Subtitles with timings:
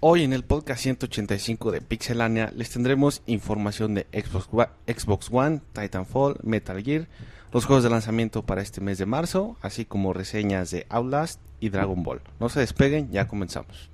[0.00, 4.48] Hoy en el podcast 185 de Pixelania les tendremos información de Xbox
[4.86, 7.08] Xbox One, Titanfall, Metal Gear,
[7.52, 11.70] los juegos de lanzamiento para este mes de marzo, así como reseñas de Outlast y
[11.70, 12.20] Dragon Ball.
[12.38, 13.90] No se despeguen, ya comenzamos.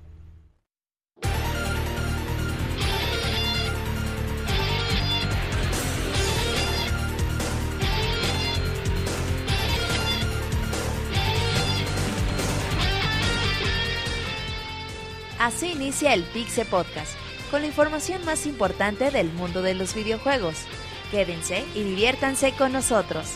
[15.43, 17.17] Así inicia el Pixe Podcast,
[17.51, 20.55] con la información más importante del mundo de los videojuegos.
[21.11, 23.33] Quédense y diviértanse con nosotros.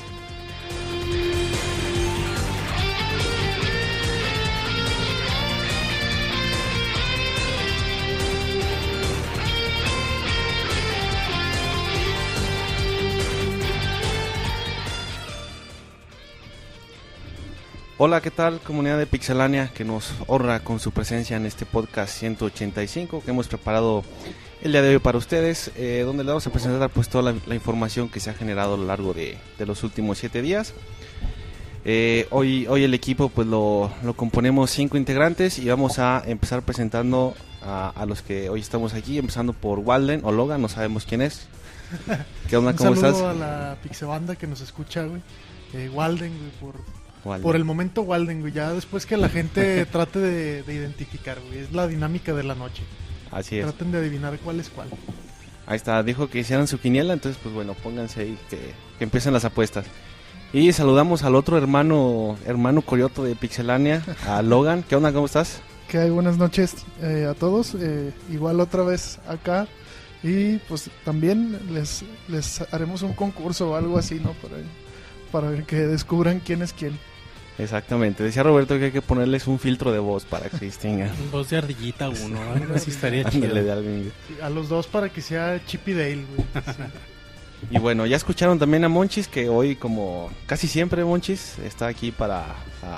[17.99, 22.15] Hola, ¿qué tal comunidad de Pixelania que nos honra con su presencia en este podcast
[22.19, 24.03] 185 que hemos preparado
[24.61, 27.39] el día de hoy para ustedes, eh, donde le vamos a presentar pues toda la,
[27.47, 30.75] la, información que se ha generado a lo largo de, de los últimos siete días.
[31.85, 36.61] Eh, hoy, hoy el equipo pues lo, lo, componemos cinco integrantes y vamos a empezar
[36.61, 41.07] presentando a, a, los que hoy estamos aquí, empezando por Walden o Logan, no sabemos
[41.07, 41.47] quién es.
[42.47, 42.73] ¿Qué onda?
[42.75, 43.23] ¿Cómo saludo estás?
[43.23, 45.23] a la Pixebanda que nos escucha, güey.
[45.73, 47.43] Eh, Walden, güey, por Walden.
[47.43, 48.53] Por el momento Walden, güey.
[48.53, 51.59] Ya después que la gente trate de, de, identificar, güey.
[51.59, 52.83] Es la dinámica de la noche.
[53.31, 53.65] Así es.
[53.65, 54.89] Traten de adivinar cuál es cuál.
[55.65, 58.57] Ahí está, dijo que hicieran su quiniela, entonces pues bueno, pónganse ahí que,
[58.97, 59.85] que empiecen las apuestas.
[60.53, 64.83] Y saludamos al otro hermano, hermano Corioto de Pixelania, a Logan.
[64.83, 65.11] ¿Qué onda?
[65.11, 65.61] ¿Cómo estás?
[65.89, 67.75] Que hay buenas noches eh, a todos.
[67.75, 69.67] Eh, igual otra vez acá.
[70.23, 74.31] Y pues también les, les haremos un concurso o algo así, ¿no?
[74.33, 74.57] Para,
[75.31, 76.97] para que descubran quién es quién.
[77.57, 78.23] Exactamente.
[78.23, 81.11] Decía Roberto que hay que ponerles un filtro de voz para que se distingan.
[81.31, 83.53] voz de ardillita uno, algo así estaría chido.
[83.53, 84.11] De alguien.
[84.41, 86.47] A los dos para que sea Chippy Dale, güey.
[86.75, 86.83] Sí.
[87.71, 92.11] Y bueno, ya escucharon también a Monchis, que hoy, como casi siempre, Monchis está aquí
[92.11, 92.55] para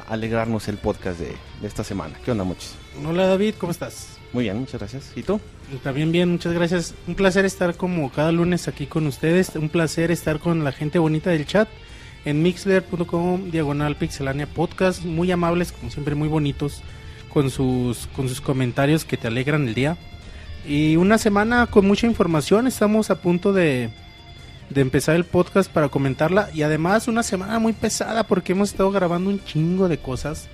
[0.10, 2.16] alegrarnos el podcast de, de, esta semana.
[2.26, 2.76] ¿Qué onda, Monchis?
[3.08, 4.18] Hola, David, ¿cómo estás?
[4.34, 5.14] Muy bien, muchas gracias.
[5.16, 5.40] ¿Y tú?
[5.82, 6.94] También bien, muchas gracias.
[7.08, 9.56] Un placer estar como cada lunes aquí con ustedes.
[9.56, 11.70] Un placer estar con la gente bonita del chat
[12.26, 15.04] en mixler.com diagonal pixelania podcast.
[15.04, 16.82] Muy amables, como siempre, muy bonitos
[17.30, 19.98] con sus, con sus comentarios que te alegran el día.
[20.68, 22.68] Y una semana con mucha información.
[22.68, 23.90] Estamos a punto de
[24.70, 28.92] de empezar el podcast para comentarla y además una semana muy pesada porque hemos estado
[28.92, 30.48] grabando un chingo de cosas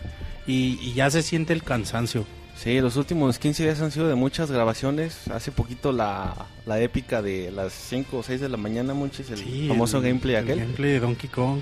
[0.48, 2.26] y, y, ya se siente el cansancio.
[2.56, 5.28] Sí, los últimos 15 días han sido de muchas grabaciones.
[5.30, 9.40] Hace poquito la, la épica de las 5 o 6 de la mañana, Monchis, el
[9.40, 10.60] sí, famoso el, gameplay el aquel.
[10.60, 11.60] gameplay de Donkey Kong.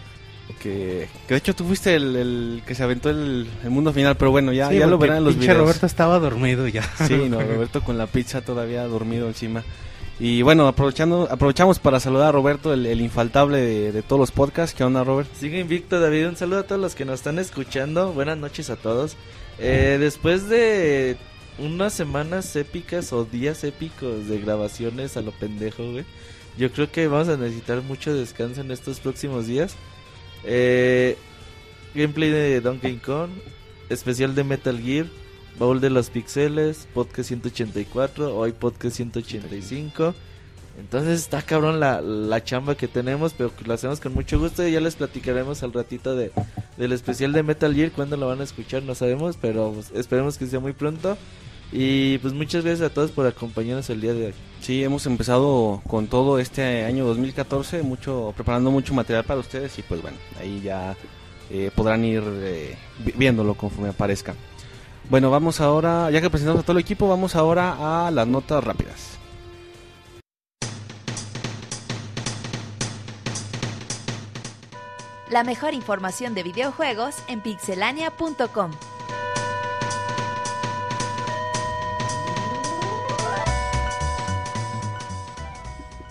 [0.61, 4.17] Que, que de hecho tú fuiste el, el que se aventó el, el, mundo final,
[4.17, 5.57] pero bueno, ya, sí, ya lo verán en los videos.
[5.57, 6.83] Roberto estaba dormido ya.
[7.07, 9.63] Sí, no, Roberto con la pizza todavía dormido encima.
[10.19, 14.31] Y bueno, aprovechando, aprovechamos para saludar a Roberto, el, el infaltable de, de, todos los
[14.31, 14.75] podcasts.
[14.75, 15.29] ¿Qué onda, Robert?
[15.33, 16.27] Sigue invicto, David.
[16.27, 18.11] Un saludo a todos los que nos están escuchando.
[18.11, 19.17] Buenas noches a todos.
[19.65, 21.15] Eh, después de
[21.57, 26.03] unas semanas épicas o días épicos de grabaciones a lo pendejo, güey.
[26.57, 29.77] Yo creo que vamos a necesitar mucho descanso en estos próximos días.
[30.43, 31.17] Eh,
[31.95, 33.29] gameplay de Donkey Kong,
[33.89, 35.05] especial de Metal Gear,
[35.57, 40.13] Baúl de los Pixeles, Podcast 184, hoy Podcast 185.
[40.77, 44.71] Entonces está cabrón la, la chamba que tenemos, pero lo hacemos con mucho gusto y
[44.71, 46.31] ya les platicaremos al ratito de,
[46.77, 47.91] del especial de Metal Gear.
[47.91, 51.17] Cuando lo van a escuchar no sabemos, pero pues, esperemos que sea muy pronto.
[51.71, 54.33] Y pues muchas gracias a todos por acompañarnos el día de hoy.
[54.61, 59.81] Sí, hemos empezado con todo este año 2014, mucho preparando mucho material para ustedes y
[59.81, 60.95] pues bueno, ahí ya
[61.49, 62.75] eh, podrán ir eh,
[63.17, 64.35] viéndolo conforme aparezca.
[65.09, 68.63] Bueno, vamos ahora, ya que presentamos a todo el equipo, vamos ahora a las notas
[68.63, 69.12] rápidas.
[75.33, 78.69] La mejor información de videojuegos en pixelania.com.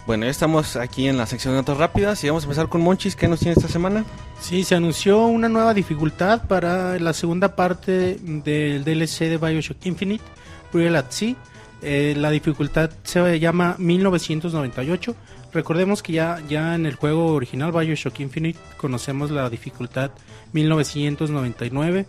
[0.08, 2.80] Bueno, ya estamos aquí en la sección de notas rápidas y vamos a empezar con
[2.80, 3.14] Monchis.
[3.14, 4.04] ¿Qué nos tiene esta semana?
[4.40, 10.24] Sí, se anunció una nueva dificultad para la segunda parte del DLC de Bioshock Infinite,
[10.72, 11.36] Real at Sea.
[11.80, 15.14] Eh, la dificultad se llama 1998.
[15.52, 20.10] Recordemos que ya, ya en el juego original Bioshock Infinite conocemos la dificultad
[20.52, 22.06] 1999,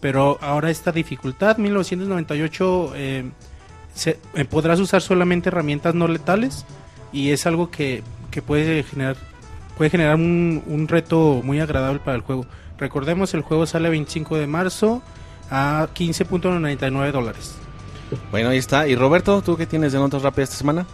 [0.00, 3.30] pero ahora esta dificultad 1998 eh,
[3.94, 6.66] se, eh, podrás usar solamente herramientas no letales
[7.12, 9.16] y es algo que, que puede generar
[9.76, 12.46] puede generar un, un reto muy agradable para el juego.
[12.78, 15.02] Recordemos, el juego sale el 25 de marzo
[15.50, 17.54] a 15.99 dólares.
[18.30, 18.86] Bueno, ahí está.
[18.86, 20.86] ¿Y Roberto, tú qué tienes de notas rápidas esta semana?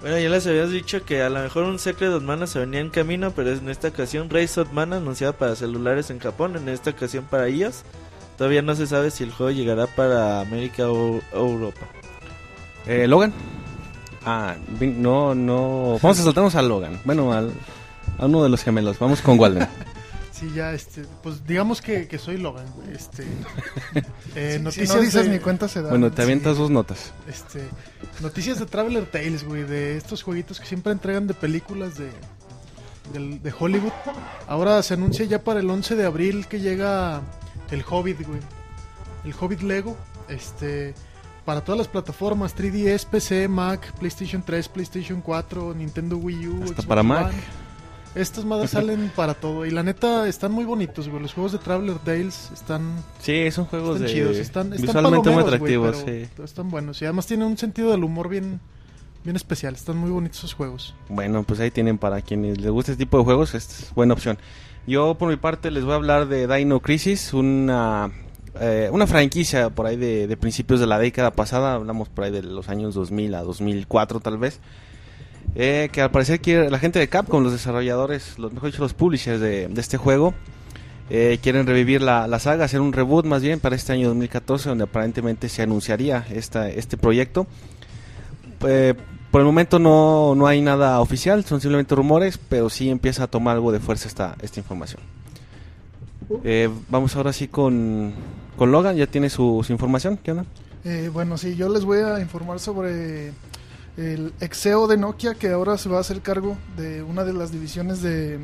[0.00, 2.80] Bueno, ya les habías dicho que a lo mejor un Secret of Mana se venía
[2.80, 6.70] en camino, pero en esta ocasión Race of Mana anunciada para celulares en Japón, en
[6.70, 7.82] esta ocasión para iOS.
[8.38, 11.80] Todavía no se sabe si el juego llegará para América o, Europa.
[12.86, 13.34] Eh, Logan.
[14.24, 15.98] Ah, no, no.
[16.00, 16.98] Vamos a saltarnos a Logan.
[17.04, 17.52] Bueno, al,
[18.18, 18.98] a uno de los gemelos.
[18.98, 19.68] Vamos con Walden.
[20.40, 22.94] Sí, ya, este, pues digamos que, que soy Logan, güey.
[22.94, 23.24] Este,
[24.34, 25.90] eh, noticias si no dices ni cuenta se da.
[25.90, 27.12] Bueno, te avientas dos notas.
[27.28, 27.68] Este,
[28.22, 32.08] noticias de Traveler Tales, güey, de estos jueguitos que siempre entregan de películas de,
[33.12, 33.92] de, Hollywood.
[34.48, 37.20] Ahora se anuncia ya para el 11 de abril que llega
[37.70, 38.40] el Hobbit, güey.
[39.26, 39.94] El Hobbit Lego,
[40.30, 40.94] este,
[41.44, 46.82] para todas las plataformas, 3DS, PC, Mac, PlayStation 3, PlayStation 4, Nintendo Wii U, Hasta
[46.82, 47.30] para Mac.
[48.14, 49.64] Estas madres salen para todo.
[49.66, 51.22] Y la neta, están muy bonitos, güey.
[51.22, 52.96] Los juegos de Traveler Tales están.
[53.20, 54.12] Sí, son juegos están de.
[54.12, 54.36] chidos.
[54.36, 56.26] Están, visualmente muy atractivos, sí.
[56.42, 57.00] Están buenos.
[57.02, 58.60] Y además tienen un sentido del humor bien,
[59.24, 59.74] bien especial.
[59.74, 60.94] Están muy bonitos esos juegos.
[61.08, 63.54] Bueno, pues ahí tienen para quienes les guste este tipo de juegos.
[63.54, 64.38] es buena opción.
[64.86, 68.10] Yo, por mi parte, les voy a hablar de Dino Crisis, una.
[68.60, 72.32] Eh, una franquicia por ahí de, de principios de la década pasada, hablamos por ahí
[72.32, 74.58] de los años 2000 a 2004 tal vez,
[75.54, 78.94] eh, que al parecer quiere, la gente de Capcom, los desarrolladores, los mejor dicho, los
[78.94, 80.32] publishers de, este juego,
[81.08, 84.84] eh, quieren revivir la, saga, hacer un reboot más bien para este año 2014, donde
[84.84, 87.46] aparentemente se anunciaría esta, este proyecto.
[88.66, 88.94] Eh,
[89.32, 93.26] por el momento no, no hay nada oficial, son simplemente rumores, pero sí empieza a
[93.26, 95.00] tomar algo de fuerza esta, esta información.
[96.88, 98.12] vamos ahora sí con,
[98.56, 100.44] con Logan, ya tiene su, su información, ¿qué onda?
[101.12, 103.32] bueno, sí, yo les voy a informar sobre
[103.96, 107.52] el Exeo de Nokia que ahora se va a hacer cargo de una de las
[107.52, 108.38] divisiones de,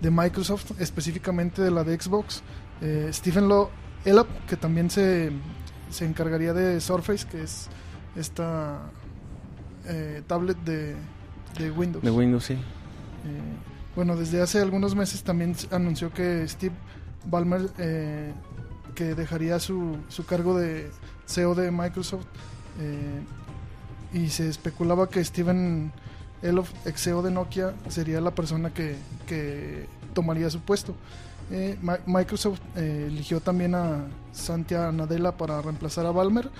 [0.00, 2.42] de Microsoft, específicamente de la de Xbox.
[2.80, 3.70] Eh, Stephen Lo
[4.04, 5.30] Elop, que también se,
[5.90, 7.68] se, encargaría de Surface, que es
[8.14, 8.80] esta
[9.86, 10.94] eh, tablet de,
[11.58, 12.04] de, Windows.
[12.04, 12.54] De Windows, sí.
[12.54, 12.58] Eh,
[13.94, 16.74] bueno, desde hace algunos meses también anunció que Steve
[17.24, 17.70] Ballmer,
[18.94, 20.90] que dejaría su, su cargo de
[21.26, 22.26] CEO de Microsoft,
[24.16, 25.92] y se especulaba que Steven
[26.40, 28.96] Elof, ex CEO de Nokia, sería la persona que,
[30.14, 30.94] tomaría su puesto.
[31.50, 36.50] Eh, Microsoft eh, eligió también a Santia Nadella para reemplazar a Balmer,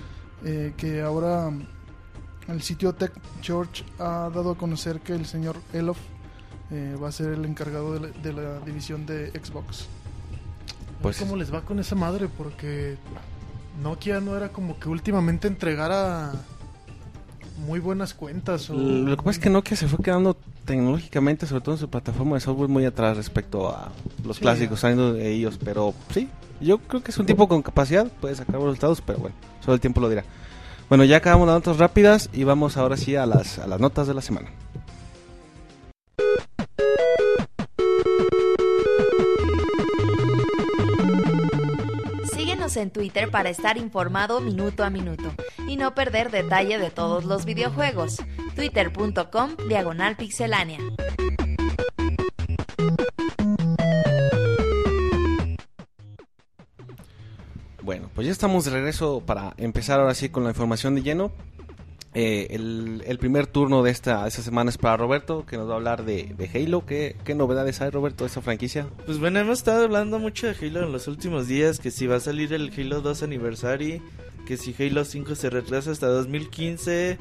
[0.44, 1.50] eh, que ahora
[2.48, 5.98] el sitio Tech George ha dado a conocer que el señor Elof
[6.70, 9.86] va a ser el encargado de la, división de Xbox.
[11.00, 12.98] Pues cómo les va con esa madre, porque
[13.82, 16.32] Nokia no era como que últimamente entregara
[17.58, 18.68] muy buenas cuentas.
[18.68, 22.36] Lo que pasa es que Nokia se fue quedando tecnológicamente, sobre todo en su plataforma
[22.36, 23.90] de software, muy atrás respecto a
[24.24, 25.58] los clásicos saliendo de ellos.
[25.62, 26.28] Pero sí,
[26.60, 29.80] yo creo que es un tipo con capacidad, puede sacar resultados, pero bueno, solo el
[29.80, 30.24] tiempo lo dirá.
[30.88, 34.06] Bueno, ya acabamos las notas rápidas y vamos ahora sí a las, a las notas
[34.06, 34.48] de la semana.
[42.76, 45.32] En Twitter para estar informado minuto a minuto
[45.68, 48.16] y no perder detalle de todos los videojuegos.
[48.54, 50.78] Twitter.com Diagonal Pixelánea.
[57.82, 61.30] Bueno, pues ya estamos de regreso para empezar ahora sí con la información de lleno.
[62.18, 65.76] Eh, el, primer turno de esta, esta semana es para Roberto, que nos va a
[65.76, 66.86] hablar de, Halo.
[66.86, 68.86] ¿Qué, ¿Qué, novedades hay, Roberto, de esta franquicia?
[69.04, 72.16] Pues bueno, hemos estado hablando mucho de Halo en los últimos días, que si va
[72.16, 74.00] a salir el Halo 2 Anniversary,
[74.46, 77.18] que si Halo 5 se retrasa hasta 2015,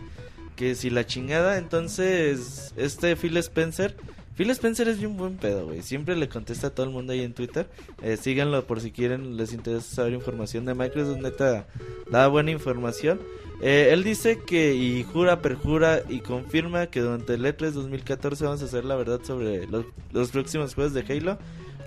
[0.56, 3.98] que si la chingada, entonces este Phil Spencer...
[4.38, 5.82] Phil Spencer es un buen pedo, güey.
[5.82, 7.70] Siempre le contesta a todo el mundo ahí en Twitter.
[8.02, 11.22] Eh, síganlo por si quieren, les interesa saber información de Microsoft.
[11.22, 11.68] Neta,
[12.12, 13.22] da buena información.
[13.62, 18.62] Eh, él dice que y jura, perjura y confirma que durante el E3 2014 vamos
[18.62, 21.38] a hacer la verdad sobre los, los próximos juegos de Halo.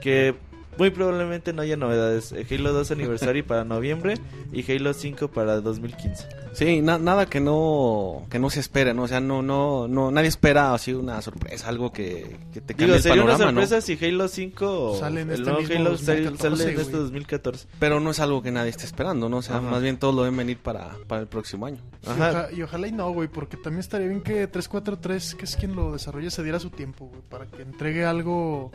[0.01, 0.35] Que
[0.79, 2.33] muy probablemente no haya novedades.
[2.33, 4.15] Eh, Halo 2 Anniversary para noviembre
[4.53, 6.29] y Halo 5 para 2015.
[6.53, 9.03] Sí, nada que no que no se espere, ¿no?
[9.03, 12.87] O sea, no no no nadie espera así una sorpresa, algo que, que te cambie
[12.87, 16.97] Digo, sería una sorpresa si Halo 5 sale en este Halo 2014, sale en este
[16.97, 17.69] 2014.
[17.79, 19.39] Pero no es algo que nadie esté esperando, ¿no?
[19.39, 21.79] O sea, más bien todos lo deben venir para, para el próximo año.
[22.07, 22.49] Ajá.
[22.53, 25.93] Y, ojalá y no, güey, porque también estaría bien que 343, que es quien lo
[25.93, 28.71] desarrolla, se diera su tiempo, güey, para que entregue algo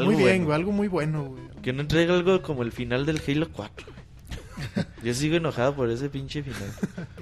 [0.00, 1.42] muy bien, güey, algo muy bueno, güey.
[1.62, 3.86] Que no entregue algo como el final del Halo 4,
[5.02, 6.72] Yo sigo enojado por ese pinche final.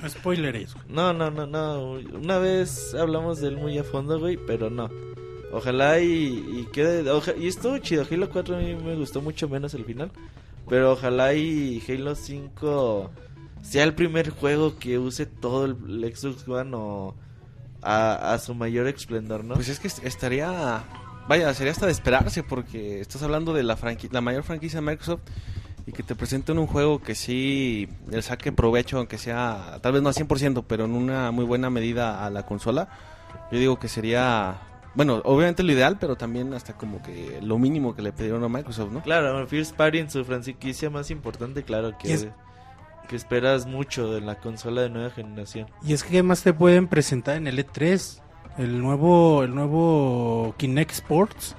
[0.08, 0.78] Spoiler eso.
[0.88, 1.92] No, no, no, no.
[1.92, 4.90] Una vez hablamos de él muy a fondo, güey, pero no.
[5.52, 7.04] Ojalá y, quede.
[7.38, 8.06] y estuvo chido.
[8.10, 10.10] Halo 4 a mí me gustó mucho menos el final.
[10.68, 13.10] Pero ojalá y Halo 5
[13.62, 17.14] sea el primer juego que use todo el, Xbox One o
[17.82, 19.54] a, su mayor esplendor, ¿no?
[19.54, 20.84] Pues es que estaría.
[21.30, 23.78] Vaya, sería hasta de esperarse porque estás hablando de la,
[24.10, 25.20] la mayor franquicia de Microsoft
[25.86, 30.02] y que te presenten un juego que sí el saque provecho, aunque sea tal vez
[30.02, 32.88] no al 100%, pero en una muy buena medida a la consola.
[33.52, 34.58] Yo digo que sería
[34.96, 38.48] bueno, obviamente lo ideal, pero también hasta como que lo mínimo que le pidieron a
[38.48, 39.00] Microsoft, ¿no?
[39.00, 42.28] Claro, First Party en su franquicia más importante, claro que,
[43.08, 45.68] que esperas mucho de la consola de nueva generación.
[45.84, 48.20] Y es que ¿qué más te pueden presentar en el E3?
[48.60, 51.56] El nuevo, el nuevo Kinect Sports.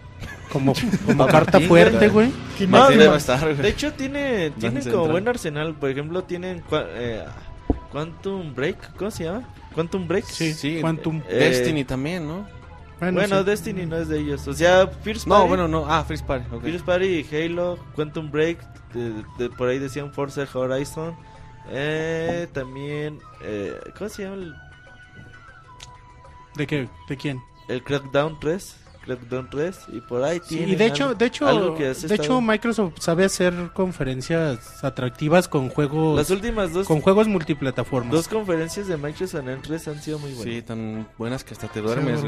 [0.54, 0.74] Como,
[1.08, 2.32] como carta fuerte, güey.
[2.60, 5.74] de hecho, tiene, tiene como buen arsenal.
[5.74, 7.26] Por ejemplo, tienen eh,
[7.92, 8.96] Quantum Break.
[8.98, 9.50] ¿Cómo se llama?
[9.74, 10.26] Quantum Break.
[10.26, 10.78] Sí, sí.
[10.80, 12.46] Quantum eh, Destiny también, ¿no?
[13.00, 14.48] Bueno, Destiny no es de ellos.
[14.48, 15.42] O sea, First Party.
[15.42, 15.88] No, bueno, no.
[15.88, 16.46] Ah, First Party.
[16.54, 16.72] Okay.
[16.72, 18.60] First Party, Halo, Quantum Break.
[19.40, 21.16] De, por ahí decían Forza Horizon.
[21.72, 23.18] Eh, también.
[23.42, 24.71] Eh, ¿Cómo se llama el.?
[26.56, 26.90] ¿De qué?
[27.08, 27.42] ¿De quién?
[27.68, 28.81] El Crackdown 3.
[29.16, 33.26] Crackdown 3 y por ahí tiene y de hecho de hecho de hecho Microsoft sabe
[33.26, 38.12] hacer conferencias atractivas con juegos las últimas dos con juegos multiplataformas.
[38.12, 40.54] dos conferencias de Microsoft en 3 han sido muy buenas.
[40.54, 42.24] Sí tan buenas que hasta te duermes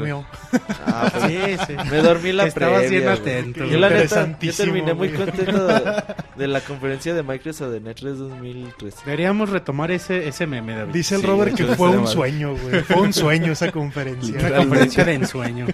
[0.86, 1.90] ah, pues, sí, sí.
[1.90, 5.66] me dormí la estaba bien atento yo la neta yo terminé muy contento
[6.36, 10.92] de, la conferencia de Microsoft de E3 2013 deberíamos retomar ese ese meme David.
[10.92, 12.82] dice el Robert que fue un sueño güey.
[12.82, 14.38] Fue un sueño esa conferencia.
[14.38, 15.66] Una conferencia de ensueño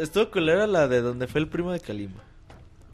[0.00, 2.22] estuvo culera la de donde fue el primo de Kalimba.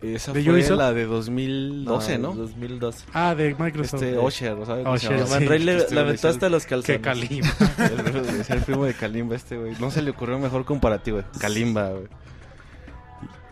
[0.03, 2.33] Esa fue la de 2012, ¿no?
[2.35, 3.05] 2012.
[3.13, 4.03] Ah, de Microsoft.
[4.03, 4.87] Este, Osher, ¿sabes?
[4.87, 5.59] Osher, sí.
[5.59, 6.99] le este lamentó hasta los calzones.
[6.99, 7.51] Que Kalimba.
[7.79, 9.75] el, el primo de Kalimba este, güey.
[9.79, 11.23] No se le ocurrió mejor comparativo.
[11.39, 12.09] Kalimba, güey.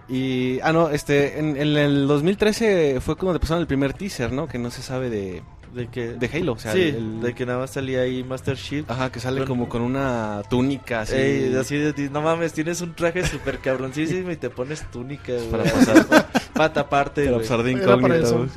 [0.08, 4.48] Y, ah, no, este, en, en, el 2013 fue cuando pasaron el primer teaser, ¿no?
[4.48, 7.60] Que no se sabe de, de que de Halo, o sea, sí, de que nada
[7.60, 8.88] más salía ahí Master Chief.
[8.90, 11.14] Ajá, que sale como con una túnica así.
[11.14, 15.64] Ey, así de, no mames, tienes un traje súper cabroncísimo y te pones túnica para
[15.64, 16.06] pasar
[16.54, 18.48] para taparte, para pasar de incógnito.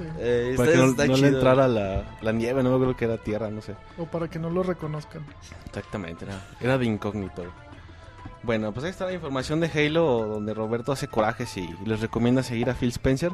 [0.57, 3.75] Para, que no, le entrara la, la, nieve, no creo que era tierra, no sé.
[3.97, 5.25] O para que no lo reconozcan.
[5.65, 7.43] Exactamente, era, era de incógnito.
[8.43, 12.41] Bueno, pues ahí está la información de Halo donde Roberto hace corajes y les recomienda
[12.41, 13.31] seguir a Phil Spencer.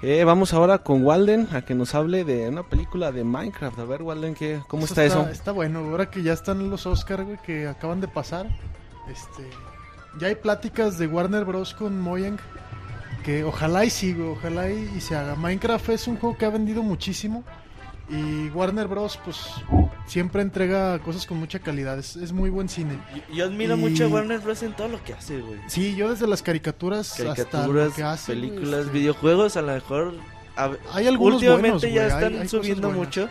[0.00, 3.78] Eh, vamos ahora con Walden a que nos hable de una película de Minecraft.
[3.80, 5.28] A ver, Walden, ¿qué, ¿cómo está, eso?
[5.28, 8.46] Está bueno, ahora que ya están los Oscars, güey, que acaban de pasar.
[9.10, 9.42] Este,
[10.20, 11.74] ya hay pláticas de Warner Bros.
[11.74, 12.38] con Mojang.
[13.24, 15.34] Que ojalá y siga, ojalá y se haga.
[15.34, 17.42] Minecraft es un juego que ha vendido muchísimo.
[18.10, 19.18] Y Warner Bros.
[19.24, 19.36] pues
[20.06, 21.98] siempre entrega cosas con mucha calidad.
[21.98, 22.98] Es, muy buen cine.
[23.32, 24.62] Yo, admiro mucho a Warner Bros.
[24.62, 25.60] en todo lo que hace, güey.
[25.66, 30.14] Sí, yo desde las caricaturas, caricaturas hasta hace, películas, este, videojuegos, a lo mejor.
[30.92, 33.28] hay algunos Últimamente ya están subiendo mucho.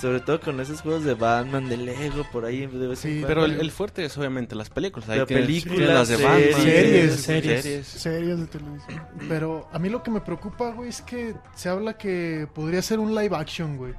[0.00, 2.66] Sobre todo con esos juegos de Batman, de Lego, por ahí.
[2.94, 5.10] sí, pero el, fuerte es obviamente las películas.
[5.10, 6.40] Hay películas, las de Batman.
[6.54, 8.40] Series, series, series.
[8.40, 9.02] de televisión.
[9.28, 12.98] Pero a mí lo que me preocupa, güey, es que se habla que podría ser
[12.98, 13.92] un live action, güey.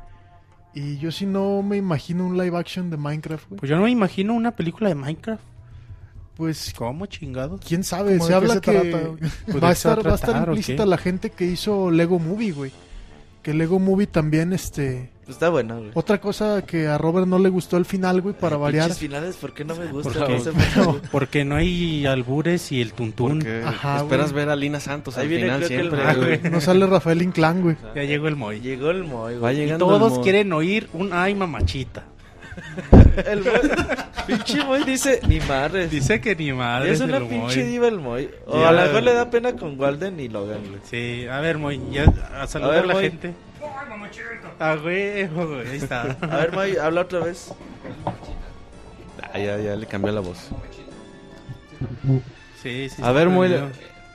[0.74, 3.60] Y yo sí no me imagino un live action de Minecraft, güey.
[3.60, 5.44] Pues yo no me imagino una película de Minecraft.
[6.36, 6.74] Pues...
[6.78, 7.60] ¿Cómo chingado?
[7.66, 8.20] ¿Quién sabe?
[8.20, 8.72] Se habla que
[9.62, 12.72] va, a estar, va a estar implícita la gente que hizo Lego Movie, güey.
[13.44, 15.92] Que Lego Movie también, este pues está bueno, güey.
[15.94, 18.94] Otra cosa que a Robert no le gustó el final, güey, para variar.
[18.94, 20.28] finales, ¿por qué no me gusta?
[21.12, 23.46] Porque, no, hay albures y el tuntún.
[23.66, 26.50] Ajá, esperas ver a Lina Santos Ahí al final siempre.
[26.50, 27.76] no sale Rafael Inclán, güey.
[27.96, 28.60] Ya llegó el Moy.
[28.60, 29.72] Llegó el Moy, güey.
[29.72, 32.04] Y todos quieren oír un ay mamachita.
[33.26, 33.44] el
[34.28, 35.88] pinche Moy dice ni madre.
[35.88, 36.92] Dice que ni madre.
[36.92, 38.30] Es una pinche diva el Moy.
[38.46, 40.82] O a lo mejor le da pena con Walden y Logan, güey.
[40.84, 42.06] Sí, a ver, Moy, ya
[42.40, 43.34] a saludar a, la gente.
[44.60, 46.18] Ah, güey, ahí está.
[46.22, 47.54] A ver, May, habla otra vez.
[49.22, 50.50] Ah, ya, ya le cambió la voz.
[52.62, 53.02] Sí, sí.
[53.04, 53.50] A ver, muy.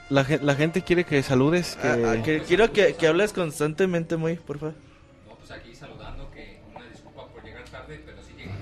[0.08, 1.76] La, la, gente quiere que saludes.
[1.82, 1.88] Que...
[1.88, 4.74] Ah, ah, que quiero que, que, hables constantemente, muy, por favor.
[5.28, 8.54] No, pues aquí saludando, que una disculpa por llegar tarde, pero sí llega.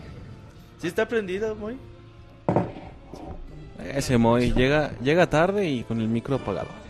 [0.80, 1.76] ¿Sí está prendido, muy?
[3.92, 6.83] Ese Moy llega, llega tarde y con el micro apagado.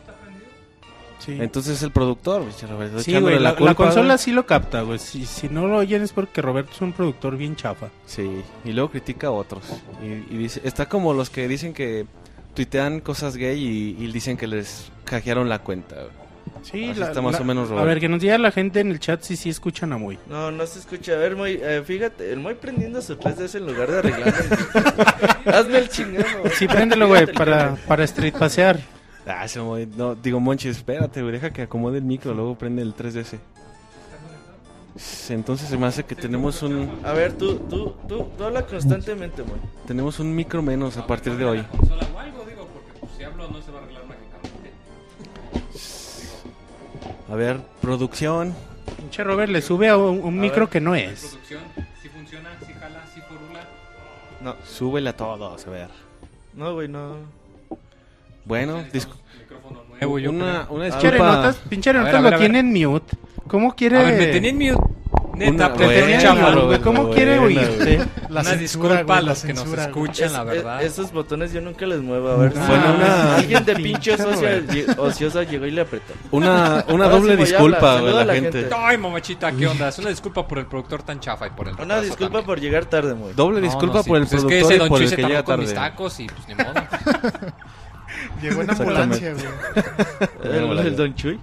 [1.29, 3.01] Entonces el productor, Roberto.
[3.01, 4.99] Sí, güey, la, consola sí lo capta, güey.
[4.99, 7.89] Si, si, no lo oyen es porque Roberto es un productor bien chafa.
[8.07, 9.65] Sí, y luego critica a otros.
[10.03, 12.07] Y, dice, está como los que dicen que
[12.55, 13.59] tuitean cosas gay
[13.99, 15.97] y, dicen que les hackearon la cuenta.
[16.63, 19.23] Sí, está más o menos A ver, que nos diga la gente en el chat
[19.23, 20.19] si sí escuchan a Moy.
[20.29, 21.13] No, no se escucha.
[21.13, 24.35] A ver, Moy, eh, fíjate, el Moy prendiendo su 3DS en lugar de arreglar.
[25.47, 26.27] Hazme el chingado.
[26.55, 28.94] Sí, préndelo, güey, para, para street pasear.
[29.27, 32.83] Ah, se Moy, no, digo, Monchi, espérate, güey, deja que acomode el micro, luego prende
[32.83, 33.39] el 3DS.
[35.31, 36.91] Entonces se me hace que tenemos un...
[37.03, 39.59] A ver, tú, tú, tú, tú habla constantemente, Moy.
[39.87, 41.65] Tenemos un micro menos a partir de hoy.
[47.35, 48.55] A ver, producción.
[48.97, 51.21] Pinche Robert le sube a un, micro que no es.
[51.21, 51.63] Producción,
[52.01, 53.67] si funciona, si jala, si forula.
[54.41, 55.89] No, súbele a todos, a ver.
[56.53, 57.17] No, güey, no.
[58.45, 58.85] Bueno,
[60.01, 61.55] nuevo, una, una disculpa.
[61.69, 63.17] Pinche notas, lo tiene en mute.
[63.49, 63.99] ¿Cómo quiere?
[63.99, 64.95] A ver, me tenía en mute.
[65.37, 68.01] Neta, buena, ¿Cómo quiere oírte?
[68.29, 70.83] La Una disculpa a los que nos escuchan, la verdad.
[70.83, 72.31] esos botones yo nunca les muevo.
[72.31, 73.37] A ver, bueno, una...
[73.37, 74.17] alguien de pinche
[74.97, 76.15] ociosa, llegó y le apretó.
[76.31, 78.69] Una, una doble disculpa, a la, gente.
[78.77, 79.89] Ay, mamachita, ¿qué onda?
[79.89, 82.87] Es una disculpa por el productor tan chafa y por el Una disculpa por llegar
[82.87, 83.33] tarde, muy.
[83.33, 85.63] Doble disculpa por el productor es que ese y por el que llega tarde.
[85.63, 86.75] mis tacos y pues ni modo.
[88.45, 90.85] Llegó en ambulancia, güey.
[90.87, 91.41] ¿El, Don Chuy?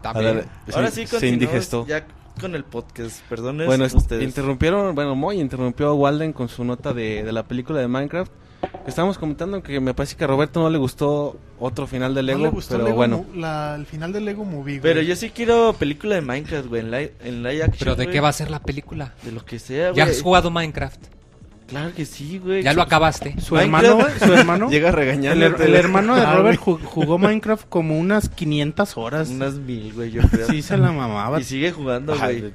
[0.00, 0.44] También.
[0.72, 1.86] Ahora sí, se indigestó.
[1.86, 2.06] Ya
[2.40, 3.62] con el podcast, perdón.
[3.66, 4.22] Bueno, ustedes.
[4.22, 8.30] interrumpieron, bueno, Moy interrumpió a Walden con su nota de, de la película de Minecraft.
[8.86, 12.52] Estábamos comentando que me parece que a Roberto no le gustó otro final de Lego,
[12.68, 13.24] pero bueno.
[13.76, 17.14] el final de Lego Movie, Pero yo sí quiero película de Minecraft, güey, en live,
[17.24, 17.76] en action.
[17.78, 19.14] ¿Pero de qué va a ser la película?
[19.22, 19.96] De lo que sea, güey.
[19.96, 21.00] ¿Ya has jugado Minecraft?
[21.66, 22.62] Claro que sí, güey.
[22.62, 23.40] Ya lo acabaste.
[23.40, 25.46] Su hermano, su hermano llega regañando.
[25.46, 29.30] El, el, hermano de ah, Robert jugó Minecraft como unas 500 horas.
[29.30, 30.46] Unas mil, güey, yo creo.
[30.46, 31.40] Sí, se la mamaba.
[31.40, 32.52] Y sigue jugando, güey.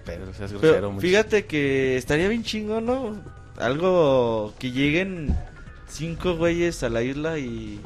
[0.61, 3.15] Pero fíjate que estaría bien chingo, ¿no?
[3.57, 5.35] Algo que lleguen
[5.87, 7.81] cinco güeyes a la isla y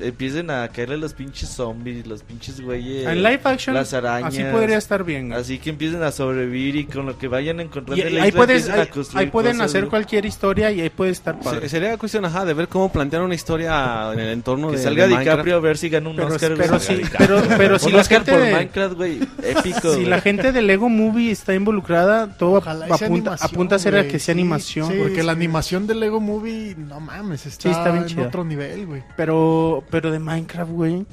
[0.00, 3.06] empiecen a caerle los pinches zombies, los pinches güeyes.
[3.06, 4.34] En live action, las arañas.
[4.34, 5.32] Así podría estar bien.
[5.32, 8.68] Así que empiecen a sobrevivir y con lo que vayan encontrando y, ahí, puedes,
[9.14, 11.68] ahí, pueden hacer cualquier historia y ahí puede estar padre.
[11.68, 15.06] sería cuestión ajá, de ver cómo plantear una historia en el entorno que de salga
[15.06, 16.54] DiCaprio a ver si gana un Oscar.
[16.56, 16.78] Pero,
[17.18, 19.94] pero, pero si la gente por Minecraft, güey, épico.
[19.94, 24.18] Si la gente de Lego Movie está involucrada, todo apunta, apunta a ser a que
[24.18, 24.92] sea animación.
[24.98, 29.02] porque la animación de Lego Movie, no mames, está, está bien en otro nivel, güey.
[29.16, 31.06] Pero, pero de Minecraft, güey.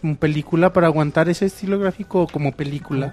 [0.00, 3.12] Como película para aguantar ese estilo gráfico como película.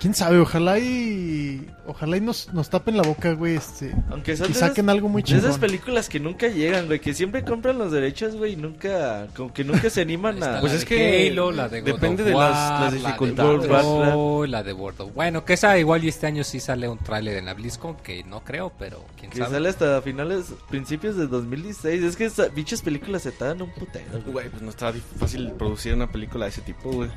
[0.00, 3.94] Quién sabe, ojalá y ojalá y nos, nos tapen la boca, güey, este.
[4.08, 5.40] Aunque son y saquen algo muy chido.
[5.40, 9.52] esas películas que nunca llegan, güey, que siempre compran los derechos, güey, y nunca como
[9.52, 13.68] que nunca se animan a Pues es que Halo, la de depende de las, dificultades,
[13.68, 16.96] la de, la de World Bueno, que esa igual y este año sí sale un
[16.96, 21.26] tráiler en la BlizzCon que no creo, pero quién que sale hasta finales principios de
[21.26, 22.02] 2016.
[22.04, 24.06] Es que esas bichas películas se tardan un putero.
[24.24, 27.10] Güey, pues no está fácil producir una película de ese tipo, güey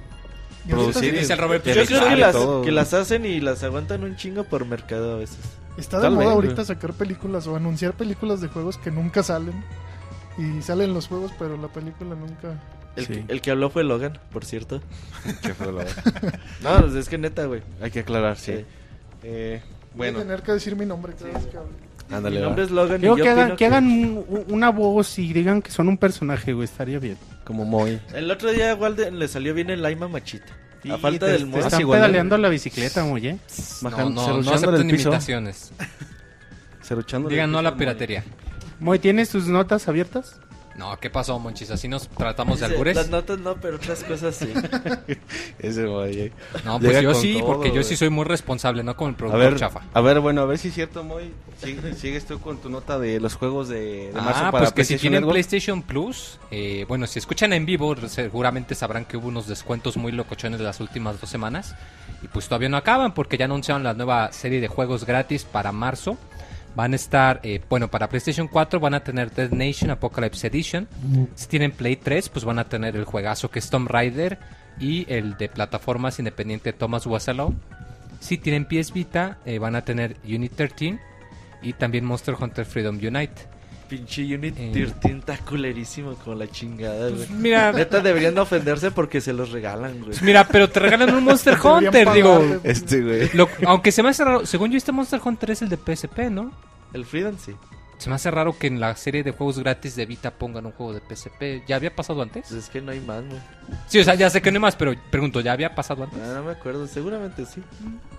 [0.69, 1.17] producir.
[1.17, 4.65] Dice Roberto, yo creo que las, que las hacen y las aguantan un chingo por
[4.65, 5.39] mercado a veces.
[5.77, 9.63] Está de moda ahorita sacar películas o anunciar películas de juegos que nunca salen.
[10.37, 12.59] Y salen los juegos, pero la película nunca.
[12.95, 14.81] El, que, el que habló fue Logan, por cierto.
[16.63, 17.61] no, pues es que neta, güey.
[17.81, 18.65] Hay que aclarar, sí.
[19.23, 19.61] Eh,
[19.95, 20.13] bueno.
[20.13, 21.71] Voy a tener que decir mi nombre cada vez que hable.
[22.11, 22.99] Ándale, mi nombre es Logan.
[22.99, 26.65] Creo que, hagan, que, hagan una voz y digan que son un personaje, güey.
[26.65, 27.17] Estaría bien.
[27.43, 27.99] Como Moy.
[28.13, 30.53] El otro día igual le salió bien el Laima Machita.
[30.89, 31.59] a falta del Moy.
[31.61, 33.37] Están pedaleando la bicicleta, Moy, ¿eh?
[33.81, 35.71] No, no, no acepten invitaciones.
[37.29, 38.23] Digan no a la piratería.
[38.79, 40.39] Moy, ¿tienes tus notas abiertas?
[40.75, 41.69] No, ¿qué pasó, Monchis?
[41.69, 42.95] ¿Así nos tratamos de albures?
[42.95, 44.51] Las notas no, pero otras cosas sí.
[45.59, 46.31] Ese Moy.
[46.65, 49.81] No, pues yo sí, porque yo sí soy muy responsable, no con el productor chafa.
[49.93, 51.31] A ver, bueno, a ver si es cierto, Moy.
[51.97, 54.83] ¿Sigues tú con tu nota de los juegos de, de marzo ah, para pues que
[54.83, 59.47] si tienen PlayStation Plus, eh, bueno, si escuchan en vivo, seguramente sabrán que hubo unos
[59.47, 61.75] descuentos muy locochones de las últimas dos semanas.
[62.21, 65.71] Y pues todavía no acaban porque ya anunciaron la nueva serie de juegos gratis para
[65.71, 66.17] marzo.
[66.75, 70.87] Van a estar, eh, bueno, para PlayStation 4 van a tener Dead Nation Apocalypse Edition.
[71.35, 74.39] Si tienen Play 3, pues van a tener el juegazo que es Tomb Raider
[74.79, 77.29] y el de plataformas independiente Thomas Was
[78.19, 80.99] Si tienen PS Vita, eh, van a tener Unit 13
[81.61, 83.53] y también Monster Hunter Freedom Unite.
[83.93, 89.21] Pinche Unit 13 eh, está culerísimo con la chingada, pues mira, neta deberían ofenderse porque
[89.21, 90.05] se los regalan, güey.
[90.05, 92.59] Pues mira, pero te regalan un Monster Hunter, digo.
[92.63, 93.29] Este, güey.
[93.67, 96.51] aunque se me hace raro, según yo este Monster Hunter es el de PSP, ¿no?
[96.91, 97.53] El Freedom sí.
[98.03, 100.73] Se me hace raro que en la serie de juegos gratis de Vita pongan un
[100.73, 101.65] juego de PSP.
[101.65, 102.47] ¿Ya había pasado antes?
[102.49, 103.39] Pues es que no hay más, güey.
[103.87, 106.19] Sí, o sea, ya sé que no hay más, pero pregunto, ¿ya había pasado antes?
[106.21, 107.61] Ah, no me acuerdo, seguramente sí.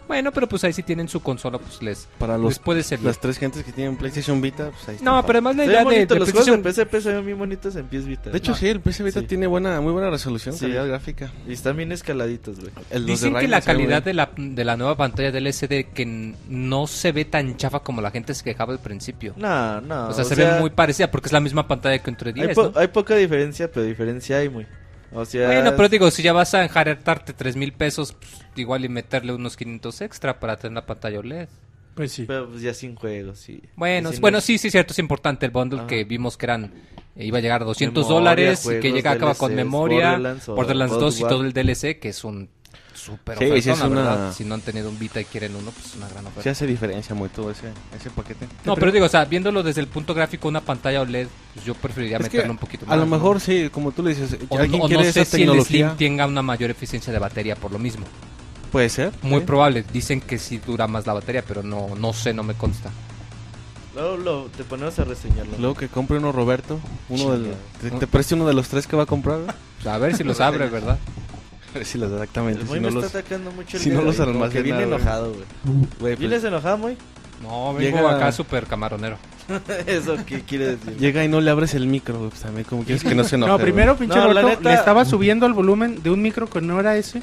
[0.08, 3.06] Bueno, pero pues ahí sí tienen su consola, pues les, Para los, les puede servir.
[3.06, 5.04] las tres gentes que tienen PlayStation Vita, pues ahí está.
[5.04, 7.86] No, pero además la idea de, los juegos de PSP se ven bien bonitos en
[7.86, 8.30] PS Vita.
[8.30, 9.26] De hecho, sí, el PS Vita Sí.
[9.26, 10.62] tiene buena, muy buena resolución, Sí.
[10.62, 11.30] calidad gráfica.
[11.46, 12.70] Y están bien escaladitos, güey.
[12.90, 15.84] El- los de Dicen que la calidad de la, de la nueva pantalla del LCD
[15.94, 19.34] que no se ve tan chafa como la gente se quejaba al principio.
[19.80, 20.08] No, no.
[20.08, 22.54] o sea, se ve muy parecida porque es la misma pantalla que entre hay, 10,
[22.54, 22.78] po- ¿no?
[22.80, 24.66] hay poca diferencia, pero diferencia hay muy.
[25.12, 28.84] O sea, Bueno, pero digo, si ya vas a enjaretarte 3 mil pesos, pues, igual
[28.84, 31.48] y meterle unos 500 extra para tener una pantalla OLED.
[31.94, 32.24] Pues sí.
[32.26, 33.62] pero, pues, ya sin juegos, sí.
[33.76, 35.86] Bueno, Y sin bueno, los- sí, sí, cierto, es importante el bundle Ajá.
[35.86, 36.64] que vimos que eran
[37.16, 40.10] eh, iba a llegar a 200 Memoria, dólares y que juegos, llega acaba con memoria,
[40.14, 42.48] Borderlands Borderlands, o 2 y todo el DLC que es un
[43.04, 44.32] super Sí, ofertón, sí, es la una- verdad.
[44.34, 46.42] Si no han tenido un Vita y quieren uno, pues es una gran oferta.
[46.42, 48.46] Sí hace diferencia muy todo ese, ese paquete.
[48.64, 51.74] No, pero digo, o sea, viéndolo desde el punto gráfico, una pantalla OLED, pues yo
[51.74, 52.94] preferiría Es que meterle un poquito más.
[52.94, 53.10] A lo ¿no?
[53.16, 55.48] mejor sí, como tú le dices, O, alguien o quiere no sé esa si el
[55.48, 55.86] tecnología.
[55.88, 58.04] Slim tenga una mayor eficiencia de batería por lo mismo.
[58.72, 59.12] Puede ser.
[59.22, 59.46] Muy sí.
[59.46, 59.84] probable.
[59.92, 62.90] Dicen que sí dura más la batería, pero no, no sé, no me consta.
[63.94, 65.52] Luego lo, te ponemos a reseñarlo.
[65.58, 68.96] Luego que compre uno Roberto, uno del, te, te preste uno de los tres que
[68.96, 69.38] va a comprar.
[69.86, 70.98] a ver si los abre, ¿verdad?
[71.84, 72.62] Si los exactamente.
[72.62, 74.30] El Si no me los, está atacando mucho el si no de los hoy, como
[74.44, 75.44] almacena, que viene enojado, güey.
[75.98, 76.96] pues, ¿Vienes enojado, muy?
[77.42, 79.18] No, vengo Llega- acá súper camaronero.
[79.86, 80.96] ¿Eso qué quiere decir?
[80.96, 83.34] llega y no le abres el micro, güey, pues también como quieres que no se
[83.36, 83.52] enoje.
[83.52, 86.60] No, primero, pinche No, la neta- le estaba subiendo el volumen de un micro que
[86.62, 87.22] no era ese.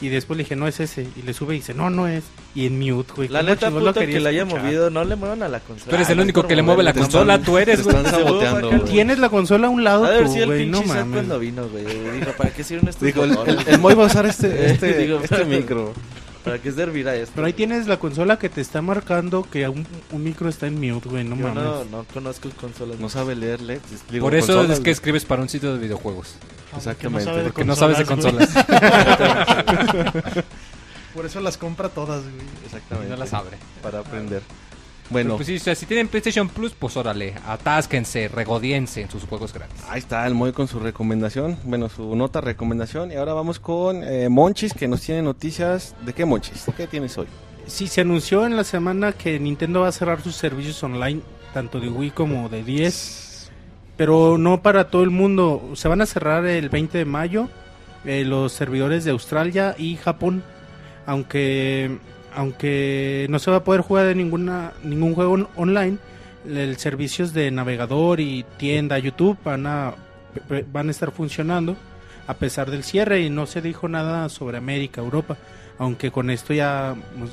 [0.00, 1.06] Y después le dije, no es ese.
[1.16, 2.24] Y le sube y dice, no, no es.
[2.54, 3.28] Y en mute, güey.
[3.28, 4.62] La ¿cómo neta, puto, que la haya escuchar?
[4.64, 5.90] movido, no le muevan a la consola.
[5.90, 8.68] Tú eres el único que le mueve la consola, tú eres, Te están saboteando.
[8.70, 8.84] Güey.
[8.84, 10.66] Tienes la consola a un lado, haber tú, sido el güey.
[10.66, 11.12] No mames.
[11.14, 11.84] cuando vino, güey.
[11.84, 13.66] Dijo, ¿para qué sirven estos Dijo, el, botones?
[13.66, 15.92] el, el Moy va a usar este, este, Digo, este micro.
[16.44, 17.32] ¿Para qué servirá esto?
[17.34, 20.74] Pero ahí tienes la consola que te está marcando que un, un micro está en
[20.80, 21.24] mute, güey.
[21.24, 21.62] No Yo mames.
[21.64, 22.98] no, no conozco consolas.
[23.00, 23.82] No sabe leer LEDs.
[24.10, 26.36] digo, Por eso consolas, es que escribes para un sitio de videojuegos.
[26.76, 27.24] Exactamente.
[27.24, 28.50] sabe de Porque no sabes de Consolas.
[31.14, 32.46] Por eso las compra todas, güey.
[32.64, 33.10] Exactamente.
[33.10, 33.56] no las abre.
[33.82, 34.42] Para aprender.
[35.10, 39.24] Bueno, pues sí, o sea, si tienen PlayStation Plus, pues órale, atásquense, regodíense en sus
[39.24, 39.82] juegos gratis.
[39.88, 41.58] ahí está el Moy con su recomendación.
[41.64, 43.10] Bueno, su nota recomendación.
[43.10, 45.94] Y ahora vamos con eh, Monchis, que nos tiene noticias.
[46.04, 46.66] ¿De qué Monchis?
[46.66, 47.26] ¿De qué tienes hoy?
[47.66, 51.22] Sí, se anunció en la semana que Nintendo va a cerrar sus servicios online,
[51.54, 53.27] tanto de Wii como de 10.
[53.98, 55.72] Pero no para todo el mundo.
[55.74, 57.48] Se van a cerrar el 20 de mayo
[58.06, 60.42] eh, los servidores de Australia y Japón.
[61.04, 61.98] Aunque
[62.34, 65.98] aunque no se va a poder jugar de ninguna ningún juego on- online,
[66.46, 69.94] el servicios de navegador y tienda YouTube van a
[70.72, 71.76] van a estar funcionando
[72.28, 75.36] a pesar del cierre y no se dijo nada sobre América, Europa,
[75.78, 77.30] aunque con esto ya pues,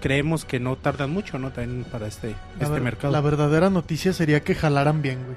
[0.00, 1.50] creemos que no tardan mucho, ¿no?
[1.50, 3.12] También para este, La este mercado.
[3.12, 5.36] La verdadera noticia sería que jalaran bien, güey.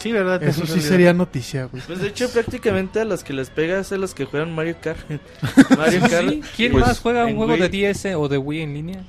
[0.00, 0.42] Sí, ¿verdad?
[0.42, 1.82] Eso sí sería noticia, güey.
[1.86, 4.76] Pues de hecho, prácticamente a los que les pega es a los que juegan Mario
[4.82, 4.98] Kart.
[5.78, 6.28] Mario Kart.
[6.30, 7.60] Sí, ¿Quién Pues, más juega un juego Wii.
[7.62, 9.02] de 10 o de Wii en línea?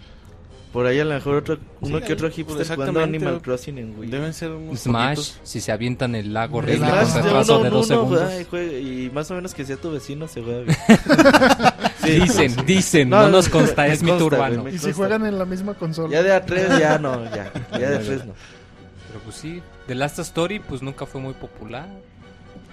[0.74, 3.18] Por ahí a lo mejor otro, uno Sí, que otro pues, hipster jugando exactamente.
[3.18, 4.10] Animal Crossing en Wii.
[4.10, 5.40] Deben ser unos Smash, poquitos.
[5.44, 8.20] si se avientan el lago horrible con de retraso uno de dos uno, segundos.
[8.24, 10.62] juega y, juega, y más o menos que sea tu vecino se juega
[12.04, 12.22] bien.
[12.22, 14.68] Dicen, dicen, no, nos consta, es consta, urbano.
[14.70, 16.10] Y si juegan en la misma consola.
[16.10, 17.52] Ya de A3 ya no, ya.
[17.74, 18.34] Ya de A3 no.
[19.08, 21.88] Pero pues sí, The Last Story pues nunca fue muy popular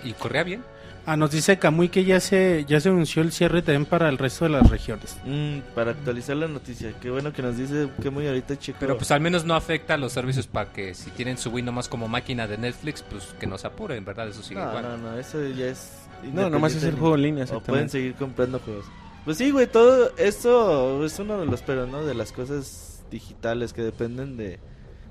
[0.04, 0.62] y corría bien.
[1.06, 4.18] Ah, nos dice Kamui que ya se ya se anunció el cierre también para el
[4.18, 5.16] resto de las regiones.
[5.24, 8.76] Mm, para actualizar la noticia, qué bueno que nos dice que muy ahorita chico.
[8.78, 11.64] Pero pues al menos no afecta a los servicios para que si tienen su Wii
[11.64, 14.28] nomás como máquina de Netflix, pues que no se apuren, ¿verdad?
[14.28, 14.82] Eso sigue no, igual.
[14.82, 15.92] no, no, eso ya es.
[16.34, 18.84] No, nomás es el juego en línea, O pueden seguir comprando juegos.
[19.24, 22.04] Pues sí, güey, todo esto es uno de los pero, ¿no?
[22.04, 24.58] De las cosas digitales que dependen de,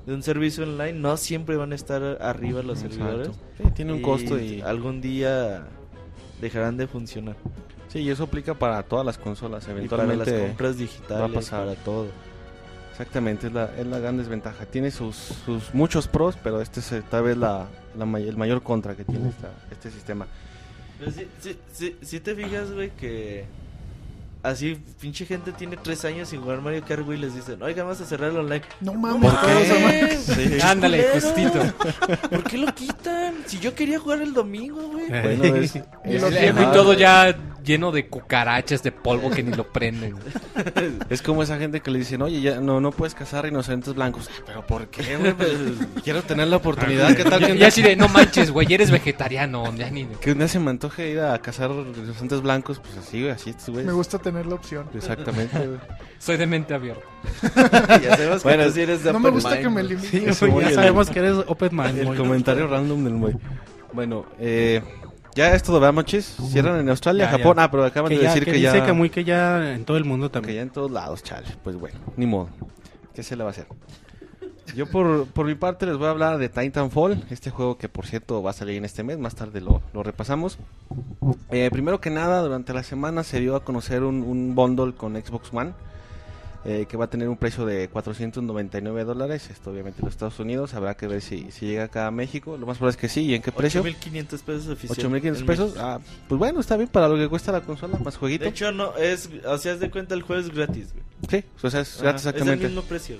[0.08, 0.94] de un servicio online.
[0.94, 2.96] No siempre van a estar arriba los Exacto.
[3.06, 3.30] servidores.
[3.58, 4.62] Sí, tiene un costo y...
[4.62, 5.68] algún día
[6.42, 7.36] dejarán de funcionar.
[7.90, 9.64] Sí, y eso aplica para todas las consolas.
[9.64, 11.66] Y para Eventualmente las compras digitales, va a pasar.
[11.68, 12.08] para todo.
[12.92, 14.66] Exactamente, es la, es la gran desventaja.
[14.66, 18.64] Tiene sus, sus muchos pros, pero este es tal vez la, la may- el mayor
[18.64, 20.26] contra que tiene esta, este sistema.
[20.98, 23.46] Pero sí, sí, sí, sí te fijas, güey, que
[24.50, 27.84] así pinche gente tiene tres años sin jugar Mario Kart, güey, y les dicen, oiga,
[27.84, 28.62] vamos a cerrar el online.
[28.82, 30.18] No mames, ¿Por todos qué?
[30.18, 30.58] Sí.
[30.64, 31.60] Ándale, justito.
[32.30, 33.36] ¿Por qué lo quitan?
[33.46, 35.08] Si yo quería jugar el domingo, güey.
[35.10, 37.36] Bueno, es, Y es- todo ya
[37.68, 40.16] lleno de cucarachas, de polvo que ni lo prenden.
[41.10, 44.30] Es como esa gente que le dicen, oye, ya no, no puedes cazar rinocerontes blancos.
[44.46, 45.34] ¿Pero por qué, güey?
[45.34, 45.52] Pues,
[46.04, 47.14] quiero tener la oportunidad.
[47.16, 47.58] ¿Qué tal?
[47.58, 49.76] Y, así de, no manches, güey, eres vegetariano.
[49.76, 50.06] Ya ni...
[50.06, 53.54] Que un día se me antoje ir a cazar rinocerontes blancos, pues así, güey, así,
[53.68, 53.86] güey.
[53.86, 54.88] Me gusta tener la opción.
[54.94, 55.58] Exactamente.
[56.20, 57.06] Soy de mente abierta.
[58.02, 60.10] ya sabemos bueno, que tú sí eres de No me gusta que me limiten.
[60.10, 60.34] Sí, ya
[60.72, 61.98] sabemos que eres open mind.
[61.98, 63.36] El comentario random del muy.
[63.94, 64.82] Bueno, eh...
[65.36, 67.60] Ya es todo, ¿verdad, Cierran en Australia, Japón.
[67.60, 68.74] Ah, pero acaban de decir que, que, ya.
[68.74, 70.50] Dice que muy que ya en todo el mundo también.
[70.50, 71.46] Que ya en todos lados, chale.
[71.64, 72.50] Pues bueno, ni modo.
[73.14, 73.68] ¿Qué se le va a hacer?
[74.78, 78.06] Yo por, por mi parte les voy a hablar de Titanfall, este juego que por
[78.06, 80.60] cierto va a salir en este mes, más tarde lo, lo repasamos.
[81.50, 85.16] Eh, primero que nada, durante la semana se dio a conocer un, un bundle con
[85.16, 85.74] Xbox One
[86.70, 89.50] eh, que va a tener un precio de 499 dólares.
[89.50, 90.74] Esto obviamente en los Estados Unidos.
[90.74, 92.58] Habrá que ver si, si llega acá a México.
[92.58, 93.22] Lo más probable es que sí.
[93.22, 93.82] ¿Y en qué precio?
[93.82, 95.12] 8.500 pesos oficial.
[95.12, 95.76] 8.500 pesos.
[95.78, 98.44] Ah, pues bueno, está bien para lo que cuesta la consola, más jueguito.
[98.44, 100.90] De hecho, no, es, o sea, de cuenta el juego es gratis,
[101.30, 102.66] Sí, o sea, es gratis exactamente.
[102.66, 103.16] Es el mismo precio,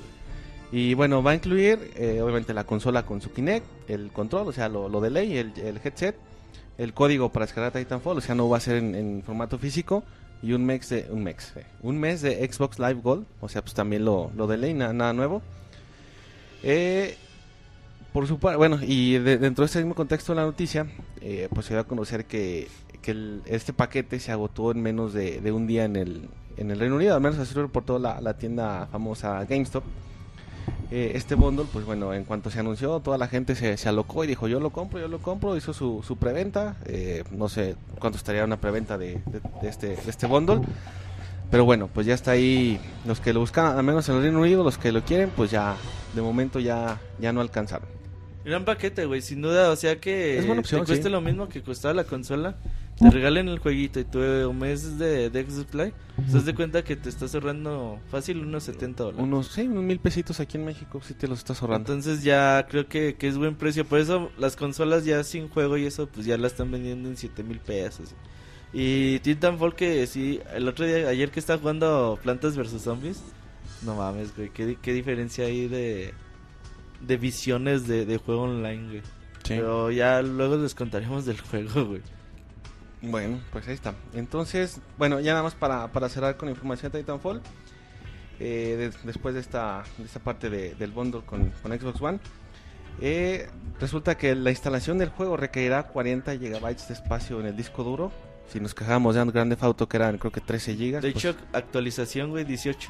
[0.72, 4.52] Y bueno, va a incluir eh, obviamente la consola con su Kinect, el control, o
[4.52, 6.16] sea, lo, lo de el, el headset,
[6.78, 10.04] el código para descargar Titanfall, o sea, no va a ser en, formato físico,
[10.44, 13.62] y un mes de un mes, eh, un mes de Xbox Live Gold, o sea,
[13.62, 15.42] pues también lo, lo de ley, nada, nuevo.
[16.64, 17.16] Eh,
[18.12, 20.88] por su parte, bueno, y dentro de este mismo contexto de la noticia,
[21.22, 22.68] eh, pues se dio a conocer que,
[23.02, 26.80] que este paquete se agotó en menos de, de, un día en el, en el
[26.80, 29.84] Reino Unido, al menos así lo reportó la, la tienda famosa GameStop.
[30.90, 34.24] Eh, este bundle, pues bueno, en cuanto se anunció, toda la gente se, se alocó
[34.24, 37.76] y dijo, yo lo compro, yo lo compro, hizo su, su preventa, eh, no sé
[38.00, 39.22] cuánto estaría una preventa de,
[39.62, 40.62] de, este, de este bundle,
[41.52, 44.40] pero bueno, pues ya está ahí, los que lo buscan, al menos en el Reino
[44.40, 45.76] Unido, los que lo quieren, pues ya,
[46.16, 47.88] de momento ya, ya no alcanzaron.
[48.46, 51.50] Gran paquete, güey, sin duda, o sea que es buena opción, te cueste lo mismo
[51.50, 52.56] que costaba la consola,
[53.00, 54.20] te regalen el jueguito y tu
[54.54, 58.64] mes de, de Xbox Live, te das de cuenta que te estás ahorrando fácil unos
[58.64, 59.24] 70 dólares.
[59.24, 61.94] Unos, sí, unos mil pesitos aquí en México, sí te los estás ahorrando.
[61.94, 65.78] Entonces ya creo que, que es buen precio, por eso las consolas ya sin juego
[65.78, 68.16] y eso, pues ya la están vendiendo en 7 mil pesos.
[68.74, 73.22] Y Titanfall que sí, el otro día, ayer que estaba jugando Plantas vs Zombies,
[73.84, 76.14] no mames, güey, qué, qué diferencia hay de,
[77.02, 79.02] de visiones de, de juego online, güey.
[79.48, 82.02] Pero ya luego les contaremos del juego, güey.
[83.02, 83.94] Bueno, pues ahí está.
[84.14, 87.42] Entonces, bueno, ya nada más para, para cerrar con información de Titanfall.
[88.40, 92.20] Eh, después de esta, de esta parte de, del bundle con, con Xbox One.
[93.00, 93.48] Eh,
[93.80, 98.12] resulta que la instalación del juego requerirá 40 GB de espacio en el disco duro.
[98.52, 101.02] Si nos quejamos de un Grande Auto que eran creo que 13 GB.
[101.02, 102.90] De pues hecho, actualización, güey, 18.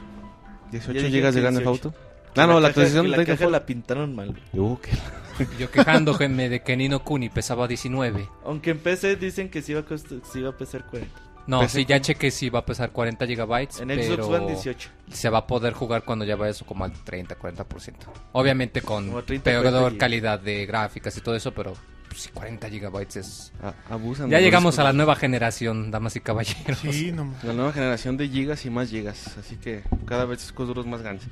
[0.71, 1.93] 18 GB de Grande Auto.
[2.37, 4.39] Ah, no, la, actualización de la caja la pintaron mal.
[4.53, 4.91] Uh, qué...
[5.59, 8.27] Yo quejándome de que Nino Kuni pesaba 19.
[8.45, 11.21] Aunque en PC dicen que sí iba a, sí iba a pesar 40.
[11.47, 13.79] No, PC sí, ya chequé si va a pesar 40 gigabytes.
[13.79, 14.89] En Xbox One 18.
[15.11, 17.93] Se va a poder jugar cuando ya vaya eso como al 30, 40%.
[18.33, 21.73] Obviamente con peor calidad de gráficas y todo eso, pero
[22.15, 23.53] si 40 gigabytes es...
[23.89, 24.29] abusan.
[24.29, 26.79] Ya llegamos a la nueva generación, damas y caballeros.
[26.79, 27.33] Sí, no.
[27.43, 29.37] La nueva generación de gigas y más gigas.
[29.37, 31.27] Así que cada vez es duros más grandes.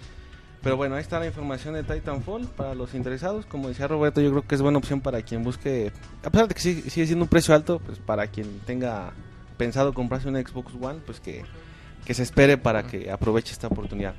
[0.66, 3.46] Pero bueno, ahí está la información de Titanfall para los interesados.
[3.46, 5.92] Como decía Roberto, yo creo que es buena opción para quien busque,
[6.24, 9.14] a pesar de que sigue, siendo un precio alto, pues para quien tenga
[9.58, 11.46] pensado comprarse un Xbox One, pues que,
[12.12, 14.16] se espere para que aproveche esta oportunidad.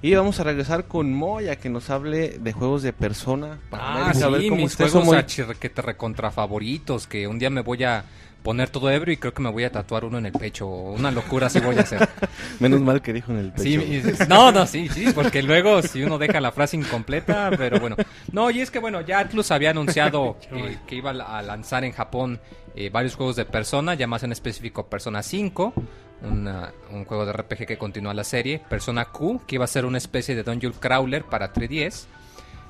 [0.00, 3.58] Y vamos a regresar con Moya que nos hable de juegos de persona.
[3.68, 5.26] Para ah, sí, mis juegos
[5.60, 8.02] que te recontra favoritos, que un día me voy a
[8.46, 10.68] poner todo ebrio y creo que me voy a tatuar uno en el pecho.
[10.68, 12.08] Una locura así voy a hacer.
[12.60, 14.24] Menos mal que dijo en el pecho.
[14.28, 17.96] no, no, sí, sí, porque luego si uno deja la frase incompleta, pero bueno.
[18.30, 21.90] No, y es que bueno, ya Atlus había anunciado eh, que iba a lanzar en
[21.90, 22.38] Japón
[22.76, 25.74] eh, varios juegos de Persona, ya más en específico Persona 5.
[26.22, 29.98] un juego de RPG que continúa la serie, Persona Q, que iba a ser una
[29.98, 32.06] especie de Dungeon Crawler para 3DS,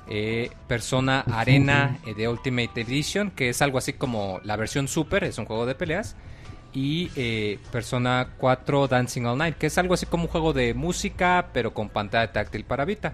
[0.09, 5.23] eh, Persona Arena eh, de Ultimate Edition, que es algo así como la versión Super,
[5.23, 6.15] es un juego de peleas.
[6.73, 10.73] Y eh, Persona 4 Dancing All Night, que es algo así como un juego de
[10.73, 13.13] música, pero con pantalla táctil para Vita.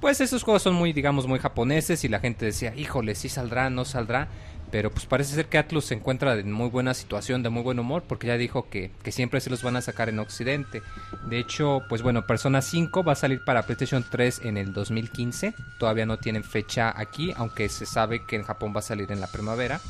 [0.00, 3.70] Pues esos juegos son muy, digamos, muy japoneses y la gente decía, híjole, si saldrá,
[3.70, 4.28] no saldrá.
[4.74, 7.78] Pero pues parece ser que Atlus se encuentra en muy buena situación, de muy buen
[7.78, 10.82] humor, porque ya dijo que, que, siempre se los van a sacar en Occidente.
[11.28, 15.54] De hecho, pues bueno, Persona 5 va a salir para PlayStation 3 en el 2015.
[15.78, 19.20] Todavía no tienen fecha aquí, aunque se sabe que en Japón va a salir en
[19.20, 19.80] la primavera.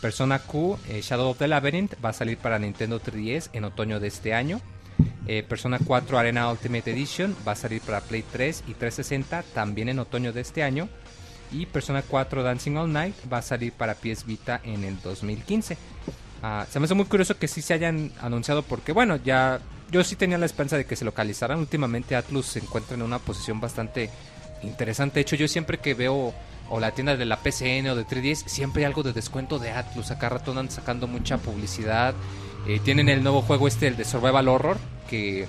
[0.00, 4.00] Persona Q, eh, Shadow of the Labyrinth, va a salir para Nintendo 3DS en otoño
[4.00, 4.60] de este año.
[5.28, 9.88] Eh, Persona 4 Arena Ultimate Edition va a salir para Play 3 y 360 también
[9.88, 10.88] en otoño de este año
[11.52, 15.76] y Persona 4 Dancing All Night va a salir para PS Vita en el 2015.
[16.42, 20.04] Ah, se me hace muy curioso que sí se hayan anunciado porque, bueno, ya yo
[20.04, 21.58] sí tenía la esperanza de que se localizaran.
[21.58, 24.10] Últimamente Atlus se encuentra en una posición bastante
[24.62, 25.14] interesante.
[25.14, 26.34] De hecho, yo siempre que veo
[26.70, 29.70] o la tienda de la PCN o de 3DS, siempre hay algo de descuento de
[29.70, 30.10] Atlus.
[30.10, 32.14] Acá rato andan sacando mucha publicidad.
[32.66, 35.46] Eh, tienen el nuevo juego este, el de Survival Horror, que,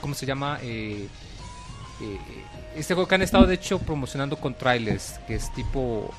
[0.00, 0.58] ¿cómo se llama?
[0.62, 1.08] Eh,
[2.00, 2.18] eh,
[2.76, 6.12] este juego que han estado de hecho promocionando con trailers, que es tipo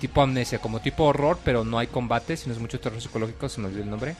[0.00, 3.60] tipo amnesia, como tipo horror, pero no hay combate, sino es mucho terror psicológico, se
[3.60, 4.16] me olvidó el nombre.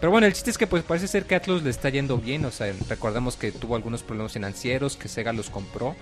[0.00, 2.44] pero bueno, el chiste es que pues parece ser que Atlus le está yendo bien,
[2.44, 5.94] o sea, recordemos que tuvo algunos problemas financieros, que Sega los compró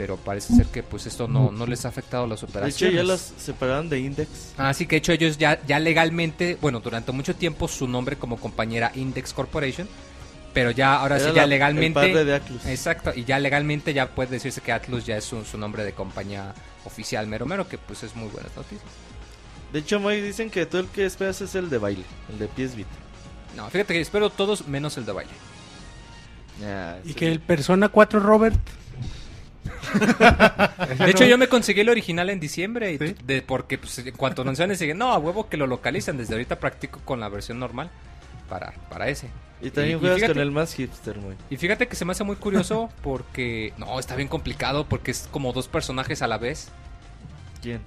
[0.00, 2.80] pero parece ser que pues esto no, no les ha afectado las operaciones.
[2.80, 4.54] De hecho ya las separaron de Index.
[4.56, 8.16] Ah, sí, que de hecho ellos ya, ya legalmente, bueno, durante mucho tiempo su nombre
[8.16, 9.86] como compañera Index Corporation,
[10.52, 12.24] pero ya ahora sí ya legalmente...
[12.24, 12.66] de Atlus.
[12.66, 16.54] Exacto, y ya legalmente ya puede decirse que Atlus ya es su, nombre de compañía
[16.84, 18.86] oficial mero mero, que pues es muy buena noticia.
[19.72, 22.48] De hecho, Mike, dicen que tú el que esperas es el de baile, el de
[22.48, 22.90] pies Vita.
[23.56, 25.32] No, fíjate que espero todos menos el de baile.
[27.04, 28.58] y que el Persona 4 Robert
[30.98, 32.96] de hecho, yo me conseguí el original en diciembre.
[32.98, 36.16] de, porque pues, en cuanto anunciaron, dije, no, a huevo que lo localizan.
[36.16, 37.90] Desde ahorita practico con la versión normal
[38.48, 39.28] para, para ese.
[39.62, 41.36] Y también juegas con el más hipster, muy.
[41.50, 43.72] Y fíjate que se me hace muy curioso porque.
[43.76, 46.68] No, está bien complicado porque es como dos personajes a la vez.
[47.62, 47.80] ¿Quién?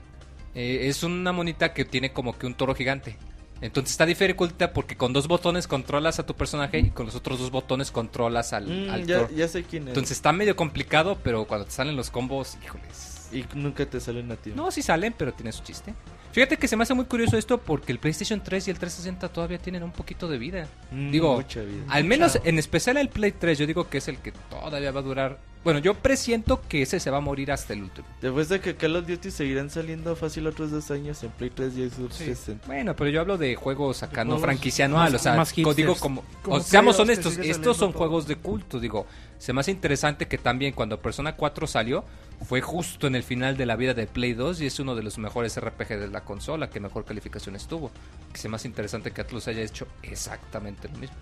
[0.55, 3.17] Eh, es una monita que tiene como que un toro gigante.
[3.61, 7.39] Entonces está dificulta porque con dos botones controlas a tu personaje y con los otros
[7.39, 9.89] dos botones controlas al, mm, ya, sé quién es.
[9.89, 13.29] Entonces está medio complicado, pero cuando te salen los combos, híjoles.
[13.31, 14.51] Y nunca te salen a ti.
[14.53, 15.93] No, sí salen, pero tiene su chiste.
[16.33, 19.29] Fíjate que se me hace muy curioso esto porque el PlayStation 3 y el 360
[19.29, 20.67] todavía tienen un poquito de vida.
[20.89, 21.43] Mm, digo,
[21.89, 24.99] al menos en especial el Play 3, yo digo que es el que todavía va
[24.99, 28.05] a durar bueno, yo presiento que ese se va a morir hasta el último.
[28.21, 31.77] Después de que Call of Duty seguirán saliendo fácil otros dos años en Play 3
[31.77, 32.57] y Xbox sí.
[32.67, 35.15] Bueno, pero yo hablo de juegos acá, no franquicia anual.
[35.15, 35.41] o sea,
[35.75, 36.23] digo como.
[36.61, 38.79] seamos honestos, estos son juegos de culto.
[38.79, 39.07] Digo,
[39.43, 42.05] se me hace interesante que también cuando Persona 4 salió,
[42.45, 45.03] fue justo en el final de la vida de Play 2 y es uno de
[45.03, 47.91] los mejores RPG de la consola que mejor calificación estuvo.
[48.31, 51.17] Que se me hace interesante que Atlus haya hecho exactamente lo mismo.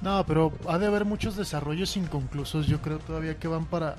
[0.00, 3.94] No, pero ha de haber muchos desarrollos inconclusos, yo creo todavía que van para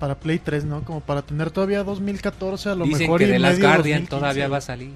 [0.00, 0.82] para Play 3, ¿no?
[0.82, 4.56] Como para tener todavía 2014 a lo Dicen mejor que de Last Guardian todavía va
[4.56, 4.90] a salir.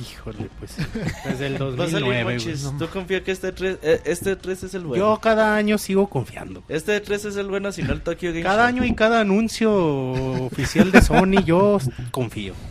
[0.00, 0.76] Híjole, pues
[1.24, 2.38] desde el 2009.
[2.78, 5.14] ¿Tú confías que este 3, eh, este 3 es el bueno?
[5.14, 6.62] Yo cada año sigo confiando.
[6.68, 9.72] Este 3 es el bueno, si no el Tokyo Game Cada año y cada anuncio
[9.72, 11.78] oficial de Sony yo
[12.10, 12.54] confío.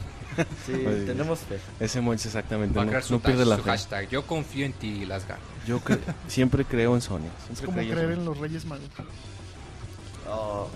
[0.67, 0.73] Sí,
[1.07, 1.57] tenemos fe.
[1.79, 3.71] Ese Monch exactamente, no, pierde la fe.
[3.71, 5.39] Hashtag, yo confío en ti, Lasgar.
[5.65, 5.81] Yo
[6.27, 7.25] siempre creo en Sony.
[7.51, 8.85] Es como creer en los Reyes Magos.
[10.29, 10.67] Oh,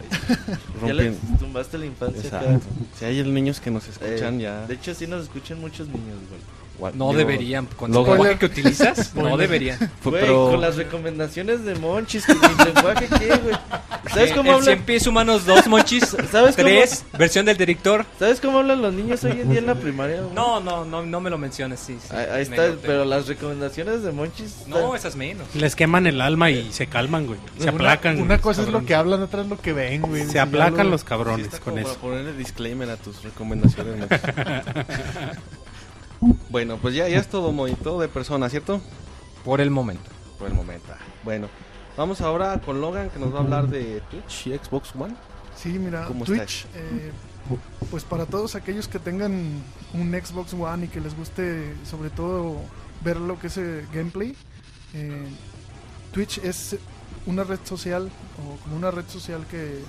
[0.86, 2.60] ya le tumbaste la infancia.
[2.98, 4.66] Si hay niños que nos escuchan eh, ya.
[4.66, 6.61] De hecho, sí nos escuchan muchos niños, güey.
[6.94, 7.68] No deberían.
[7.68, 9.78] Con el lenguaje que utilizas, no deberían.
[10.04, 13.56] Con las recomendaciones de Monchis, con mi lenguaje, ¿qué, güey?
[14.14, 14.66] ¿Sabes cómo hablan?
[14.66, 16.16] 100 pies humanos 2, Monchis.
[16.32, 18.06] ¿Sabes Tres, versión del director.
[18.20, 20.22] ¿Sabes cómo hablan los niños hoy en día en la primaria?
[20.34, 21.98] No, no, no, no me lo menciones, sí.
[22.10, 24.68] ahí, está, pero las recomendaciones de Monchis.
[24.68, 25.48] No, esas menos.
[25.56, 27.40] Les queman el alma y se calman, güey.
[27.60, 28.20] Se aplacan.
[28.22, 30.26] Una cosa es lo que hablan, otra es lo que ven, güey.
[30.26, 31.90] Se aplacan los cabrones con eso.
[31.90, 34.08] Para ponerle disclaimer a tus recomendaciones,
[36.50, 38.82] Bueno, pues ya, ya es todo movimiento de persona, ¿cierto?
[39.44, 40.10] Por el momento.
[40.38, 40.94] Por el momento.
[41.24, 41.50] Bueno,
[41.98, 45.16] vamos ahora con Logan que nos va a hablar de Twitch y Xbox One.
[45.56, 47.12] Sí, mira, Twitch, eh,
[47.90, 49.62] pues para todos aquellos que tengan
[49.94, 52.58] un Xbox One y que les guste sobre todo
[53.04, 54.36] ver lo que es el gameplay,
[54.94, 55.26] eh,
[56.12, 56.78] Twitch es
[57.26, 59.80] una red social o como una red social que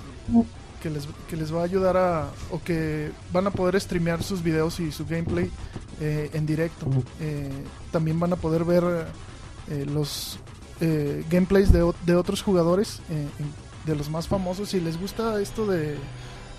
[0.83, 4.43] que les, que les va a ayudar a, o que van a poder streamear sus
[4.43, 5.49] videos y su gameplay
[6.01, 6.87] eh, en directo.
[7.21, 7.49] Eh,
[7.91, 8.83] también van a poder ver
[9.69, 10.37] eh, los
[11.29, 12.99] gameplays de, de, otros jugadores,
[13.85, 14.67] de los más famosos.
[14.67, 15.95] Si les gusta esto de,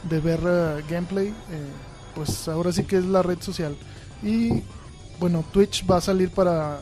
[0.09, 0.41] de ver
[0.89, 1.35] gameplay,
[2.15, 3.77] pues ahora sí que es la red social.
[4.23, 4.63] Y
[5.21, 6.81] bueno, Twitch va a salir para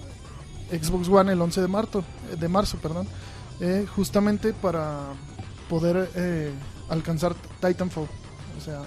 [0.71, 2.05] Xbox One el 11 de marzo,
[2.39, 3.09] de marzo perdón,
[3.97, 5.01] justamente para
[5.69, 6.09] poder
[6.93, 8.07] alcanzar Titanfall.
[8.59, 8.83] O sea,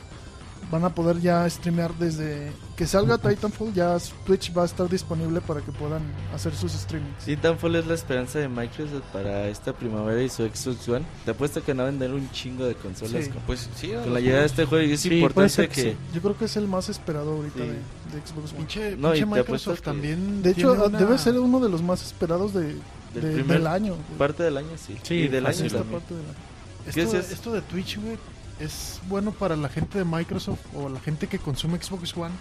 [0.71, 5.41] van a poder ya streamear desde que salga Titanfall, ya Twitch va a estar disponible
[5.41, 6.01] para que puedan
[6.33, 7.25] hacer sus streamings.
[7.25, 11.05] Titanfall es la esperanza de Microsoft para esta primavera y su Xbox One.
[11.23, 13.29] Te apuesto que van a vender un chingo de consolas.
[13.29, 15.95] Con, pues sí, con la llegada de este juego es importante que...
[16.13, 17.75] Yo creo que es el más esperado ahorita de,
[18.25, 18.59] Xbox One.
[18.59, 20.41] Pinche, no, Microsoft también...
[20.41, 22.75] De hecho, debe ser uno de los más esperados de,
[23.13, 23.95] del, año.
[24.17, 24.97] Parte del año, sí.
[25.03, 25.69] Sí, y del año.
[25.69, 26.15] Parte
[26.85, 28.17] esto, esto de Twitch, güey,
[28.59, 32.33] es bueno para la gente de Microsoft o la gente que consume Xbox One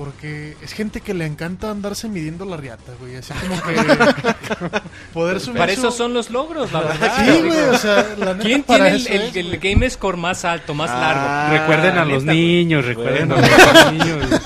[0.00, 3.16] Porque es gente que le encanta andarse midiendo la riata, güey.
[3.16, 3.74] Así como que
[5.12, 5.58] poder subir.
[5.58, 7.16] Para eso son los logros, la verdad.
[7.18, 11.20] Sí, güey, o sea, la ¿Quién tiene el, el, game score más alto, más largo?
[11.22, 14.40] Ah, recuerden a los niños, recuerden a los niños.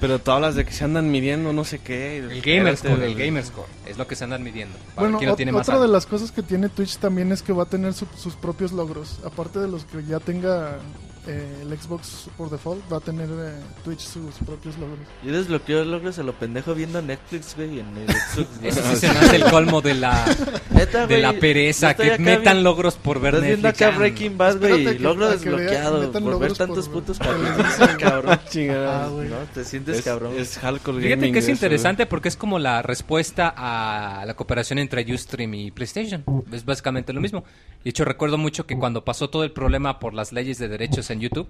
[0.00, 2.18] Pero tú hablas de que se andan midiendo no sé qué.
[2.18, 3.68] El gamer score, el gamer score.
[3.86, 4.76] Es lo que se andan midiendo.
[4.96, 5.20] Bueno,
[5.56, 8.72] otra de las cosas que tiene Twitch también es que va a tener sus propios
[8.72, 9.20] logros.
[9.24, 10.80] Aparte de los que ya tenga
[11.26, 15.00] eh, el Xbox por default va a tener eh, Twitch sus propios logros.
[15.24, 18.48] Yo desbloqueo logros a lo pendejo viendo Netflix, güey, en el Xbox.
[18.62, 20.24] Eso se me hace el colmo de la,
[21.08, 23.48] de la pereza, que metan logros por ver Netflix.
[23.48, 28.38] viendo acá Breaking Bad, güey, logro desbloqueado por ver tantos putos capítulos, cabrón.
[28.56, 30.34] Ah, no, te sientes cabrón.
[30.36, 35.54] Es Fíjate que es interesante porque es como la respuesta a la cooperación entre Ustream
[35.54, 36.24] y PlayStation.
[36.52, 37.44] Es básicamente lo mismo.
[37.84, 41.10] De hecho, recuerdo mucho que cuando pasó todo el problema por las leyes de derechos
[41.10, 41.48] en YouTube,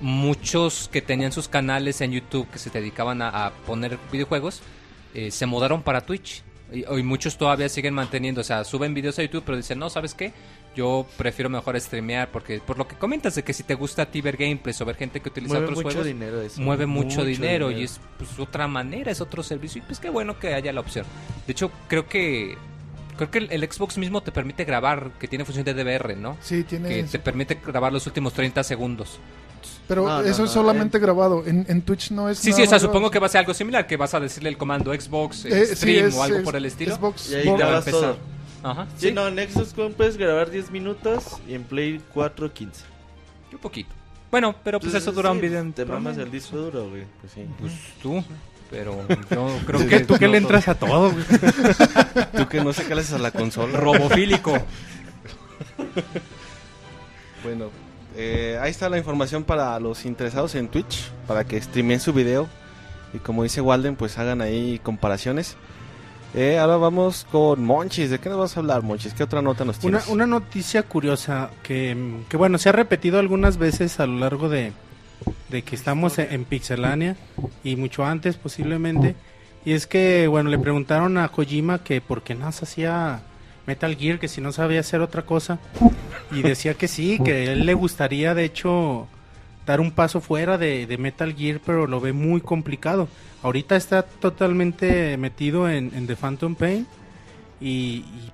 [0.00, 4.62] muchos que tenían sus canales en YouTube que se dedicaban a, poner videojuegos,
[5.14, 6.42] eh, se mudaron para Twitch.
[6.72, 10.14] Y, muchos todavía siguen manteniendo, o sea, suben videos a YouTube, pero dicen, no, ¿sabes
[10.14, 10.32] qué?
[10.74, 14.06] Yo prefiero mejor streamear porque por lo que comentas de que si te gusta a
[14.06, 17.84] ti ver gameplays o ver gente que utiliza otros juegos, dinero mueve mucho, dinero, y
[17.84, 21.06] es pues, otra manera, es otro servicio y pues qué bueno que haya la opción.
[21.46, 22.58] De hecho, creo que
[23.16, 26.36] Creo que el, Xbox mismo te permite grabar, que tiene función de DVR, ¿no?
[26.40, 26.88] Sí, tiene.
[26.88, 29.18] Que te permite grabar los últimos 30 segundos.
[29.88, 31.44] Pero eso es solamente grabado.
[31.46, 32.38] En, Twitch no es.
[32.38, 34.48] Sí, sí, o sea, supongo que va a ser algo similar, que vas a decirle
[34.48, 36.96] el comando Xbox, eh, Stream o algo por el estilo.
[36.96, 38.16] Xbox, y ahí grabas todo.
[38.62, 38.86] Ajá.
[38.96, 42.84] Sí, no, en Xbox puedes grabar 10 minutos y en Play 4, 15.
[43.52, 43.90] Un poquito.
[44.30, 45.64] Bueno, pero pues, eso dura un video.
[45.72, 47.04] Te mamas el disco duro, güey.
[47.20, 47.46] Pues sí.
[47.60, 48.24] Pues tú.
[48.70, 50.00] Pero yo creo que...
[50.00, 51.24] ¿Tú que le entras a todo, güey?
[52.36, 53.78] Tú que no sé qué le haces a la consola.
[53.78, 54.52] Robofílico.
[57.44, 57.70] bueno,
[58.16, 62.48] eh, ahí está la información para los interesados en Twitch, para que streamen su video.
[63.12, 65.56] Y como dice Walden, pues hagan ahí comparaciones.
[66.34, 68.10] Eh, ahora vamos con Monchis.
[68.10, 69.14] ¿De qué nos vas a hablar, Monchis?
[69.14, 70.06] ¿Qué otra nota nos tienes?
[70.06, 71.96] Una, una noticia curiosa que,
[72.28, 74.72] que, bueno, se ha repetido algunas veces a lo largo de,
[75.48, 77.16] de que estamos en, Pixelania
[77.62, 79.14] y mucho antes posiblemente.
[79.64, 83.22] Y es que, bueno, le preguntaron a Kojima que por qué no hacía
[83.66, 85.58] Metal Gear, que si no sabía hacer otra cosa.
[86.30, 89.08] Y decía que sí, que a él le gustaría, de hecho,
[89.66, 93.08] dar un paso fuera de, Metal Gear, pero lo ve muy complicado.
[93.42, 96.86] Ahorita está totalmente metido en, The Phantom Pain
[97.60, 98.32] y, y,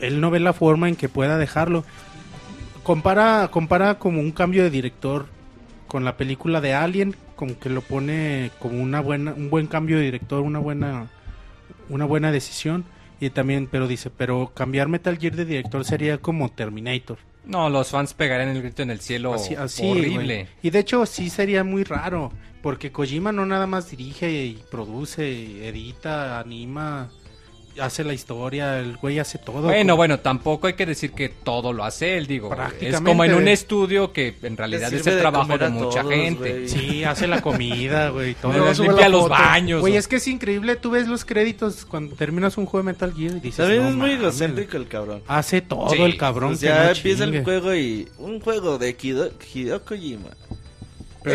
[0.00, 1.84] él no ve la forma en que pueda dejarlo.
[2.82, 5.26] Compara, compara como un cambio de director
[5.88, 9.96] con la película de Alien, como que lo pone como una buena, un buen cambio
[9.96, 11.08] de director, una buena,
[11.88, 12.84] una buena decisión.
[13.20, 17.18] Y también, pero dice, pero cambiar Metal Gear de director sería como Terminator.
[17.44, 20.48] No, los fans pegarían el grito en el cielo así, horrible.
[20.62, 22.30] Y de hecho sí sería muy raro,
[22.62, 27.08] porque Kojima no nada más dirige y produce, edita, anima,
[27.80, 29.62] hace la historia, el güey hace todo.
[29.62, 32.50] Bueno, bueno, tampoco hay que decir que todo lo hace él, digo.
[32.80, 36.68] Es como en un estudio que en realidad es el trabajo de, mucha gente.
[36.68, 38.52] Sí, hace la comida, güey, todo.
[38.72, 39.80] limpia los baños.
[39.80, 43.12] Güey, es que es increíble, tú ves los créditos cuando terminas un juego de Metal
[43.14, 45.22] Gear y dices, También es muy egocéntrico el cabrón.
[45.26, 46.50] Hace todo el cabrón.
[46.50, 50.30] Pues ya empieza el juego y un juego de Hideo Kojima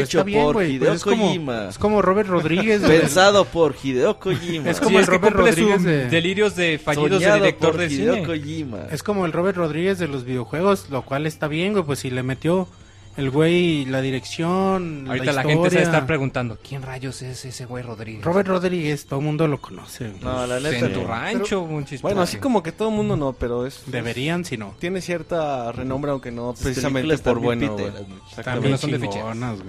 [0.01, 1.69] hecho por pues Hideo Kojima.
[1.69, 2.81] es como Robert Rodríguez.
[2.81, 4.69] Pensado por Hideo Kojima.
[4.69, 6.09] Es como el Robert Rodríguez de...
[6.09, 8.87] delirios de fallidos de director de Hideo Kojima.
[8.91, 12.09] Es como el Robert Rodríguez de los videojuegos, lo cual está bien, güey, pues si
[12.09, 12.67] le metió
[13.15, 15.05] el güey, la dirección.
[15.07, 18.23] Ahorita la, gente se está preguntando: ¿quién rayos es ese güey Rodríguez?
[18.23, 20.13] Robert Rodríguez, todo el mundo lo conoce.
[20.21, 20.85] No, la neta.
[20.85, 21.67] En tu rancho,
[22.01, 23.83] Bueno, así como que todo el mundo no, pero es.
[23.87, 24.73] Deberían, si no.
[24.79, 27.75] Tiene cierta renombre, aunque no precisamente por bueno.
[28.43, 29.03] También son de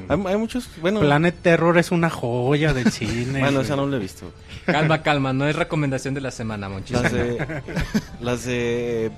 [0.09, 0.69] hay, hay, muchos.
[0.81, 1.01] Bueno.
[1.01, 3.41] Planet Terror es una joya del cine.
[3.41, 4.33] bueno, esa no lo he visto.
[4.65, 7.01] Calma, calma, no es recomendación de la semana, Monchis.
[7.01, 7.63] Las de.
[8.21, 9.13] las de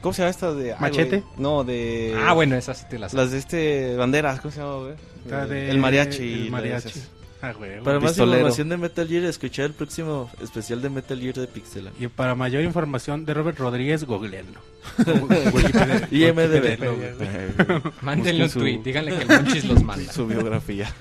[0.00, 1.22] ¿Cómo se llama esta de Machete?
[1.36, 3.12] no, de Ah, bueno, esas sí te las.
[3.14, 5.68] Las de este banderas, ¿cómo se llama, güey?
[5.68, 6.44] el mariachi.
[6.44, 7.00] El mariachi.
[7.42, 11.34] Ah, güey, para más información de Metal Gear, escuchar el próximo especial de Metal Gear
[11.34, 11.88] de Pixel.
[11.98, 14.60] Y para mayor información de Robert Rodríguez, googleenlo.
[16.10, 17.92] y MDB.
[18.02, 20.12] Mándenle un tweet, díganle que el Monchis los manda.
[20.12, 20.92] Su biografía.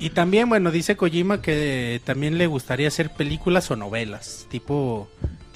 [0.00, 5.08] y también, bueno, dice Kojima que también le gustaría hacer películas o novelas, tipo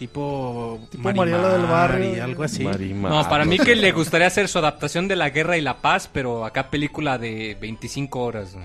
[0.03, 2.65] tipo, tipo del Barrio y algo así.
[2.65, 6.11] No, para mí que le gustaría hacer su adaptación de La Guerra y la Paz,
[6.13, 8.57] pero acá película de 25 horas.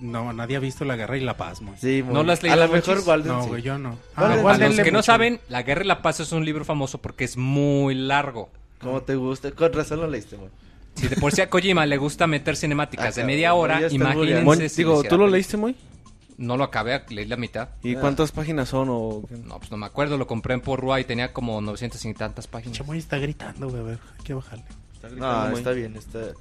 [0.00, 2.62] No, nadie ha visto La Guerra y la Paz, Sí, ¿No las leído?
[2.62, 3.98] A lo mejor Walden No, yo no.
[4.14, 6.98] Ah, para los que no saben, La Guerra y la Paz es un libro famoso
[6.98, 8.50] porque es muy largo.
[8.78, 9.50] ¿Cómo te gusta?
[9.50, 10.50] Con razón lo leíste, güey.
[10.94, 14.76] Si de por sí a Kojima le gusta meter cinemáticas ah, de media hora, imagínense
[14.76, 15.74] Digo, ¿tú lo leíste, muy?
[16.36, 17.68] No lo acabé, leí la mitad.
[17.82, 18.88] ¿Y cuántas páginas son?
[18.90, 19.22] O...
[19.44, 22.46] No, pues no me acuerdo, lo compré en Porrua y tenía como 900 y tantas
[22.46, 22.76] páginas.
[22.76, 24.64] Chamoy está gritando, güey, a ver, hay que bajarle.
[25.16, 26.32] no, está bien, está...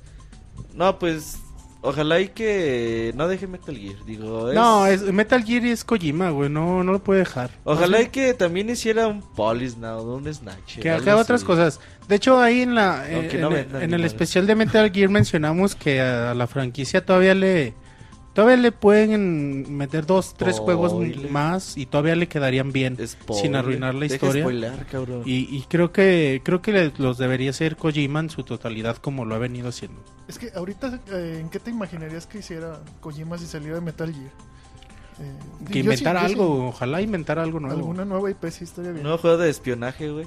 [0.73, 1.39] No, pues
[1.85, 4.53] Ojalá y que no deje Metal Gear, digo.
[4.53, 7.51] No, es, Metal Gear es Kojima, güey, no, no lo puede dejar.
[7.65, 10.79] Ojalá y que también hiciera un Police Now, un Snatch.
[10.79, 11.81] Que haga otras cosas.
[12.07, 16.33] De hecho, ahí en la eh, en, el especial de Metal Gear mencionamos que a
[16.33, 17.73] la franquicia todavía le
[18.33, 20.95] Todavía le pueden meter dos, tres juegos
[21.29, 22.97] más y todavía le quedarían bien
[23.31, 24.47] sin arruinar la historia.
[25.23, 29.35] y, y, creo que creo que los debería ser Kojima en su totalidad como lo
[29.35, 30.01] ha venido haciendo.
[30.27, 34.11] Es que ahorita, eh, ¿en qué te imaginarías que hiciera Kojima si saliera de Metal
[34.11, 34.31] Gear?
[35.19, 37.77] Eh, que inventara algo, ojalá inventara algo nuevo.
[37.77, 39.03] Alguna nueva IP sí estaría bien.
[39.03, 40.25] Nuevo juego de espionaje, güey.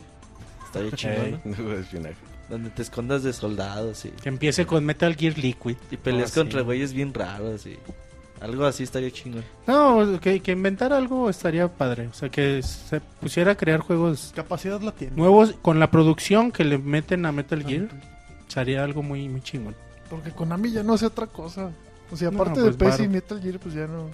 [0.64, 2.35] Estaría chido, Nuevo de espionaje.
[2.48, 4.10] Donde te escondas de soldados y...
[4.10, 5.76] Que empiece con Metal Gear Liquid.
[5.90, 7.76] Y peleas ah, contra güeyes bien raros y...
[8.40, 9.44] Algo así estaría chingón.
[9.66, 12.08] No, que, que inventar algo estaría padre.
[12.08, 14.32] O sea, que se pusiera a crear juegos...
[14.34, 15.16] Capacidad la tiene.
[15.16, 17.88] Nuevos con la producción que le meten a Metal Gear.
[18.48, 19.74] Sería algo muy, muy chingón.
[20.10, 21.70] Porque Konami ya no hace otra cosa.
[22.10, 24.10] O sea, aparte de pues, PS y Metal Gear, pues ya no...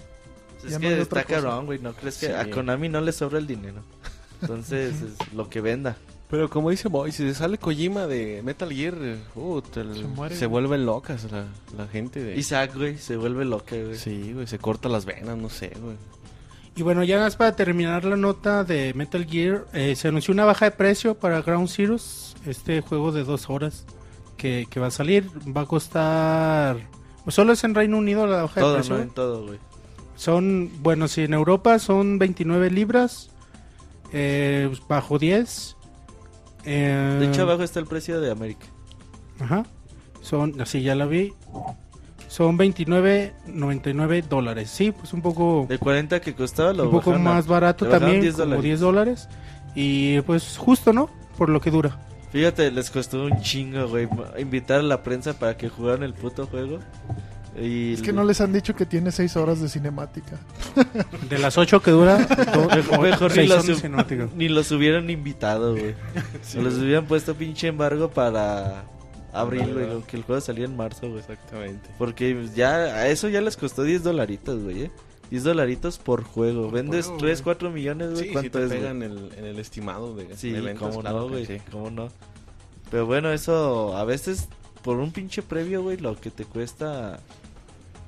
[0.66, 1.80] Es que está cabrón, güey.
[1.80, 3.82] ¿No crees que a Konami no le sobra el dinero?
[4.40, 5.96] Entonces, es lo que venda.
[6.32, 8.94] Pero como dice Boy, si sale Kojima de Metal Gear,
[9.34, 9.60] uh,
[10.30, 12.24] se, vuelven locas la, gente.
[12.24, 12.38] De...
[12.38, 13.98] Isaac, güey, se vuelve loca, güey.
[13.98, 15.96] Sí, güey, se corta las venas, no sé, güey.
[16.74, 20.46] Y bueno, ya más para terminar la nota de Metal Gear, eh, se anunció una
[20.46, 23.84] baja de precio para Ground Zeroes, este juego de dos horas
[24.38, 25.28] que, va a salir.
[25.54, 26.78] Va a costar...
[27.24, 28.96] Pues solo es en Reino Unido la baja de precio.
[28.96, 29.58] No, en todo, güey.
[30.16, 33.28] Son, bueno, si en Europa son 29 libras,
[34.14, 35.76] eh, bajo 10
[36.64, 38.66] de hecho, abajo está el precio de América.
[39.40, 39.64] Ajá.
[40.20, 41.32] Son, así ya la vi.
[42.28, 44.70] Son 29.99 dólares.
[44.70, 45.66] Sí, pues un poco.
[45.68, 49.28] De 40 que costaba, lo Un poco más barato también, como 10 dólares.
[49.74, 51.10] Y pues justo, ¿no?
[51.36, 51.98] Por lo que dura.
[52.30, 54.08] Fíjate, les costó un chingo, güey,
[54.38, 56.78] invitar a la prensa para que jugaran el puto juego
[57.56, 60.38] es que no les han dicho que tiene 6 horas de cinemática.
[61.28, 62.16] De las 8 que dura,
[63.00, 63.66] mejor ni los,
[64.34, 65.94] ni los, hubieran invitado, güey.
[66.54, 68.84] los hubieran puesto pinche embargo para
[69.32, 71.20] abril, que el juego salía en marzo, güey.
[71.20, 71.90] Exactamente.
[71.98, 74.84] Porque ya a eso ya les costó 10 dolaritos, güey.
[74.84, 74.90] ¿eh?
[75.30, 76.70] 10 dolaritos por juego.
[76.70, 78.32] Vendes 3, 4 millones, güey.
[78.32, 78.70] ¿Cuánto es?
[78.70, 81.60] pegan en el, estimado de, sí, cómo no, güey.
[81.70, 82.08] Cómo no.
[82.90, 84.48] Pero bueno, eso a veces
[84.82, 87.20] por un pinche previo, güey, lo que te cuesta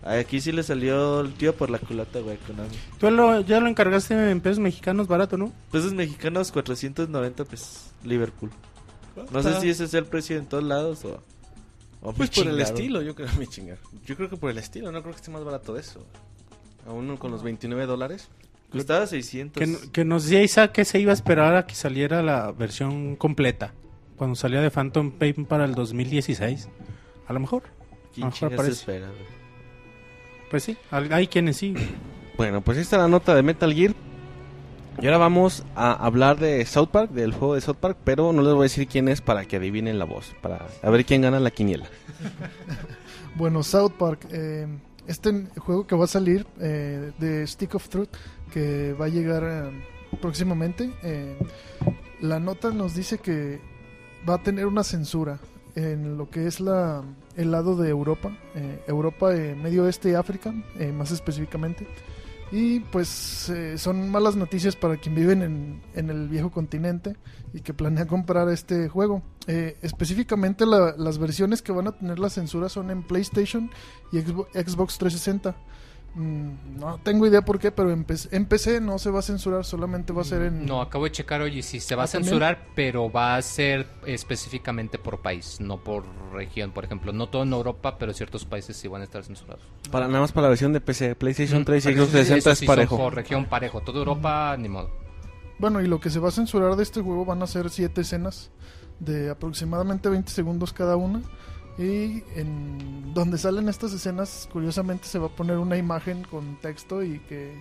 [0.05, 2.69] Aquí sí le salió el tío por la culata, güey, Konami.
[2.99, 5.51] Tú lo, ya lo encargaste en pesos mexicanos barato, ¿no?
[5.73, 8.51] Pesos mexicanos 490 pesos, Liverpool.
[9.33, 11.23] No sé si ese es el precio en todos lados o...
[12.13, 13.79] pues por el estilo, yo creo, mi chingar.
[14.05, 16.05] Yo creo que por el estilo, no creo que esté más barato de eso.
[16.87, 18.29] Aún con los 29 dólares.
[18.71, 19.63] Costaba 600.
[19.63, 23.17] Que, que nos decía Isaac que se iba a esperar a que saliera la versión
[23.17, 23.73] completa.
[24.17, 26.69] Cuando salía de Phantom Pain para el 2016.
[27.27, 27.63] A lo mejor.
[28.15, 29.44] ¿Quién se espera, güey?
[30.51, 31.75] Pues sí, hay quienes sí.
[32.37, 33.95] Bueno, pues esta es la nota de Metal Gear.
[35.01, 38.43] Y ahora vamos a hablar de South Park, del juego de South Park, pero no
[38.43, 41.23] les voy a decir quién es para que adivinen la voz, para a ver quién
[41.23, 41.87] gana la quiniela.
[43.37, 44.67] bueno, South Park, eh,
[45.07, 48.09] este juego que va a salir eh, de Stick of Truth,
[48.53, 50.91] que va a llegar eh, próximamente,
[52.21, 53.61] la nota nos dice que
[54.29, 55.39] va a tener una censura
[55.75, 57.03] en lo que es la,
[57.37, 61.87] el lado de Europa, eh, Europa, eh, Medio Oeste y África, eh, más específicamente.
[62.53, 67.17] Y pues son malas noticias para quien vive en, en, el viejo continente
[67.53, 69.23] y que planea comprar este juego.
[69.47, 73.71] específicamente las versiones que van a tener la censura son en PlayStation
[74.13, 75.57] y Xbox 360.
[76.15, 80.13] Mm, no tengo idea por qué, pero en PC, no se va a censurar, solamente
[80.13, 80.65] va a ser en...
[80.65, 83.87] No, acabo de checar, oye, si se va a ah, censurar, pero va a ser
[84.07, 86.71] específicamente por país, no por región.
[86.71, 89.65] Por ejemplo, no todo en Europa, pero ciertos países sí van a estar censurados.
[89.91, 92.97] Para Nada más para la versión de PC, PlayStation 3 y Xbox 360 es parejo.
[92.97, 94.91] Por región parejo, toda Europa, ni modo.
[95.59, 98.03] Bueno, y lo que se va a censurar de este juego van a ser siete
[98.03, 98.51] escenas
[99.01, 101.23] de aproximadamente 20 segundos cada una
[101.79, 107.03] y en donde salen estas escenas, curiosamente se va a poner una imagen con texto
[107.03, 107.53] y que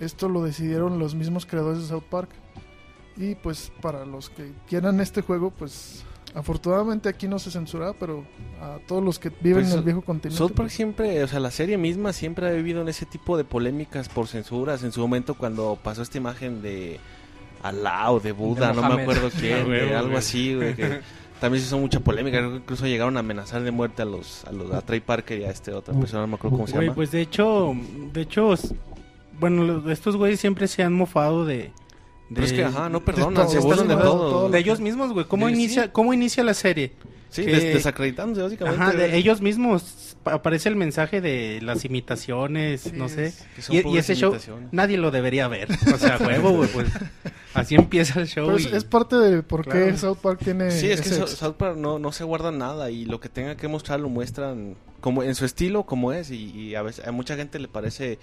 [0.00, 2.30] esto lo decidieron los mismos creadores de South Park.
[3.16, 8.24] Y pues para los que quieran este juego, pues afortunadamente aquí no se censura, pero
[8.60, 10.36] a todos los que viven pues, en el viejo continente.
[10.36, 13.36] South Park pues, siempre, o sea, la serie misma siempre ha vivido en ese tipo
[13.38, 14.82] de polémicas por censuras.
[14.82, 16.98] En su momento cuando pasó esta imagen de
[17.62, 20.74] Alá o de Buda, no me acuerdo quién, algo así, güey.
[21.40, 24.72] También se hizo mucha polémica, incluso llegaron a amenazar de muerte a los a, los,
[24.72, 26.94] a Trey Parker y a este otra persona, no me acuerdo cómo se llama.
[26.94, 27.74] Pues de hecho,
[28.12, 28.54] de hecho
[29.38, 31.72] bueno, estos güeyes siempre se han mofado de...
[32.32, 34.48] Pero es que, ajá, no perdonan, se burlan de todo.
[34.48, 35.26] De ellos mismos, güey.
[35.26, 36.92] ¿Cómo, inicia, ¿Cómo inicia la serie?
[37.44, 38.82] Sí, desacreditándose básicamente.
[38.82, 43.32] Ajá, de ellos mismos aparece el mensaje de las imitaciones, no sé.
[43.68, 44.34] Y, ese show
[44.72, 45.68] nadie lo debería ver.
[45.92, 46.88] O sea, huevo, güey, pues
[47.54, 48.56] así empieza el show.
[48.56, 50.70] Es parte de por qué South Park tiene...
[50.70, 53.68] Sí, es que South Park no, no se guarda nada y lo que tenga que
[53.68, 56.30] mostrar lo muestran como en su estilo, como es.
[56.30, 58.18] Y, a veces a mucha gente le parece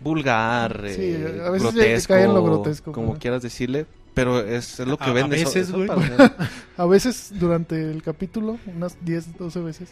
[0.00, 5.12] vulgar, eh, a veces grotesco, en lo grotesco, como quieras decirle, pero es, lo que
[5.12, 5.36] vende.
[5.36, 5.88] A veces, güey.
[6.76, 9.90] a veces durante el capítulo, unas 10, 12 veces.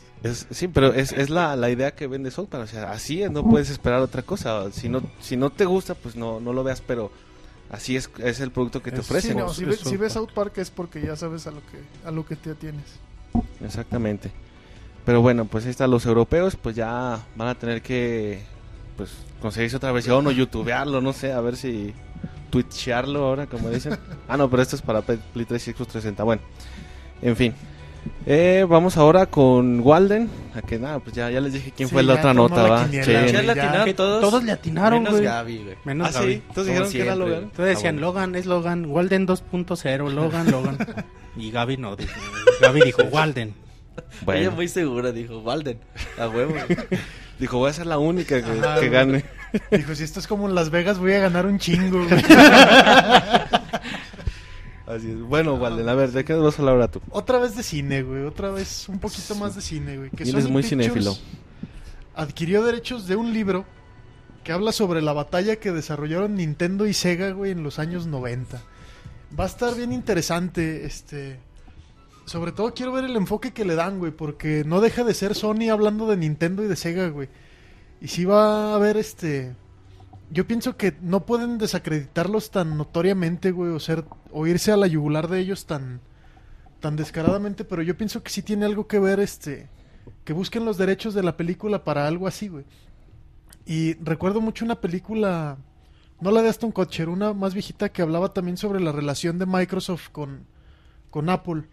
[0.51, 2.65] sí, pero es, es la, la, idea que vende South Park.
[2.65, 4.71] O sea, así es, no puedes esperar otra cosa.
[4.73, 7.13] Si no, si no te gusta, pues no, no lo veas, pero
[7.71, 9.33] así es, es el producto que te ofrecen.
[9.33, 12.11] Sí, no, si, si, ves South Park es porque ya sabes a lo que, a
[12.11, 12.85] lo que te atienes.
[13.65, 14.31] Exactamente.
[15.05, 18.43] Pero bueno, pues ahí están los europeos, pues ya van a tener que
[18.97, 19.11] pues
[19.41, 21.95] conseguirse otra versión o youtubearlo, no sé, a ver si
[22.51, 23.97] twitchearlo ahora, como dicen.
[24.29, 26.23] ah, no, pero esto es para Play 3 y Xbox 360.
[26.25, 26.43] Bueno,
[27.23, 27.55] en fin.
[28.27, 30.31] Eh, vamos ahora con Walden.
[30.55, 32.89] A que nada, pues ya, ya les dije quién fue la otra nota, va.
[32.91, 34.21] Ya le atinaron todos.
[34.21, 35.77] Todos le atinaron, Menos Gaby, güey.
[35.85, 36.43] Menos ¿Ah, Sí?
[36.55, 37.51] Todos dijeron que era Logan.
[37.51, 38.87] Todos decían, Logan, es Logan.
[38.87, 40.79] Walden 2.0, Logan, Logan.
[41.37, 41.97] y Gaby no.
[41.97, 42.11] Dijo,
[42.61, 43.55] Gaby dijo, Walden.
[44.25, 44.41] Bueno.
[44.41, 45.79] Ella muy segura dijo, Walden.
[46.19, 46.55] A huevo.
[47.39, 49.25] dijo, voy a ser la única que, gane.
[49.71, 52.07] Dijo, si esto es como en Las Vegas, voy a ganar un chingo.
[54.87, 55.21] Así es.
[55.21, 57.01] Bueno, Walden, a ver, ¿de qué nos vas a hablar ahora tú?
[57.11, 58.25] Otra vez de cine, güey.
[58.25, 60.11] Otra vez un poquito más de cine, güey.
[60.11, 61.17] Que es muy cinéfilo.
[62.15, 63.65] Adquirió derechos de un libro
[64.45, 68.63] que habla sobre la batalla que desarrollaron Nintendo y Sega, güey, en los años 90.
[69.39, 71.39] Va a estar bien interesante, este...
[72.29, 75.35] Sobre todo quiero ver el enfoque que le dan, güey, porque no deja de ser
[75.35, 77.31] Sony hablando de Nintendo y de Sega, güey.
[78.03, 79.57] Y si va a haber este...
[80.31, 84.87] Yo pienso que no pueden desacreditarlos tan notoriamente, güey, o ser o irse a la
[84.87, 86.03] yugular de ellos tan
[86.81, 89.71] tan descaradamente, pero yo pienso que sí tiene algo que ver este
[90.25, 92.67] que busquen los derechos de la película para algo así, güey.
[93.65, 95.57] Y recuerdo mucho una película
[96.21, 99.47] no la de Aston Kutcher, una más viejita que hablaba también sobre la relación de
[99.47, 100.45] Microsoft con
[101.11, 101.65] con Apple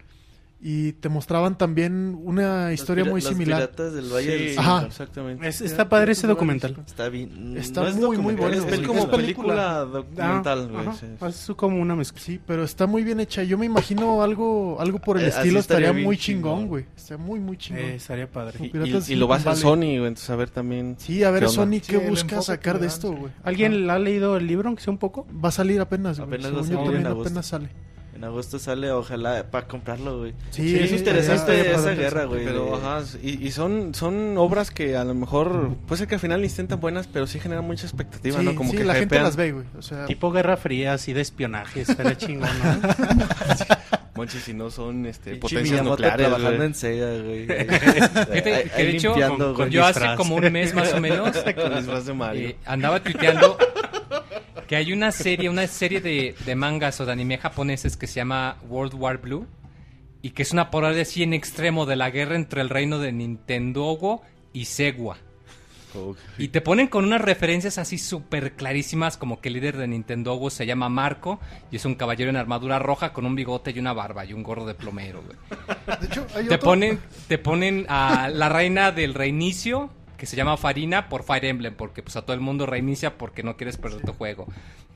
[0.59, 3.69] y te mostraban también una historia muy similar.
[3.69, 4.85] Piratas del Valle sí, Ajá.
[4.85, 5.47] exactamente.
[5.47, 6.77] está padre ese documental.
[6.87, 7.55] Está bien.
[7.57, 8.55] Está muy, muy bueno.
[8.55, 10.71] Es, como película, documental.
[11.21, 12.19] Ah, es como una mezcla.
[12.19, 13.43] Sí, pero está muy bien hecha.
[13.43, 16.85] Yo me imagino algo algo por el eh, estilo estaría, muy chingón, güey.
[16.95, 17.83] Está muy, muy chingón.
[17.83, 18.71] Eh, estaría padre.
[19.07, 20.07] Y, lo vas a Sony, güey.
[20.07, 20.95] Entonces, a ver también.
[20.97, 23.31] Sí, a ver, Sony, ¿qué busca sacar de esto, güey?
[23.43, 25.27] ¿Alguien ha leído el libro, aunque sea un poco?
[25.43, 27.69] Va a salir apenas, Apenas, apenas sale.
[28.15, 30.33] En agusto sale, ojalá, para comprarlo, güey.
[30.49, 32.45] Sí, es interesante esa guerra, güey.
[32.45, 36.21] Pero, ajá, y, y, son, son obras que a lo mejor, puede ser que al
[36.21, 38.55] final intentan buenas, pero sí generan mucha expectativa, ¿no?
[38.55, 39.65] Como que la gente las ve, güey.
[39.77, 40.05] O sea...
[40.05, 42.89] Tipo Guerra Fría, así de espionaje, estaría chingón, ¿no?
[44.15, 47.47] Monchi, si no son este, potencias nucleares, trabajando en Sega, güey.
[47.47, 49.13] que de hecho,
[49.67, 53.57] yo hace como un mes más o menos, eh, andaba tuiteando
[54.67, 58.15] que hay una serie, una serie de, de, mangas o de anime japoneses que se
[58.15, 59.47] llama World War Blue
[60.21, 63.11] y que es una parodia así en extremo de la guerra entre el reino de
[63.11, 64.21] Nintendo
[64.53, 65.17] y Segua.
[66.37, 70.49] Y te ponen con unas referencias así súper clarísimas, como que el líder de Nintendo
[70.49, 71.39] se llama Marco
[71.71, 74.43] y es un caballero en armadura roja con un bigote y una barba y un
[74.43, 75.23] gorro de plomero,
[75.99, 81.09] De hecho, te, ponen, te ponen a la reina del reinicio, que se llama Farina
[81.09, 84.13] por Fire Emblem, porque pues a todo el mundo reinicia porque no quieres perder tu
[84.13, 84.47] juego.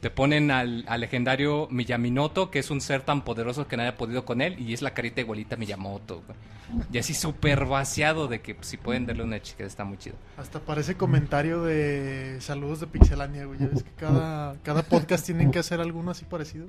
[0.02, 4.24] Te ponen al, legendario Miyaminoto, que es un ser tan poderoso que nadie ha podido
[4.24, 6.24] con él, y es la carita igualita a Miyamoto.
[6.92, 10.16] Y así súper vaciado de que pues, si pueden darle una chica, está muy chido.
[10.38, 13.60] Hasta parece comentario de saludos de Pixelania, güey.
[13.60, 16.68] Ya ves que cada, cada podcast tienen que hacer alguno así parecido.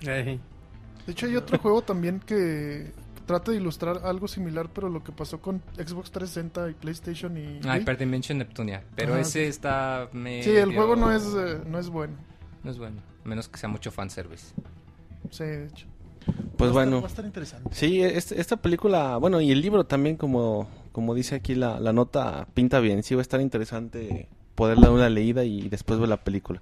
[0.00, 0.38] De
[1.08, 2.92] hecho, hay otro juego también que
[3.30, 7.60] trata de ilustrar algo similar, pero lo que pasó con Xbox 360 y PlayStation y...
[7.64, 8.82] Ah, Hyperdimension Neptunia.
[8.96, 10.42] Pero ese está medio...
[10.42, 12.14] Sí, el juego no es, eh, no es bueno.
[12.64, 13.00] No es bueno.
[13.22, 14.52] Menos que sea mucho fanservice.
[15.30, 15.86] Sí, de hecho.
[16.56, 17.00] Pues bueno.
[17.00, 17.70] Va a estar interesante.
[17.72, 21.92] Sí, este, esta película, bueno, y el libro también, como, como dice aquí la, la
[21.92, 23.04] nota, pinta bien.
[23.04, 26.60] Sí, va a estar interesante poder dar una leída y después ver la película.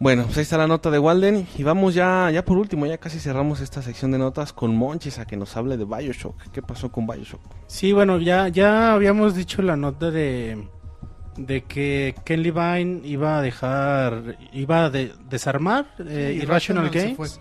[0.00, 1.46] Bueno, pues ahí está la nota de Walden.
[1.56, 5.18] Y vamos ya, ya por último, ya casi cerramos esta sección de notas con Monchis
[5.18, 6.50] a que nos hable de Bioshock.
[6.52, 7.40] ¿Qué pasó con Bioshock?
[7.66, 10.68] Sí, bueno, ya, ya habíamos dicho la nota de,
[11.36, 17.40] de que Ken Levine iba a dejar, iba a desarmar eh, Irrational Games.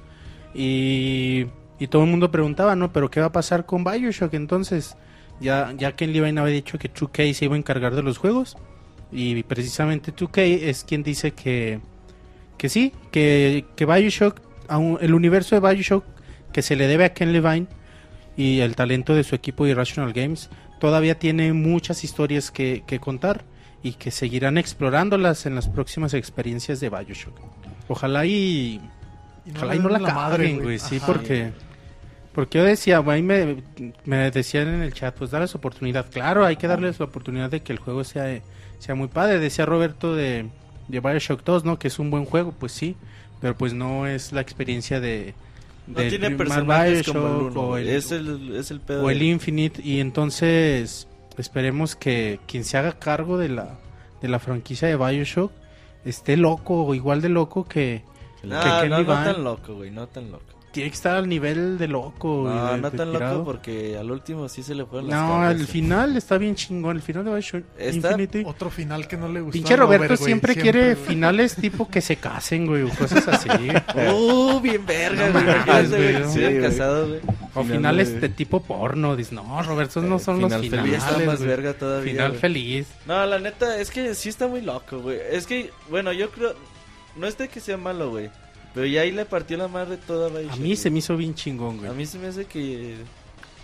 [0.54, 1.48] Y,
[1.80, 2.94] y todo el mundo preguntaba, ¿no?
[2.94, 4.36] Pero ¿qué va a pasar con Bioshock?
[4.36, 4.96] Entonces,
[5.42, 8.58] ya, ya Ken Levine había dicho que 2K se iba a encargar de los juegos.
[9.12, 11.82] Y precisamente 2K es quien dice que,
[12.58, 14.40] que sí, que, que Bioshock,
[15.02, 16.06] el universo de Bioshock
[16.52, 17.68] que se le debe a Ken Levine
[18.38, 20.50] y el talento de su equipo Irrational Games,
[20.80, 23.44] todavía tiene muchas historias que, que contar
[23.82, 27.40] y que seguirán explorándolas en las próximas experiencias de Bioshock.
[27.90, 28.80] Ojalá y,
[29.56, 31.52] ojalá y no la, madre, güey, sí, porque
[32.34, 33.58] porque yo decía, me,
[34.06, 36.10] me decían en el chat, pues darles oportunidad.
[36.10, 38.42] Claro, hay que darles la oportunidad de que el juego sea,
[38.80, 39.38] sea muy padre.
[39.38, 40.50] Decía Roberto de,
[40.94, 41.80] de Bioshock 2, ¿no?
[41.80, 42.96] Que es un buen juego, pues sí,
[43.42, 45.34] pero pues no es la experiencia de,
[45.88, 49.82] no tiene personajes como el es el, es el O el Infinite.
[49.84, 53.80] Y entonces esperemos que quien se haga cargo de la,
[54.22, 55.52] de la franquicia de Bioshock
[56.06, 58.04] esté loco o igual de loco que...
[58.44, 61.78] No, que no, no tan loco, güey, no tan loco tiene que estar al nivel
[61.78, 62.50] de loco.
[62.50, 66.18] No, no tan loco porque al último sí se le fueron las No, al final
[66.18, 66.96] está bien chingón.
[66.96, 68.44] El final de Bioshock Infinity.
[68.44, 69.54] Otro final que no le gusta.
[69.54, 73.50] Pinche Roberto siempre, quiere finales tipo que se casen, güey, o cosas así.
[74.12, 76.24] uh, bien verga, güey.
[76.32, 77.20] Sí, casado, güey.
[77.54, 78.30] O finales de...
[78.30, 79.16] tipo porno.
[79.16, 80.96] Dices, no, Roberto, no son los finales.
[80.96, 82.14] Está más verga todavía.
[82.14, 82.88] Final feliz.
[83.06, 85.20] No, la neta, es que sí está muy loco, güey.
[85.30, 86.56] Es que, bueno, yo creo.
[87.16, 88.32] No es de que sea malo, güey.
[88.74, 90.54] Pero ya ahí le partió la madre toda Bioshock.
[90.54, 91.90] A mí se me hizo bien chingón, güey.
[91.90, 92.96] A mí se me hace que...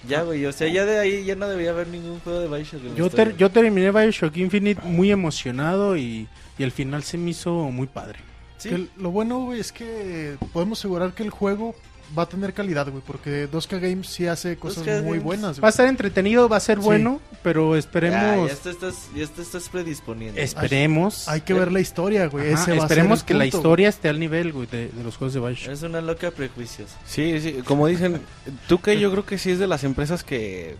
[0.08, 2.96] Ya, güey, o sea, ya de ahí ya no debía haber ningún juego de Bioshock.
[2.96, 7.88] yo, yo terminé Bioshock Infinite muy emocionado y, y el final se me hizo muy
[7.88, 8.20] padre.
[8.58, 8.90] ¿Sí?
[8.98, 11.76] lo bueno, güey, es que podemos asegurar que el juego
[12.18, 15.62] va a tener calidad, güey, porque 2K Games sí hace cosas muy buenas.
[15.62, 18.50] Va a estar entretenido, va a ser bueno, pero esperemos.
[18.50, 20.40] Ya, ya, estás, ya te estás predisponiendo.
[20.40, 21.28] Esperemos.
[21.28, 22.52] Hay, que ver la historia, güey.
[22.52, 25.74] esperemos que la historia esté al nivel, güey, de, los juegos de Bioshock.
[25.74, 26.90] Es una loca prejuicios.
[27.06, 28.22] Sí, sí, como dicen,
[28.68, 30.76] tú que yo creo que sí es de las empresas que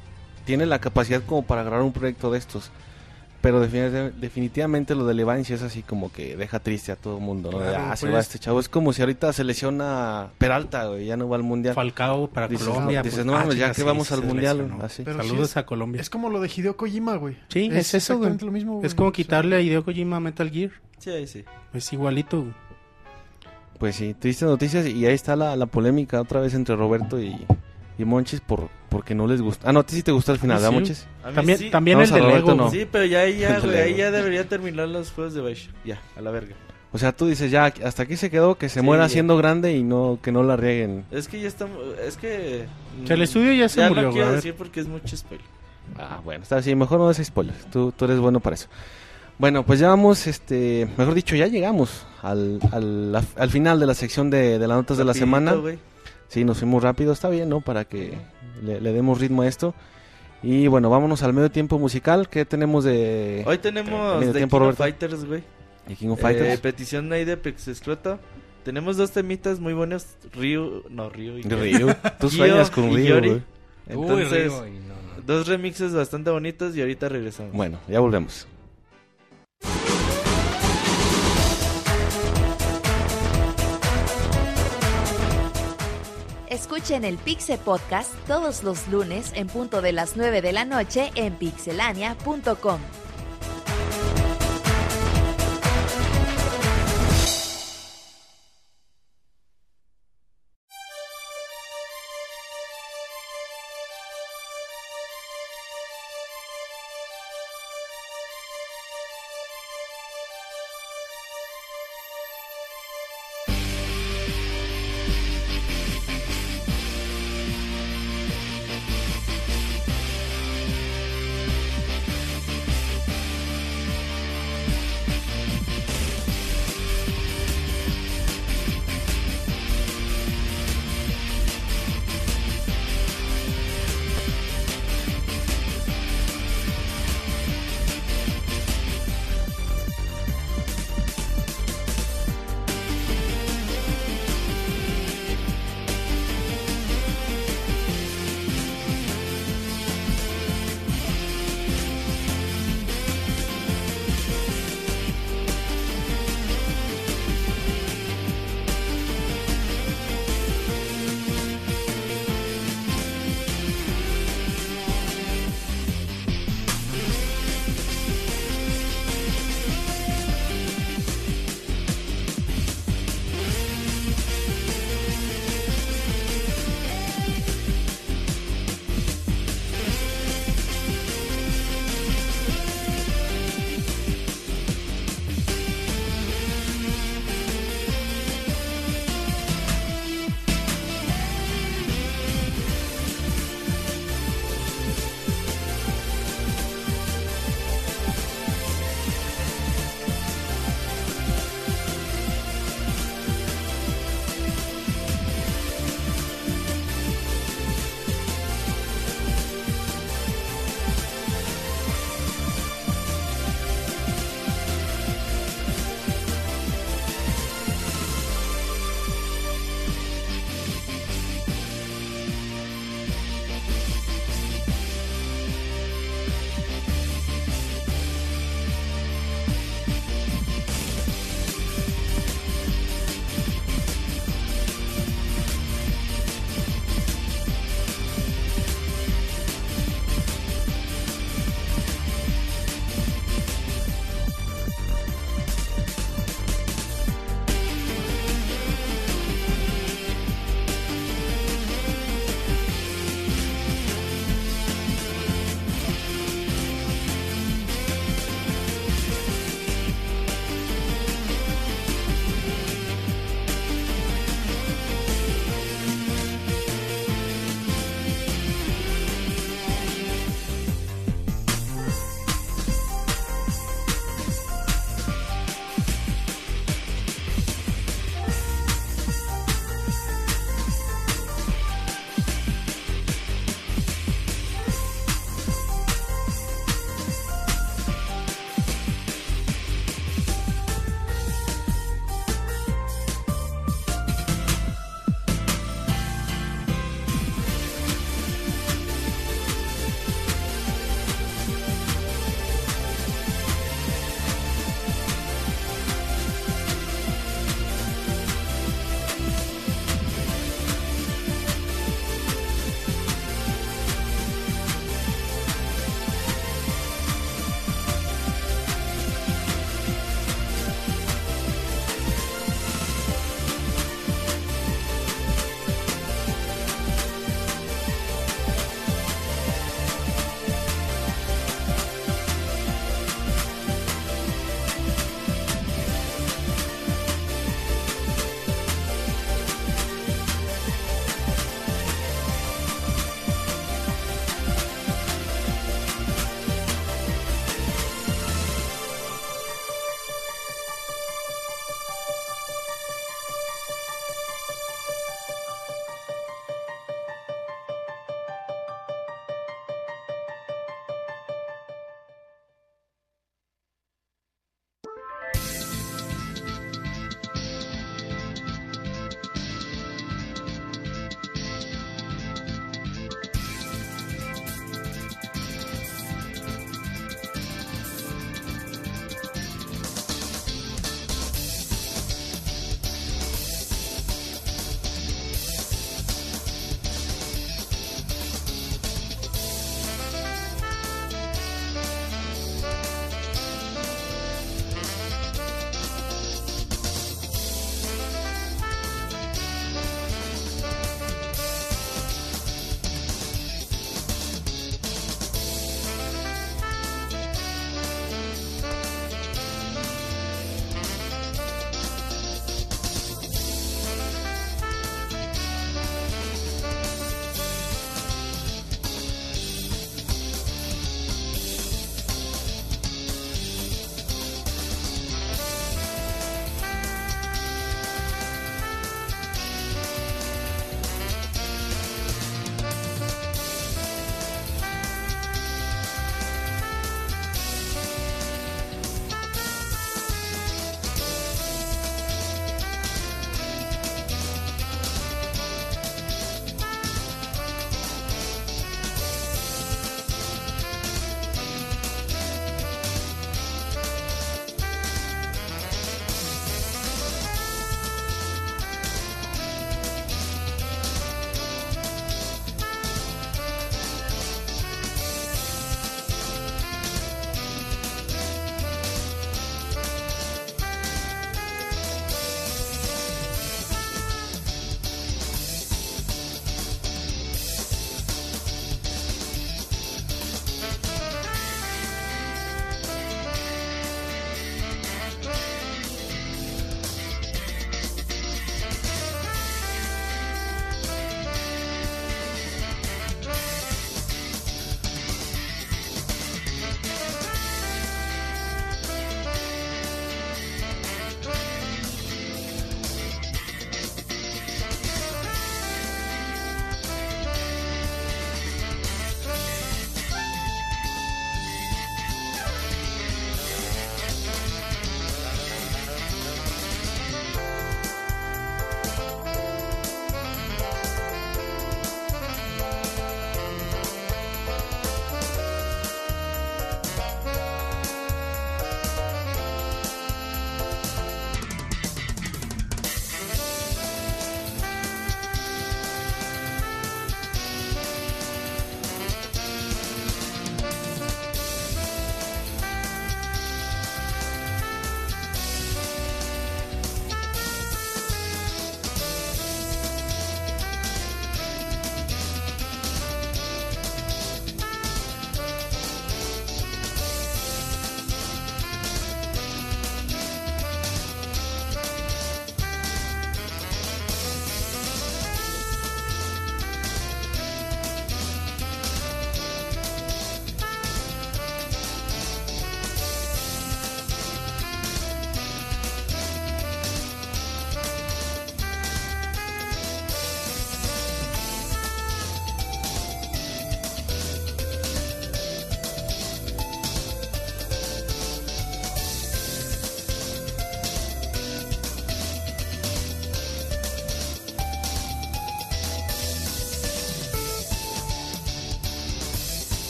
[0.46, 2.72] tiene la capacidad como para agarrar un proyecto de estos.
[3.42, 7.52] Pero definitivamente lo de Levancia es así como que deja triste a todo el mundo,
[7.52, 7.60] ¿no?
[7.60, 8.28] ah, se va pues.
[8.28, 8.60] este chavo.
[8.60, 11.74] Es como si ahorita se lesiona Peralta, güey, ya no va al Mundial.
[11.74, 13.02] Falcao para Colombia.
[13.02, 14.70] Dices, no, pues, ya que vamos al Mundial.
[14.82, 15.06] Así.
[15.06, 16.02] Saludos a Colombia.
[16.02, 17.38] Es como lo de Hideo Kojima, güey.
[17.48, 18.38] Sí, es, eso, güey.
[18.38, 20.72] Lo mismo, Es como quitarle a Hideo Kojima Metal Gear.
[20.98, 21.46] Sí, sí.
[21.74, 22.46] Es igualito,
[23.78, 27.46] Pues sí, tristes noticias y ahí está la, la polémica otra vez entre Roberto y,
[28.00, 29.70] y Monchis por porque no les gusta.
[29.70, 31.06] Ah, no, a ti sí te gustó el final, ¿verdad, Monchis?
[31.36, 32.56] También, también el de Lego.
[32.56, 32.72] No.
[32.72, 35.76] Sí, pero ya, ya, güey, ahí ya debería terminar los juegos de Bioshock.
[35.86, 36.56] Ya, a la verga.
[36.92, 39.84] O sea, tú dices ya, hasta aquí se quedó, que se muera siendo grande y
[39.84, 41.06] no que no la rieguen.
[41.12, 42.66] Es que ya estamos, es que...
[43.08, 45.46] O el estudio ya se murió, no quiero decir porque es mucho spoiler.
[46.00, 48.70] Ah, bueno, está así, mejor no des spoilers, tú, tú eres bueno para eso.
[49.38, 53.94] Bueno, pues ya vamos, este, mejor dicho, ya llegamos al, al, al final de la
[53.94, 55.56] sección de, de las notas de la semana.
[56.30, 57.60] Sí, nos fuimos rápido, está bien, ¿no?
[57.60, 58.14] Para que
[58.64, 59.74] le, demos ritmo a esto.
[60.42, 62.30] Y bueno, vámonos al medio tiempo musical.
[62.30, 63.44] ¿Qué tenemos de.
[63.46, 65.44] Hoy tenemos de King of Fighters, güey.
[65.98, 66.54] King of Fighters.
[66.54, 67.38] Eh, petición ahí de.
[68.64, 70.06] Tenemos dos temitas muy buenos.
[70.34, 70.84] Ryu.
[70.90, 71.40] No, Ryu.
[71.40, 71.90] Y Ryu.
[72.20, 73.42] Tú sueñas con Ryu, güey.
[73.88, 74.54] Entonces,
[75.26, 77.54] dos remixes bastante bonitos y ahorita regresamos.
[77.54, 78.48] Bueno, ya volvemos.
[86.50, 91.12] Escuchen el Pixel Podcast todos los lunes en punto de las 9 de la noche
[91.14, 92.80] en pixelania.com.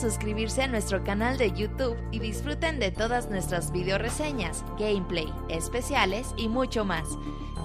[0.00, 6.28] Suscribirse a nuestro canal de YouTube y disfruten de todas nuestras video reseñas, gameplay, especiales
[6.36, 7.08] y mucho más.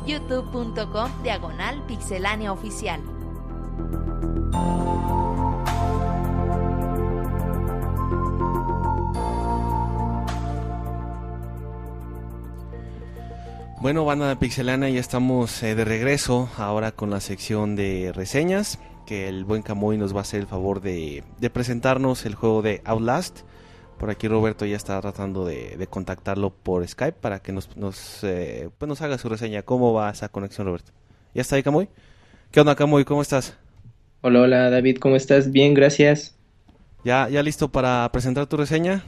[0.07, 3.01] youtube.com diagonal pixelánea oficial.
[13.79, 18.79] Bueno, banda de Pixelana, ya estamos eh, de regreso ahora con la sección de reseñas,
[19.05, 21.23] que el buen Camuy nos va a hacer el favor de,
[21.53, 23.41] presentarnos el juego de Outlast.
[23.99, 28.69] Por aquí Roberto ya está tratando de, contactarlo por Skype para que nos, nos, eh,
[28.77, 29.61] pues nos haga su reseña.
[29.63, 30.91] ¿Cómo va esa conexión, Roberto?
[31.33, 31.89] ¿Ya está ahí, Camuy?
[32.51, 33.05] ¿Qué onda, Camuy?
[33.05, 33.57] ¿Cómo estás?
[34.21, 35.51] Hola, hola, David, ¿cómo estás?
[35.51, 36.35] Bien, gracias.
[37.03, 39.03] ¿Ya, ya listo para presentar tu reseña?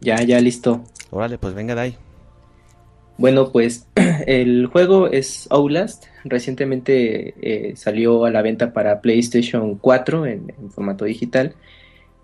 [0.00, 0.84] Ya, ya listo.
[1.10, 1.98] Órale, pues venga de ahí.
[3.16, 3.86] Bueno, pues
[4.26, 6.06] el juego es Outlast.
[6.24, 11.54] Recientemente eh, salió a la venta para PlayStation 4 en, formato digital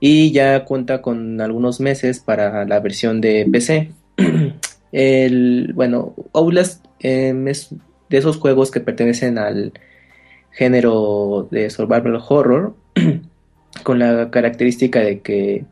[0.00, 3.92] y ya cuenta con algunos meses para la versión de PC.
[4.92, 7.74] el, bueno, Outlast em, es
[8.08, 9.72] de esos juegos que pertenecen al
[10.50, 12.74] género de survival horror
[13.84, 15.64] con la característica de que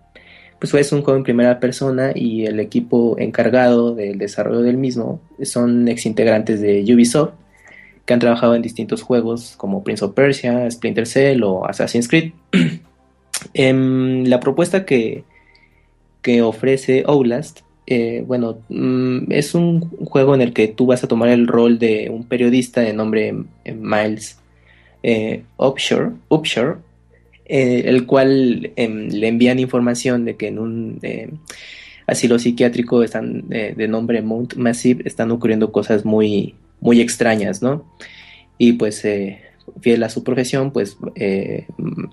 [0.59, 5.21] pues es un juego en primera persona y el equipo encargado del desarrollo del mismo
[5.43, 7.33] son exintegrantes de Ubisoft
[8.05, 12.33] que han trabajado en distintos juegos como Prince of Persia, Splinter Cell o Assassin's Creed.
[13.55, 15.23] Em, la propuesta que,
[16.23, 21.09] que ofrece Outlast, eh, bueno, mm, es un juego en el que tú vas a
[21.09, 23.35] tomar el rol de un periodista de nombre
[23.65, 24.39] eh, Miles
[25.03, 25.45] eh,
[27.49, 31.31] eh, el cual em, le envían información de que en un eh,
[32.07, 37.93] asilo psiquiátrico están eh, de nombre Mount Massive están ocurriendo cosas muy muy extrañas, ¿no?
[38.57, 39.03] Y pues
[39.81, 40.97] fiel a su profesión, pues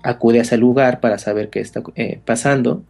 [0.02, 1.82] acude a ese lugar para saber qué está
[2.24, 2.84] pasando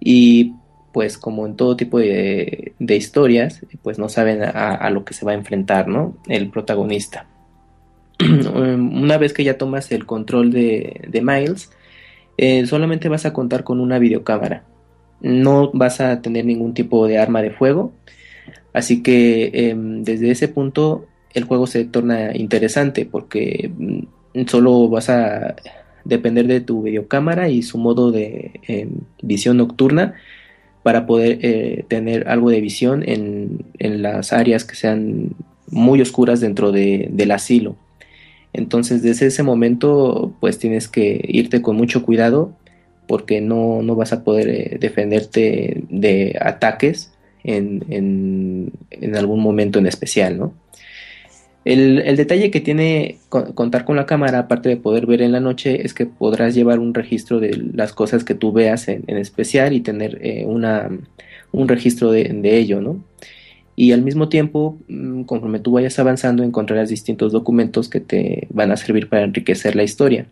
[0.00, 0.52] y
[0.96, 5.32] pues como en todo tipo de, historias, pues no saben a, lo que se va
[5.32, 6.16] a enfrentar, ¿no?
[6.26, 7.26] El protagonista.
[8.54, 11.70] una vez que ya tomas el control de, Miles,
[12.38, 14.64] eh, solamente vas a contar con una videocámara.
[15.20, 17.92] No vas a tener ningún tipo de arma de fuego.
[18.72, 25.08] Así que em, desde ese punto el juego se torna interesante porque mm, solo vas
[25.10, 25.56] a
[26.04, 28.90] depender de tu videocámara y su modo de em,
[29.22, 30.14] visión nocturna
[30.82, 35.30] para poder eh, tener algo de visión en, las áreas que sean
[35.68, 37.76] muy oscuras dentro del asilo.
[38.56, 42.56] Entonces desde ese momento pues tienes que irte con mucho cuidado
[43.06, 47.12] porque no, vas a poder eh, defenderte de ataques
[47.44, 48.72] en,
[49.14, 50.54] algún momento en especial, ¿no?
[51.64, 55.84] El, detalle que tiene contar con la cámara, aparte de poder ver en la noche,
[55.84, 59.80] es que podrás llevar un registro de las cosas que tú veas en, especial y
[59.80, 60.88] tener eh, una,
[61.52, 63.04] un registro de, de ello, ¿no?
[63.76, 68.72] Y al mismo tiempo, mm, conforme tú vayas avanzando, encontrarás distintos documentos que te van
[68.72, 70.26] a servir para enriquecer la historia.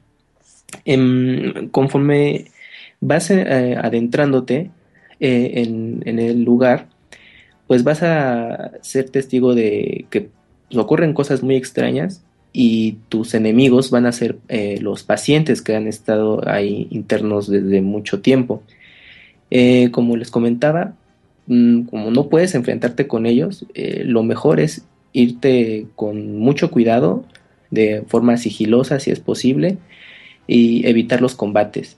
[0.86, 2.46] Em, conforme
[3.00, 4.70] vas eh, adentrándote
[5.20, 5.52] eh,
[6.06, 6.88] en, el lugar,
[7.66, 10.30] pues vas a ser testigo de que
[10.74, 15.86] ocurren cosas muy extrañas y tus enemigos van a ser eh, los pacientes que han
[15.86, 18.62] estado ahí internos desde mucho tiempo.
[19.92, 20.94] como les comentaba,
[21.46, 27.24] como no puedes enfrentarte con ellos, eh, lo mejor es irte con mucho cuidado,
[27.70, 29.78] de forma sigilosa si es posible,
[30.46, 31.96] y evitar los combates.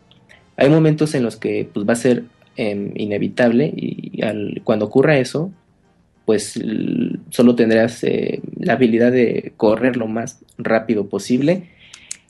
[0.56, 2.24] Hay momentos en los que pues, va a ser
[2.56, 4.20] em, inevitable y
[4.64, 5.52] cuando ocurra eso,
[6.24, 6.58] pues
[7.30, 11.68] solo tendrás eh, la habilidad de correr lo más rápido posible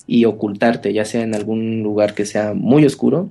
[0.07, 3.31] y ocultarte, ya sea en algún lugar que sea muy oscuro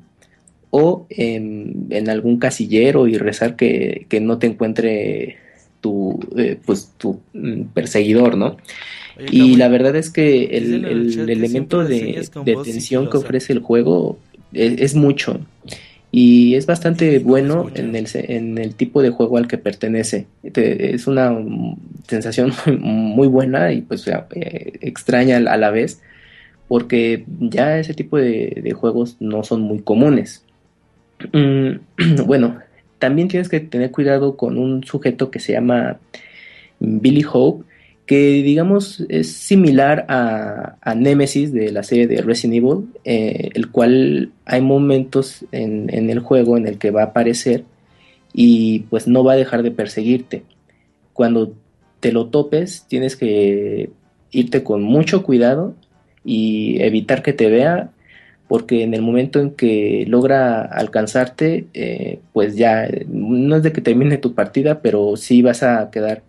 [0.77, 5.37] o en, algún casillero y rezar que, no te encuentre
[5.79, 8.57] tu, eh, pues, tu mm, perseguidor, ¿no?
[9.31, 12.27] y la verdad es que el, elemento de,
[12.65, 14.19] tensión que ofrece el juego
[14.51, 15.39] es, mucho
[16.11, 20.27] y es bastante bueno en el, en el tipo de juego al que pertenece.
[20.43, 21.33] es una
[22.05, 22.51] sensación
[22.81, 26.01] muy buena y pues eh, extraña a la vez
[26.67, 30.44] porque ya ese tipo de juegos no son muy comunes.
[31.31, 31.79] Mm,
[32.25, 32.59] bueno,
[32.99, 35.99] también tienes que tener cuidado con un sujeto que se llama
[36.79, 37.65] Billy Hope,
[38.05, 44.31] que digamos es similar a, Nemesis de la serie de Resident Evil, eh, el cual
[44.45, 47.63] hay momentos en, en, el juego en el que va a aparecer
[48.31, 50.43] y pues no va a dejar de perseguirte.
[51.13, 51.53] Cuando
[51.99, 53.89] te lo topes tienes que
[54.31, 55.73] irte con mucho cuidado
[56.23, 57.89] y evitar que te vea
[58.47, 63.81] porque en el momento en que logra alcanzarte, eh, pues ya no es de que
[63.81, 66.21] termine tu partida, pero sí vas a quedar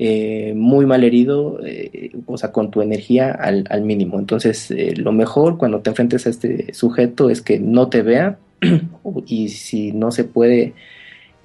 [0.00, 4.18] eh, muy mal herido, eh, o sea, con tu energía al, mínimo.
[4.18, 8.38] Entonces, lo mejor cuando te enfrentes a este sujeto es que no te vea
[9.26, 10.74] y si no se puede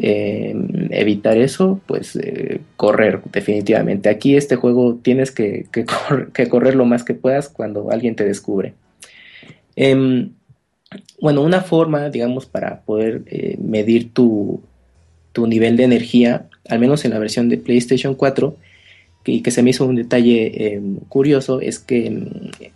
[0.02, 2.18] evitar eso, pues
[2.78, 4.10] correr definitivamente.
[4.10, 5.68] Aquí este juego tienes que
[6.50, 8.74] correr lo más que puedas cuando alguien te descubre.
[9.80, 10.34] Em,
[11.22, 14.62] bueno, una forma, digamos, para poder eh, medir tu,
[15.48, 18.58] nivel de energía, al menos en la versión de PlayStation 4,
[19.26, 22.30] y que, se me hizo un detalle em, curioso, es que em,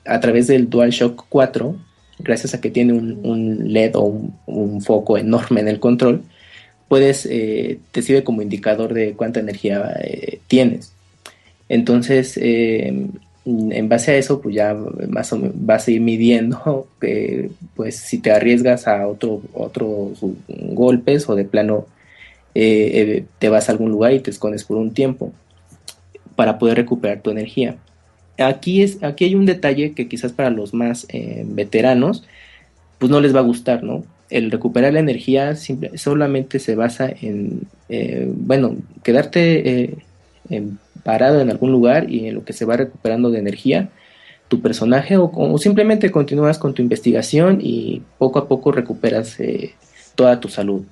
[0.06, 1.76] a través del DualShock 4,
[2.20, 4.04] gracias a que tiene un, LED o
[4.46, 6.24] un, foco enorme en el control,
[6.88, 10.94] puedes, eh, te sirve como indicador de cuánta energía eh, tienes.
[11.68, 12.38] Entonces,
[13.46, 14.76] en base a eso, pues ya
[15.10, 20.20] más o menos vas a ir midiendo que, pues, si te arriesgas a otro, otros
[20.48, 21.86] golpes o de plano
[22.56, 25.34] eh, eh, te vas a algún lugar y te escondes por un tiempo
[26.36, 27.78] para poder recuperar tu energía.
[28.38, 32.24] Aquí, es, aquí hay un detalle que quizás para los más eh, veteranos,
[32.98, 34.04] pues no les va a gustar, ¿no?
[34.30, 35.56] El recuperar la energía
[35.96, 37.68] solamente se basa en,
[38.36, 40.00] bueno, quedarte
[40.50, 43.90] en parado en algún lugar y en lo que se va recuperando de energía
[44.54, 49.74] tu personaje o, simplemente continúas con tu investigación y poco a poco recuperas eh,
[50.16, 50.84] toda tu salud.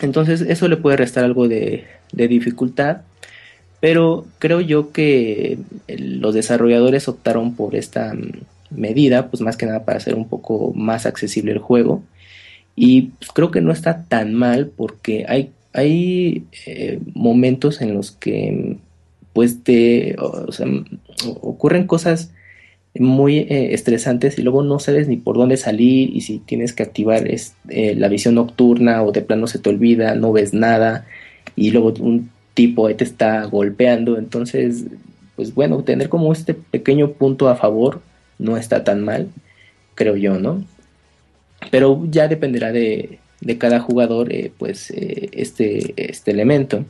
[0.00, 2.98] Entonces eso le puede restar algo de, dificultad,
[3.80, 5.58] pero creo yo que
[5.88, 8.30] los desarrolladores optaron por esta mm,
[8.70, 12.04] medida, pues más que nada para hacer un poco más accesible el juego.
[12.76, 18.12] Y pues, creo que no está tan mal porque hay, hay eh, momentos en los
[18.12, 18.78] que
[19.32, 20.16] pues te,
[21.40, 22.32] ocurren cosas
[22.94, 26.82] muy eh, estresantes y luego no sabes ni por dónde salir y si tienes que
[26.82, 31.06] activar eh, la visión nocturna o de plano se te olvida, no ves nada
[31.54, 34.84] y luego un tipo te está golpeando, entonces
[35.36, 38.00] pues bueno, tener como este pequeño punto a favor
[38.38, 39.28] no está tan mal,
[39.94, 40.64] creo yo, ¿no?
[41.70, 46.84] Pero ya dependerá de, de cada jugador eh, pues este, este elemento.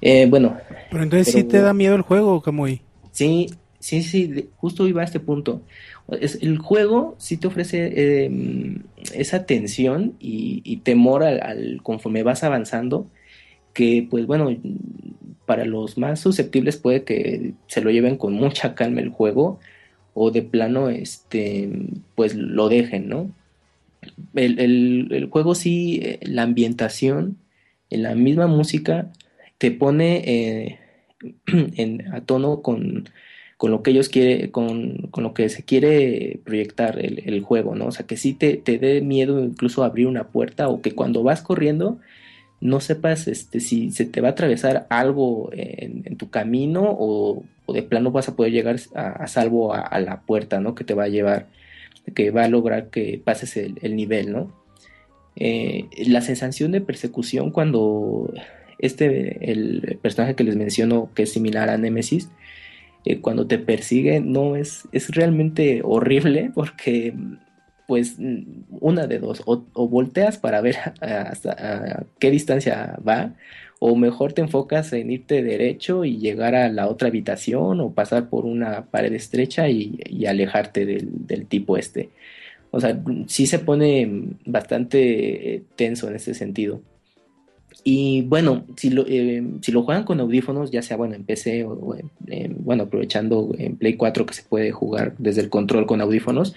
[0.00, 0.56] Eh, bueno.
[0.90, 2.80] Pero entonces sí te da miedo el juego, Kamui.
[3.12, 3.48] Sí,
[3.78, 5.62] sí, sí, justo iba a este punto.
[6.20, 8.82] Es, el juego sí te ofrece em,
[9.14, 13.06] esa tensión y, temor al, conforme vas avanzando,
[13.72, 14.54] que pues bueno,
[15.46, 19.58] para los más susceptibles puede que se lo lleven con mucha calma el juego
[20.14, 21.68] o de plano este
[22.14, 23.30] pues lo dejen, ¿no?
[24.34, 24.60] El,
[25.10, 27.38] el juego sí, eh, la ambientación,
[27.90, 29.10] en la misma música,
[29.58, 30.78] te pone eh,
[31.46, 33.08] en, a tono con,
[33.56, 37.86] con, lo que ellos quieren, con, con, lo que se quiere proyectar el, juego, ¿no?
[37.86, 41.22] O sea, que sí te, te dé miedo incluso abrir una puerta o que cuando
[41.22, 41.98] vas corriendo
[42.60, 47.72] no sepas este, si se te va a atravesar algo en, tu camino o, o,
[47.72, 50.74] de plano vas a poder llegar a, salvo a, la puerta, ¿no?
[50.74, 51.48] Que te va a llevar,
[52.14, 54.52] que va a lograr que pases el, el nivel, ¿no?
[55.36, 58.32] Eh, la sensación de persecución cuando
[58.78, 62.30] este, el personaje que les menciono, que es similar a Nemesis,
[63.04, 67.14] eh, cuando te persigue, no es, es realmente horrible porque,
[67.86, 68.16] pues,
[68.80, 73.34] una de dos, o, volteas para ver hasta qué distancia va,
[73.78, 78.28] o mejor te enfocas en irte derecho y llegar a la otra habitación, o pasar
[78.28, 82.10] por una pared estrecha y, alejarte del, del tipo este.
[82.70, 86.82] O sea, sí se pone bastante eh, tenso en ese sentido.
[87.88, 91.62] Y bueno, si lo, eh, si lo juegan con audífonos, ya sea bueno en PC
[91.62, 91.96] o,
[92.58, 96.56] bueno, aprovechando en Play 4 que se puede jugar desde el control con audífonos,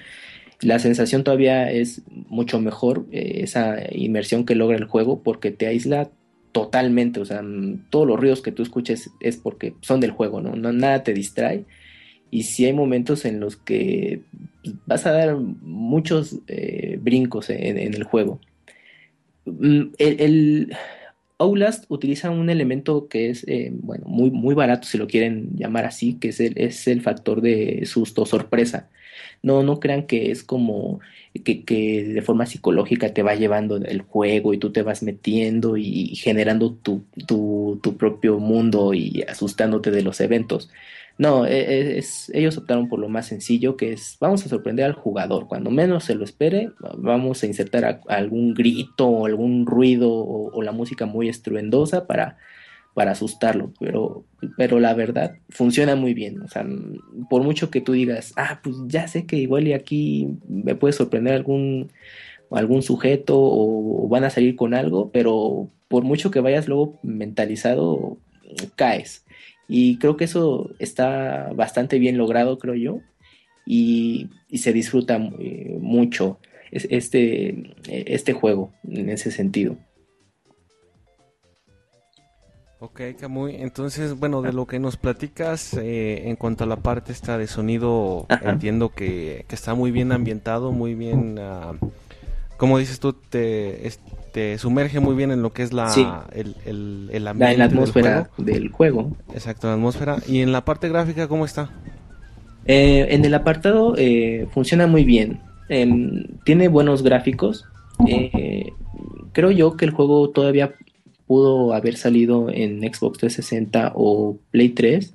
[0.59, 5.67] la sensación todavía es mucho mejor, eh, esa inmersión que logra el juego, porque te
[5.67, 6.09] aísla
[6.51, 7.43] totalmente, o sea,
[7.91, 10.55] todos los ruidos que tú escuches es porque son del juego, ¿no?
[10.55, 11.63] no nada te distrae.
[12.31, 14.23] Y si hay momentos en los que
[14.87, 18.39] vas a dar muchos eh, brincos en, el juego.
[19.45, 20.75] Mm, el
[21.39, 25.85] Outlast utiliza un elemento que es eh, bueno, muy, muy barato, si lo quieren llamar
[25.85, 28.89] así, que es el, es el factor de susto, sorpresa.
[29.41, 30.99] No, no crean que es como
[31.45, 35.77] que, que, de forma psicológica te va llevando el juego y tú te vas metiendo
[35.77, 40.69] y generando tu, tu, tu propio mundo y asustándote de los eventos.
[41.19, 44.85] No, e, e, es, ellos optaron por lo más sencillo, que es vamos a sorprender
[44.85, 45.47] al jugador.
[45.47, 50.71] Cuando menos se lo espere, vamos a insertar algún grito o algún ruido o, la
[50.71, 52.37] música muy estruendosa para,
[52.93, 54.23] para asustarlo, pero,
[54.55, 56.41] pero la verdad funciona muy bien.
[56.41, 56.65] O sea,
[57.29, 60.93] por mucho que tú digas, ah, pues ya sé que igual y aquí me puede
[60.93, 61.91] sorprender algún,
[62.49, 68.17] algún sujeto o van a salir con algo, pero por mucho que vayas luego mentalizado,
[68.77, 69.25] caes.
[69.69, 72.99] Y creo que eso está bastante bien logrado, creo yo,
[73.65, 76.39] y, se disfruta eh, mucho
[76.71, 79.77] este, este juego en ese sentido.
[82.81, 83.55] Ok, Camuy.
[83.57, 87.45] Entonces, bueno, de lo que nos platicas eh, en cuanto a la parte esta de
[87.45, 91.77] sonido, entiendo que, está muy bien ambientado, muy bien, uh,
[92.55, 93.85] como dices tú, te,
[94.31, 96.55] te sumerge muy bien en lo que es la, el,
[97.11, 99.15] el, ambiente la, atmósfera del juego.
[99.33, 100.17] Exacto, la atmósfera.
[100.27, 101.69] ¿Y en la parte gráfica cómo está?
[102.65, 105.41] Eh, en el apartado eh, funciona muy bien.
[106.45, 107.65] Tiene buenos gráficos.
[109.33, 110.73] creo yo que el juego todavía
[111.29, 115.13] pudo haber salido en Xbox 360 o Play 3,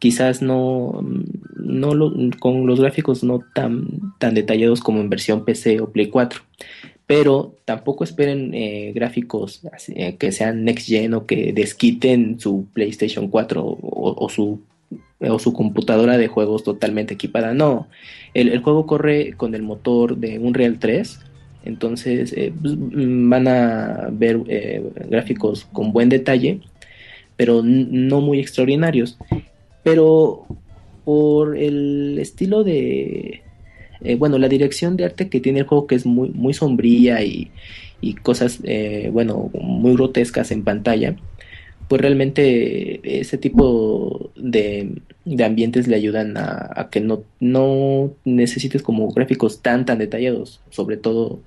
[0.00, 1.00] quizás no,
[1.54, 1.92] no
[2.40, 6.40] con los gráficos no tan, tan detallados como en versión PC o Play 4.
[7.08, 13.28] Pero tampoco esperen eh, gráficos eh, que sean next gen o que desquiten su PlayStation
[13.28, 14.60] 4 o, su,
[15.18, 17.54] o su computadora de juegos totalmente equipada.
[17.54, 17.88] No,
[18.34, 21.20] el, juego corre con el motor de Unreal 3
[21.64, 24.38] entonces eh, pues, mm, van a ver
[25.08, 26.60] gráficos con buen detalle,
[27.36, 29.16] pero no muy extraordinarios.
[29.82, 30.46] Pero
[31.06, 33.40] por el estilo de...
[34.02, 37.22] Eh, bueno, la dirección de arte que tiene el juego que es muy, muy sombría
[37.22, 37.50] y,
[38.22, 38.60] cosas,
[39.12, 41.16] bueno, muy grotescas en pantalla,
[41.88, 45.00] pues realmente ese tipo de,
[45.44, 51.40] ambientes le ayudan a, que no, no necesites como gráficos tan tan detallados, sobre todo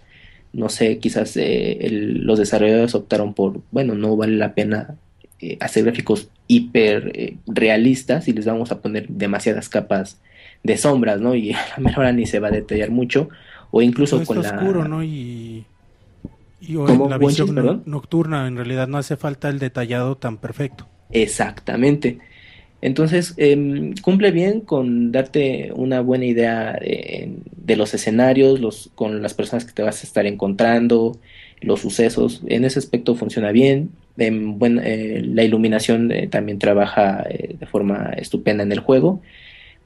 [0.53, 4.97] no sé, quizás eh, los desarrolladores optaron por, bueno, no vale la pena
[5.39, 10.19] eh, hacer gráficos hiper eh, realistas y les vamos a poner demasiadas capas
[10.63, 11.35] de sombras, ¿no?
[11.35, 13.29] Y a la mejor ni se va a detallar mucho,
[13.71, 14.49] o incluso con la...
[14.49, 15.03] oscuro, ¿no?
[15.03, 15.65] Y,
[16.61, 20.87] y la visión nocturna, en realidad no hace falta el detallado tan perfecto.
[21.11, 22.19] Exactamente.
[22.81, 29.33] Entonces, em, cumple bien con darte una buena idea de, los escenarios, los, con las
[29.33, 31.19] personas que te vas a estar encontrando,
[31.61, 32.41] los sucesos.
[32.47, 33.91] En ese aspecto funciona bien.
[34.17, 39.21] Eh, la iluminación eh, también trabaja eh, de forma estupenda en el juego,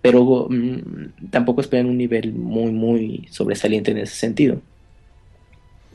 [0.09, 4.61] pero mm, tampoco esperan un nivel muy, muy sobresaliente en ese sentido.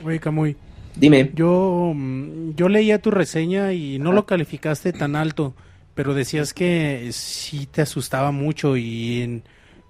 [0.04, 0.56] Oye, Camuy.
[0.96, 1.30] Dime.
[1.34, 5.54] Yo, mm, yo leía tu reseña y no lo calificaste tan alto
[6.00, 9.42] pero decías que sí te asustaba mucho y,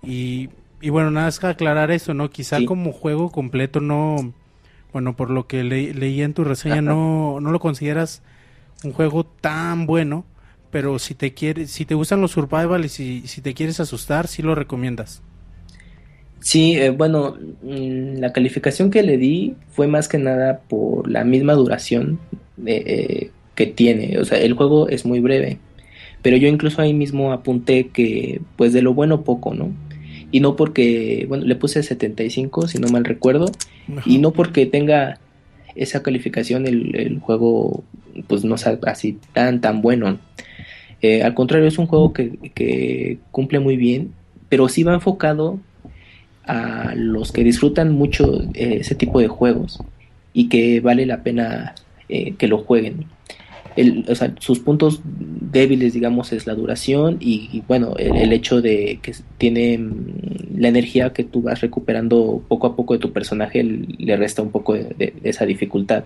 [0.02, 0.48] y,
[0.88, 2.30] bueno, nada más que aclarar eso, ¿no?
[2.30, 4.32] Quizá como juego completo no,
[4.92, 8.22] bueno, por lo que le, leí en tu reseña, no, no lo consideras
[8.82, 10.24] un juego tan bueno,
[10.70, 14.28] pero si te quieres, si te gustan los survival y si, si te quieres asustar,
[14.28, 15.22] sí lo recomiendas.
[16.40, 21.24] Sí, eh, bueno, mm, la calificación que le di fue más que nada por la
[21.24, 22.18] misma duración
[22.56, 24.18] de, eh, que tiene.
[24.18, 25.58] O sea, el juego es muy breve.
[26.22, 29.70] Pero yo incluso ahí mismo apunté que, pues de lo bueno poco, ¿no?
[30.30, 33.50] Y no porque, bueno, le puse 75, si no mal recuerdo,
[34.06, 35.18] y no porque tenga
[35.74, 37.82] esa calificación el, juego,
[38.28, 40.18] pues no sea así tan, tan bueno.
[41.02, 44.12] Eh, al contrario, es un juego que, cumple muy bien,
[44.48, 45.58] pero sí va enfocado
[46.44, 49.78] a los que disfrutan mucho eh, ese tipo de juegos
[50.32, 51.74] y que vale la pena
[52.08, 53.06] eh, que lo jueguen
[54.08, 59.14] o sea, sus puntos débiles, digamos, es la duración y, bueno, el, hecho de que
[59.38, 64.16] tiene mm, la energía que tú vas recuperando poco a poco de tu personaje le
[64.16, 66.04] resta un poco de, esa dificultad.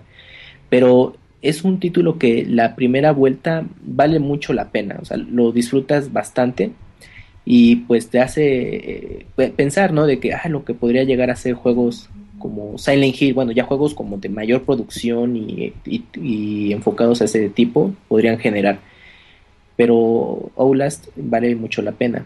[0.69, 1.15] Pero
[1.49, 6.11] es un título que la primera vuelta vale mucho la pena, o sea, lo disfrutas
[6.11, 6.71] bastante
[7.45, 10.05] y pues te hace eh, pensar, ¿no?
[10.05, 12.09] De que, ah, lo que podría llegar a ser juegos
[12.39, 15.73] como Silent Hill, bueno, ya juegos como de mayor producción y,
[16.71, 18.79] enfocados a ese tipo podrían generar.
[19.75, 22.25] Pero Outlast vale mucho la pena.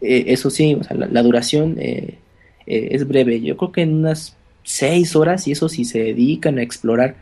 [0.00, 2.18] Eh, eso sí, la, duración eh,
[2.66, 3.40] eh, es breve.
[3.40, 7.16] Yo creo que en unas seis horas, y eso si se dedican a explorar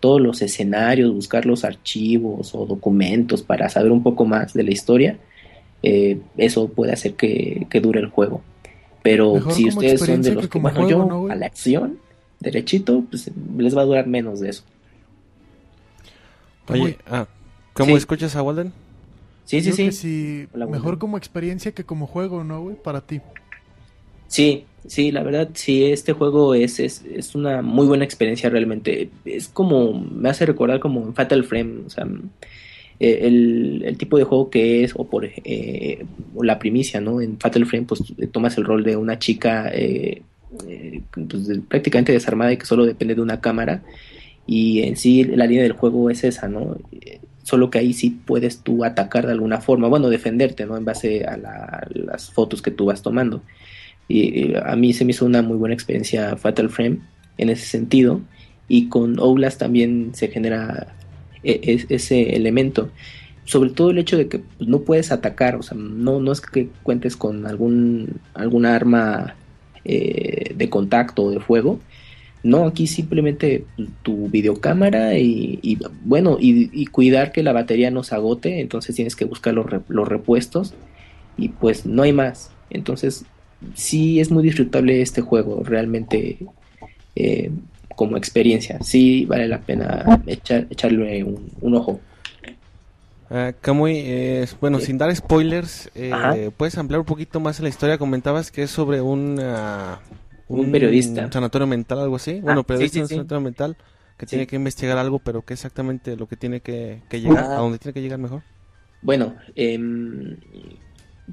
[0.00, 4.70] todos los escenarios, buscar los archivos o documentos para saber un poco más de la
[4.70, 5.18] historia,
[5.82, 8.42] eso puede hacer que dure el juego.
[9.02, 11.98] Pero si ustedes son de los que, bueno, yo a la acción,
[12.40, 14.64] derechito, pues les va a durar menos de eso.
[16.68, 17.26] Oye, ah,
[17.72, 18.72] ¿cómo escuchas a Walden?
[19.44, 20.48] Sí, sí, sí.
[20.54, 22.76] mejor como experiencia que como juego, ¿no, güey?
[22.76, 23.20] Para ti.
[24.26, 29.10] Sí, sí, la verdad, sí, este juego es, es, es, una muy buena experiencia realmente.
[29.24, 32.06] Es como, me hace recordar como en Fatal Frame, o sea,
[33.00, 36.04] eh, el, tipo de juego que es, o por eh,
[36.40, 37.20] la primicia, ¿no?
[37.20, 38.02] En Fatal Frame, pues
[38.32, 39.70] tomas el rol de una chica
[41.12, 41.32] pues,
[41.68, 43.82] prácticamente desarmada y que solo depende de una cámara.
[44.46, 46.76] Y en sí la línea del juego es esa, ¿no?
[47.42, 50.76] Solo que ahí sí puedes tú atacar de alguna forma, bueno, defenderte, ¿no?
[50.76, 51.36] En base a,
[51.90, 53.42] las fotos que tú vas tomando.
[54.08, 56.98] Y, a mí se me hizo una muy buena experiencia Fatal Frame
[57.36, 58.20] en ese sentido.
[58.66, 60.94] Y con Oulas también se genera
[61.42, 62.90] e, ese elemento.
[63.44, 66.40] Sobre todo el hecho de que pues, no puedes atacar, o sea, no, no es
[66.40, 69.36] que cuentes con algún, alguna arma
[69.84, 71.80] eh, de contacto o de fuego.
[72.42, 73.64] No, aquí simplemente
[74.02, 79.24] tu videocámara y, bueno, y, cuidar que la batería no se agote, entonces tienes que
[79.24, 80.72] buscar los, los repuestos
[81.36, 82.52] y pues no hay más.
[82.70, 83.24] Entonces
[83.74, 86.38] sí es muy disfrutable este juego, realmente
[87.16, 87.50] eh,
[87.96, 88.78] como experiencia.
[88.82, 92.00] Sí vale la pena echarle un, ojo.
[93.30, 93.52] Uh,
[94.60, 97.98] bueno, sin dar spoilers, eh, ¿puedes ampliar un poquito más la historia?
[97.98, 99.38] Comentabas que es sobre un,
[100.48, 101.26] un, periodista.
[101.26, 102.40] Un sanatorio mental, algo así.
[102.40, 103.76] bueno, ah, periodista un sanatorio mental
[104.16, 107.44] que tiene que investigar algo, pero ¿qué exactamente lo que tiene que, llegar?
[107.44, 108.42] ¿A dónde tiene que llegar mejor?
[109.00, 109.78] Bueno, eh,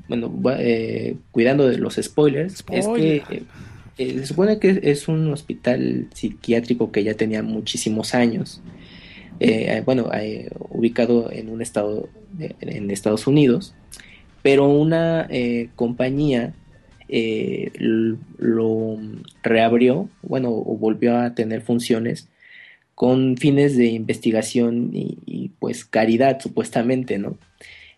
[0.07, 3.43] bueno, eh, cuidando de los spoilers, es que eh,
[3.97, 8.61] eh, se supone que es un hospital psiquiátrico que ya tenía muchísimos años.
[9.85, 10.09] bueno,
[10.69, 12.09] ubicado en un estado
[12.39, 13.73] en Estados Unidos,
[14.41, 15.27] pero una
[15.75, 16.53] compañía
[17.67, 18.97] lo
[19.43, 22.27] reabrió, bueno, o volvió a tener funciones
[22.95, 27.37] con fines de investigación y, y pues caridad supuestamente, ¿no?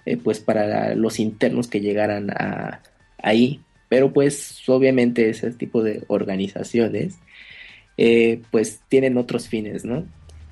[0.08, 2.82] Eh, pues para los internos que llegaran a,
[3.22, 3.60] ahí.
[3.90, 7.16] Pero pues obviamente ese tipo de organizaciones
[7.98, 10.06] eh, pues tienen otros fines, ¿no?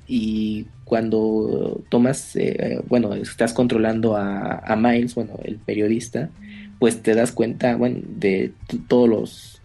[0.07, 6.29] Y cuando tomas, eh, bueno, estás controlando a, Miles, bueno, el periodista,
[6.77, 8.51] pues te das cuenta, bueno, de
[8.89, 9.61] todos los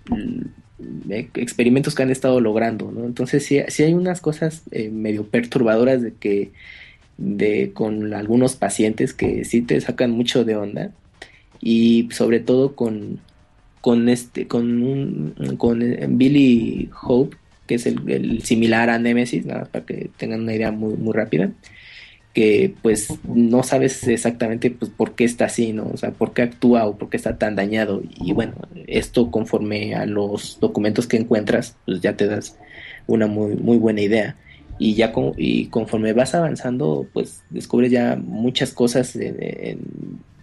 [1.34, 3.04] experimentos que han estado logrando, ¿no?
[3.06, 4.62] Entonces sí hay unas cosas
[4.92, 6.52] medio perturbadoras de que
[7.20, 10.90] de con algunos pacientes que sí te sacan mucho de onda
[11.60, 13.20] y sobre todo con
[13.82, 15.80] con este con un con
[16.18, 17.36] Billy Hope
[17.66, 21.52] que es el, similar a Nemesis para que tengan una idea muy muy rápida
[22.32, 26.42] que pues no sabes exactamente pues por qué está así no o sea por qué
[26.42, 28.02] actúa o por qué está tan dañado.
[28.18, 28.54] Y bueno
[28.86, 32.56] esto conforme a los documentos que encuentras pues ya te das
[33.06, 34.36] una muy muy buena idea
[34.80, 39.84] y ya y conforme vas avanzando, pues descubres ya muchas cosas en,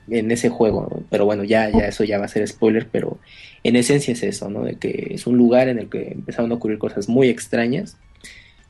[0.08, 3.18] ese juego, pero bueno, ya, ya eso ya va a ser spoiler, pero
[3.64, 4.64] en esencia es eso, ¿no?
[4.64, 7.98] De que es un lugar en el que empezaron a ocurrir cosas muy extrañas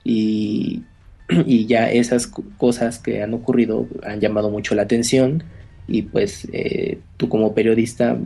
[0.06, 0.84] y,
[1.45, 5.44] y ya esas cosas que han ocurrido han llamado mucho la atención
[5.85, 8.18] y pues eh, tú como periodista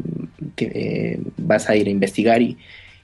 [0.58, 2.58] eh, vas a ir a investigar y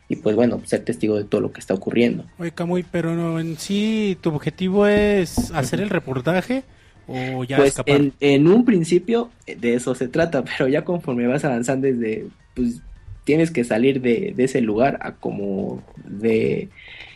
[0.10, 2.26] y pues bueno, ser testigo de todo lo que está ocurriendo.
[2.40, 6.64] Oye, Camuy, pero no, en sí, ¿tu objetivo es hacer el reportaje
[7.08, 11.88] o ya pues En, un principio de eso se trata, pero ya conforme vas avanzando
[11.88, 12.82] desde, pues
[13.24, 16.70] tienes que salir de, ese lugar a como de,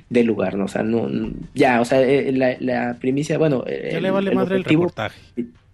[0.09, 0.65] lugar, ¿no?
[0.65, 1.09] O sea, no,
[1.53, 3.63] ya, o sea, eh, la, primicia, bueno...
[3.65, 5.19] Ya le vale madre el reportaje.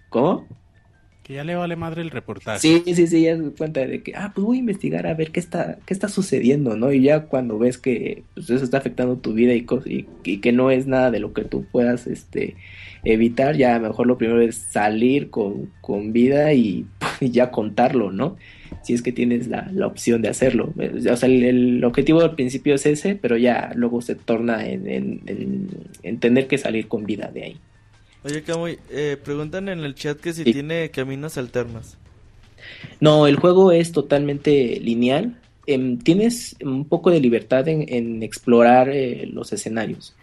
[0.10, 0.46] ¿Cómo?
[1.28, 2.60] Que ya le vale madre el reportaje.
[2.60, 5.32] Sí, sí, sí, ya se cuenta de que, ah, pues voy a investigar a ver
[5.32, 6.94] qué está, qué está sucediendo, ¿no?
[6.94, 10.54] Y ya cuando ves que pues, eso está afectando tu vida y, y, y, que
[10.54, 12.56] no es nada de lo que tú puedas este,
[13.04, 16.86] evitar, ya mejor lo primero es salir con, con vida y,
[17.20, 18.38] ya contarlo, ¿no?
[18.82, 20.74] Si es que tienes la, la opción de hacerlo.
[21.12, 25.70] O sea, el, objetivo al principio es ese, pero ya luego se torna en, en,
[26.04, 27.58] en tener que salir con vida de ahí.
[28.24, 31.98] Oye, Camuy, eh, preguntan en el chat que si tiene caminos alternos.
[33.00, 35.38] No, el juego es totalmente lineal.
[35.68, 40.16] Em, tienes un poco de libertad en, explorar eh, los escenarios,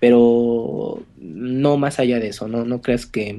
[0.00, 2.48] pero no más allá de eso.
[2.48, 3.36] No, no creas que,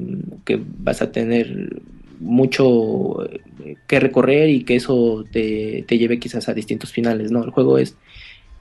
[0.79, 1.81] vas a tener
[2.19, 7.31] mucho eh, que recorrer y que eso te, te, lleve quizás a distintos finales.
[7.31, 7.95] No, el juego es,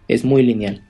[0.09, 0.83] es muy lineal.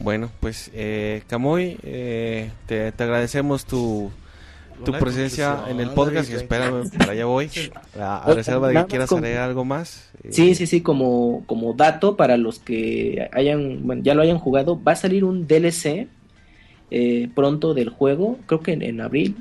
[0.00, 4.10] Bueno, pues eh, Camuy, eh, te, agradecemos tu,
[4.84, 7.50] tu presencia en el podcast y espérame, para allá voy.
[7.98, 10.10] A, reserva de que quieras agregar algo más.
[10.24, 10.28] Eh.
[10.32, 14.82] Sí, sí, sí, como, como dato para los que hayan, bueno, ya lo hayan jugado,
[14.82, 16.08] va a salir un DLC
[16.90, 19.36] eh, pronto del juego, creo que en, abril,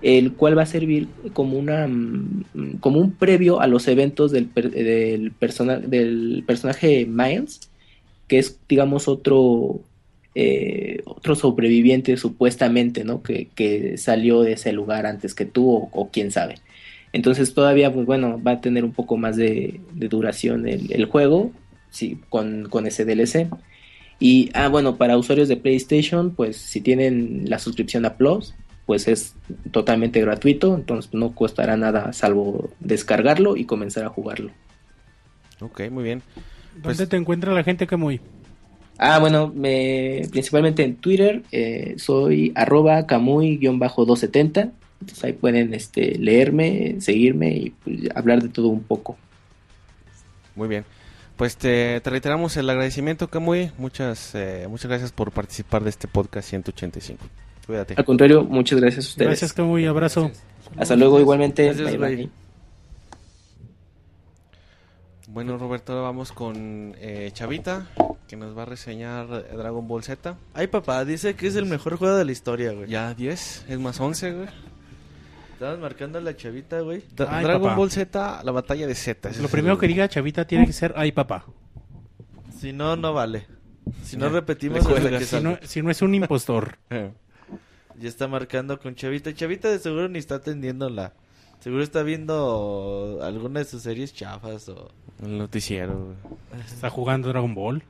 [0.00, 4.52] el cual va a servir como una mm, como un previo a los eventos del,
[4.54, 7.70] del, persona, del personaje Miles,
[8.26, 9.80] que es digamos otro
[10.40, 13.24] eh, otro sobreviviente supuestamente, ¿no?
[13.24, 16.60] Que, que, salió de ese lugar antes que tú o, quién sabe.
[17.12, 21.50] Entonces todavía, pues bueno, va a tener un poco más de, duración el, juego,
[21.90, 23.48] sí, con, con ese DLC.
[24.20, 28.54] Y, ah, bueno, para usuarios de PlayStation, pues si tienen la suscripción a Plus,
[28.86, 29.34] pues es
[29.72, 34.52] totalmente gratuito, entonces no costará nada salvo descargarlo y comenzar a jugarlo.
[35.58, 36.22] Ok, muy bien.
[36.74, 38.20] ¿Dónde pues te encuentra la gente, muy
[38.98, 44.72] Ah, bueno, me, principalmente en Twitter eh, soy arroba camuy-270.
[45.00, 49.16] Entonces ahí pueden este, leerme, seguirme y pues, hablar de todo un poco.
[50.56, 50.84] Muy bien.
[51.36, 53.70] Pues te, reiteramos el agradecimiento, Camuy.
[53.78, 57.24] Muchas, eh, muchas gracias por participar de este podcast 185.
[57.64, 57.94] Cuídate.
[57.96, 59.28] Al contrario, muchas gracias a ustedes.
[59.28, 59.86] Gracias, Camuy.
[59.86, 60.32] Abrazo.
[60.76, 61.72] Hasta luego, igualmente.
[65.28, 67.86] Bueno, Roberto, ahora vamos con eh, Chavita,
[68.28, 70.36] que nos va a reseñar Dragon Ball Z.
[70.54, 72.88] Ay, papá, dice que es el mejor juego de la historia, güey.
[72.88, 74.48] Ya 10, es más 11, güey.
[75.54, 77.02] Estabas marcando a la Chavita, güey.
[77.16, 79.30] Dragon Ball Z, la batalla de Z.
[79.40, 81.46] Lo primero que diga Chavita tiene que ser ay, papá.
[82.56, 83.46] Si no, no vale.
[84.04, 84.84] Si no repetimos,
[85.26, 86.78] si, no, si no es un impostor.
[86.90, 89.34] ya está marcando con Chavita.
[89.34, 91.14] Chavita de seguro ni está atendiendo la
[91.60, 94.90] Seguro está viendo alguna de sus series chafas o...
[95.20, 96.14] El noticiero.
[96.64, 97.82] Está jugando Dragon Ball.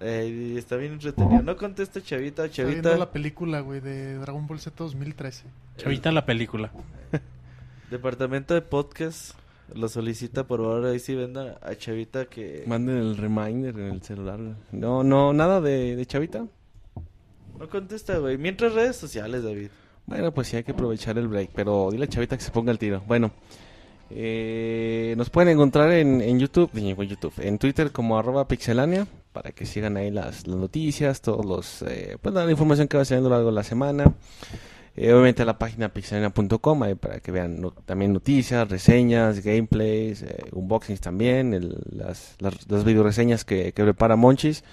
[0.00, 1.42] Eh, y está bien entretenido.
[1.42, 2.76] No contesta Chavita, Chavita.
[2.76, 5.44] Está viendo la película, güey, de Dragon Ball Z 2013.
[5.78, 6.70] Chavita la película.
[7.90, 9.34] Departamento de podcast
[9.74, 14.02] lo solicita por favor ahí sí venda a Chavita que manden el reminder en el
[14.02, 14.38] celular.
[14.70, 16.46] No, no, nada de, de Chavita.
[17.58, 18.38] No contesta, güey.
[18.38, 19.68] Mientras redes sociales, David.
[20.06, 22.70] Bueno, pues sí hay que aprovechar el break, pero dile a Chavita que se ponga
[22.70, 23.02] el tiro.
[23.08, 23.32] Bueno,
[24.10, 29.06] eh, nos pueden encontrar en, en YouTube, en YouTube, en Twitter como arroba pixelania,
[29.36, 33.28] para que sigan ahí las, noticias, todos los, eh, pues la información que va saliendo
[33.28, 34.14] a lo largo de la semana.
[34.96, 41.52] Eh, obviamente la página pixelania.com para que vean también noticias, reseñas, gameplays, unboxings también,
[41.90, 44.64] las, las, las video reseñas que, que prepara Monchis.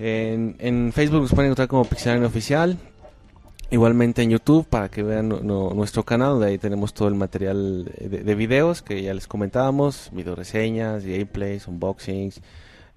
[0.00, 2.76] En, en, Facebook nos pueden encontrar como Pixelania Oficial.
[3.70, 8.34] Igualmente en YouTube para que vean nuestro canal, donde ahí tenemos todo el material de,
[8.34, 12.40] videos que ya les comentábamos, video reseñas, gameplays, unboxings,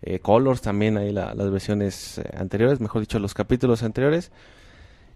[0.05, 4.31] eh, colors también, ahí las versiones eh, anteriores, mejor dicho, los capítulos anteriores.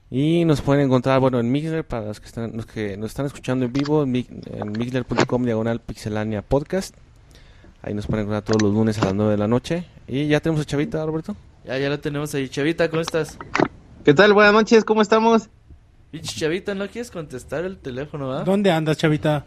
[0.10, 3.26] Y nos pueden encontrar, bueno, en Mixler, para los que están, los que nos están
[3.26, 6.96] escuchando en vivo, en, mixler.com diagonal pixelania podcast.
[7.82, 9.86] Ahí nos pueden encontrar todos los lunes a las 9 de la noche.
[10.08, 11.36] Y ya tenemos a Chavita, Roberto.
[11.66, 12.48] Ya, ya lo tenemos ahí.
[12.48, 13.38] Chavita, ¿cómo estás?
[14.06, 14.34] ¿Qué tal?
[14.34, 15.50] Buenas noches, ¿cómo estamos?
[16.22, 18.46] Chavita, ¿no quieres contestar el teléfono, va?
[18.46, 19.46] ¿Dónde andas, Chavita?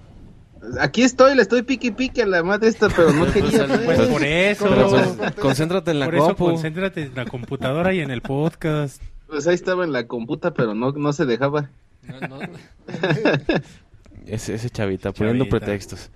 [0.80, 3.66] Aquí estoy, le estoy piqui piqui a la madre esta, pero no quería.
[3.66, 4.66] Pues, por eso.
[5.16, 9.02] Pues, concéntrate en la por eso concéntrate en la computadora y en el podcast.
[9.26, 11.70] Pues ahí estaba en la computa, pero no, no se dejaba.
[14.26, 16.10] ese, ese chavita, poniendo pretextos.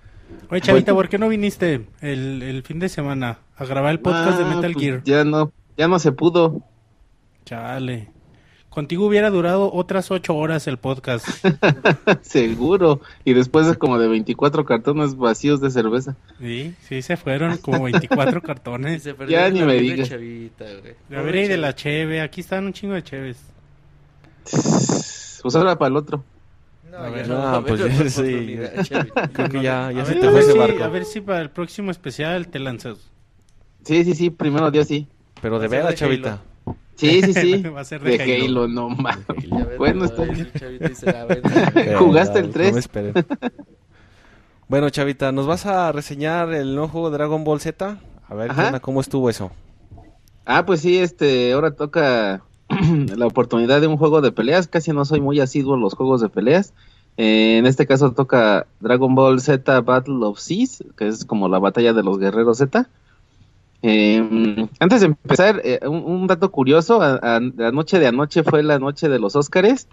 [0.49, 4.37] Oye, Chavita, ¿por qué no viniste el, el fin de semana a grabar el podcast
[4.37, 5.03] de ah, Metal pues Gear?
[5.03, 6.61] Ya no, ya no se pudo.
[7.45, 8.14] Chale.
[8.75, 11.25] Contigo hubiera durado otras ocho horas el podcast.
[12.21, 12.99] Seguro.
[13.23, 16.17] Y después de como de 24 cartones vacíos de cerveza.
[16.41, 19.05] Sí, sí, se fueron como 24 cartones.
[19.29, 20.11] ya ni me digas.
[20.11, 22.19] A ver, y de la cheve.
[22.19, 23.37] Aquí están un chingo de cheves.
[24.43, 26.21] Pues ahora para el otro.
[26.91, 28.57] No, a ver, no, pues ya, sí.
[29.31, 30.83] Creo que ya, ya se te fue ese barco.
[30.83, 32.97] A ver si para el próximo especial te lanzas.
[33.85, 35.07] Sí, sí, sí, primero Dios sí.
[35.41, 36.41] Pero de verdad, chavita.
[36.95, 37.63] Sí, sí, sí.
[38.03, 38.67] de, Halo.
[38.67, 39.25] no mames.
[39.77, 40.49] Bueno, está bien.
[41.97, 42.89] ¿Jugaste el 3?
[44.67, 47.99] bueno, Chavita, ¿nos vas a reseñar el nuevo juego de Dragon Ball Z?
[48.27, 48.51] A ver,
[48.81, 49.51] ¿cómo estuvo eso?
[50.45, 52.43] Ah, pues sí, este, ahora toca
[53.15, 54.67] la oportunidad de un juego de peleas.
[54.67, 56.73] Casi no soy muy asiduo a los juegos de peleas.
[57.17, 61.59] Eh, en este caso toca Dragon Ball Z Battle of Seas, que es como la
[61.59, 62.89] batalla de los guerreros Z.
[63.87, 69.09] Eh, antes de empezar, eh, un, dato curioso, la noche de anoche fue la noche
[69.09, 69.87] de los Óscares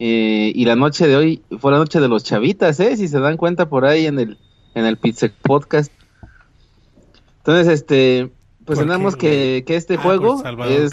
[0.00, 2.96] eh, y la noche de hoy fue la noche de los chavitas, ¿eh?
[2.96, 4.38] si se dan cuenta por ahí en el,
[4.74, 5.92] en el Pizza Podcast.
[7.38, 8.32] Entonces, este,
[8.64, 10.90] pues tenemos que, que, este ah, juego es...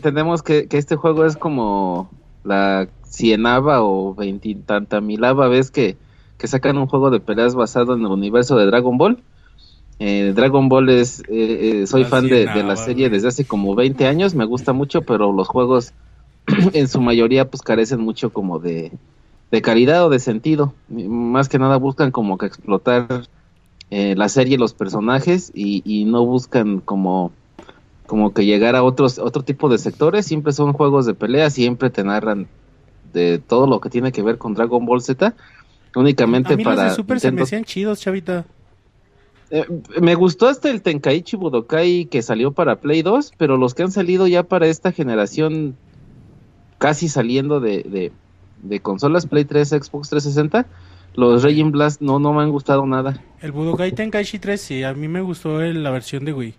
[0.00, 2.10] tenemos que, que este juego es como
[2.44, 5.98] la cienava o veintitanta milava vez que,
[6.38, 9.22] que sacan un juego de peleas basado en el universo de Dragon Ball.
[9.98, 14.06] Eh, Dragon Ball es, eh, eh, soy fan de, la serie desde hace como 20
[14.06, 15.92] años, me gusta mucho, pero los juegos
[16.72, 18.92] en su mayoría pues carecen mucho como de,
[19.50, 20.74] de calidad o de sentido.
[20.88, 23.26] Más que nada buscan como que explotar
[23.90, 27.30] la serie, los personajes y, no buscan como
[28.06, 31.90] como que llegar a otros otro tipo de sectores, siempre son juegos de pelea, siempre
[31.90, 32.48] te narran
[33.12, 35.34] de todo lo que tiene que ver con Dragon Ball Z,
[35.94, 38.44] únicamente para los Super se me hacían chidos, chavita.
[39.54, 39.66] Eh,
[40.02, 43.92] me gustó hasta el Tenkaichi Budokai que salió para Play 2, pero los que han
[43.92, 45.76] salido ya para esta generación,
[46.78, 48.10] casi saliendo de,
[48.64, 50.66] de, consolas Play 3, Xbox 360,
[51.14, 53.22] los Raging Blast no, no me han gustado nada.
[53.42, 56.54] El Budokai Tenkaichi 3 sí, a mí me gustó la versión de Wii.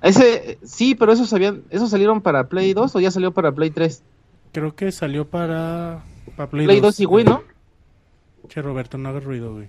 [0.00, 3.68] Ese, sí, pero esos, habían, esos salieron para Play 2 o ya salió para Play
[3.68, 4.02] 3?
[4.52, 6.04] Creo que salió para,
[6.50, 7.42] Play, 2, y Wii, ¿no?
[8.48, 9.68] Che, Roberto, no hagas ruido, güey.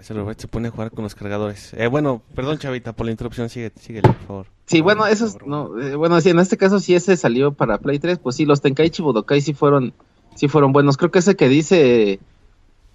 [0.00, 1.74] Ese Roberto se pone a jugar con los cargadores.
[1.74, 3.48] Eh, bueno, perdón, Chavita, por la interrupción.
[3.48, 4.46] Sigue, síguele, por favor.
[4.66, 7.98] Sí, bueno, esos, no, eh, bueno, sí, en este caso, si ese salió para Play
[7.98, 9.92] 3, pues sí, los Tenkaichi Budokai sí fueron,
[10.34, 10.96] sí fueron buenos.
[10.96, 12.18] Creo que ese que dice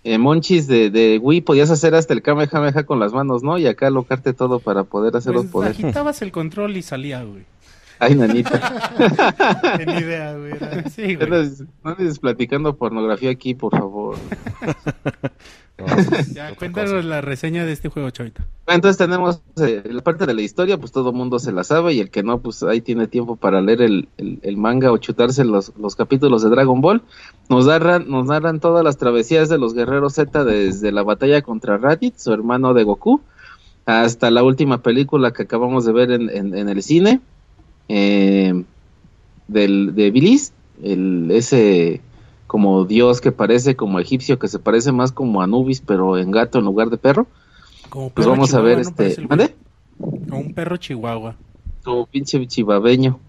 [0.03, 3.57] eh, Monchis de, de Wii podías hacer hasta el Kamehameha con las manos, ¿no?
[3.59, 5.83] Y acá alocarte todo para poder hacer los pues, poderes.
[5.83, 7.45] Agitabas el control y salía, güey.
[7.99, 9.77] Ay, nanita.
[9.77, 10.53] Tenía idea, güey.
[10.89, 11.29] Sí, güey.
[11.83, 14.17] No andes platicando pornografía aquí, por favor.
[16.34, 18.45] ya, cuéntanos la reseña de este juego, Chavita.
[18.68, 21.99] Entonces tenemos eh, la parte de la historia, pues todo mundo se la sabe y
[21.99, 25.73] el que no, pues ahí tiene tiempo para leer el, el, manga o chutarse los,
[25.77, 27.01] los, capítulos de Dragon Ball.
[27.49, 31.77] Nos narran, nos narran todas las travesías de los guerreros Z desde la batalla contra
[31.77, 33.22] Raditz, su hermano de Goku,
[33.85, 37.22] hasta la última película que acabamos de ver en, en, el cine,
[37.88, 38.64] eh,
[39.47, 40.53] del, de Bilis,
[40.84, 42.01] el, ese
[42.49, 46.57] como dios que parece como egipcio, que se parece más como Anubis, pero en gato
[46.57, 47.27] en lugar de perro.
[47.89, 49.21] Como pues vamos a ver este.
[49.27, 49.53] ¿Mande?
[49.99, 51.35] Como un perro chihuahua.
[51.85, 53.19] Como pinche chivabeño.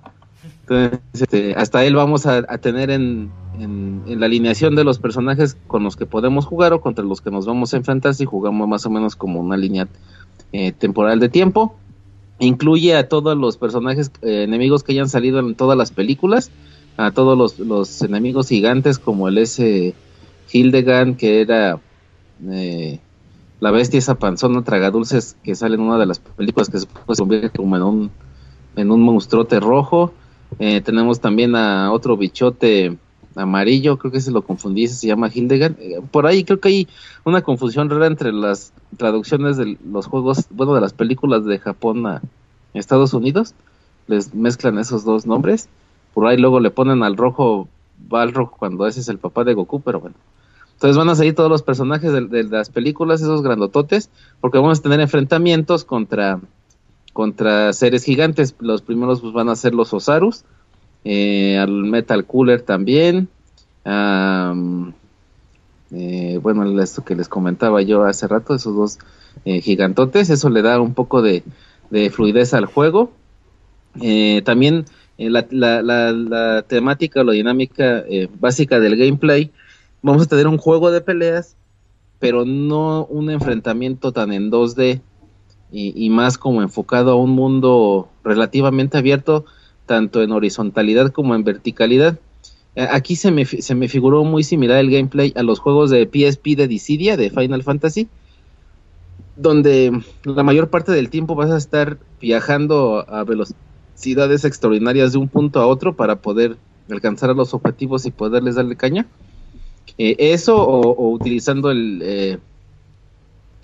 [0.63, 5.85] Entonces, este, hasta él vamos a, tener en, en, la alineación de los personajes con
[5.85, 8.87] los que podemos jugar o contra los que nos vamos a enfrentar si jugamos más
[8.87, 9.87] o menos como una línea
[10.53, 11.77] eh, temporal de tiempo.
[12.39, 16.51] Incluye a todos los personajes eh, enemigos que hayan salido en todas las películas
[16.97, 19.95] a todos los, enemigos gigantes como el ese
[20.53, 21.81] Hildegard que era
[22.49, 22.99] eh,
[23.61, 26.87] la bestia esa panzona tragadulces que sale en una de las películas que se
[27.17, 28.11] convierte como en un
[28.77, 30.13] en un monstruote rojo.
[30.59, 32.97] Eh, tenemos también a otro bichote
[33.37, 36.89] amarillo creo que se lo confundí se llama Hildegard eh, por ahí creo que hay
[37.25, 42.07] una confusión rara entre las traducciones de los juegos bueno de las películas de Japón
[42.07, 42.21] a
[42.75, 43.55] Estados Unidos.
[44.07, 45.69] Les mezclan esos dos nombres
[46.15, 47.69] por ahí luego le ponen al rojo
[48.09, 50.17] Balrog cuando ese es el papá de Goku, pero bueno.
[50.81, 54.09] Entonces van a salir todos los personajes de, las películas, esos grandototes,
[54.41, 56.41] porque vamos a tener enfrentamientos contra,
[57.13, 58.55] contra seres gigantes.
[58.61, 60.45] Los primeros pues, van a ser los Osarus,
[61.05, 63.29] eh, al Metal Cooler también.
[65.93, 68.99] Eh, bueno, esto que les comentaba yo hace rato, esos dos
[69.45, 71.43] eh, gigantotes, eso le da un poco de,
[71.91, 73.13] de fluidez al juego.
[74.45, 74.87] también
[75.21, 79.51] eh, la, la, temática o la dinámica eh, básica del gameplay,
[80.01, 81.59] vamos a tener un juego de peleas,
[82.19, 85.03] pero no un enfrentamiento tan en 2D
[85.73, 89.45] y, más como enfocado a un mundo relativamente abierto,
[89.85, 92.19] tanto en horizontalidad como en verticalidad.
[92.75, 96.07] Eh, aquí se me, se me figuró muy similar el gameplay a los juegos de
[96.07, 98.09] PSP de Dissidia, de Final Fantasy,
[99.37, 103.70] donde la mayor parte del tiempo vas a estar viajando a velocidad
[104.01, 106.57] ciudades extraordinarias de un punto a otro para poder
[106.91, 109.07] alcanzar a los objetivos y poderles darle caña.
[109.99, 112.39] Eh, eso o, utilizando el, eh,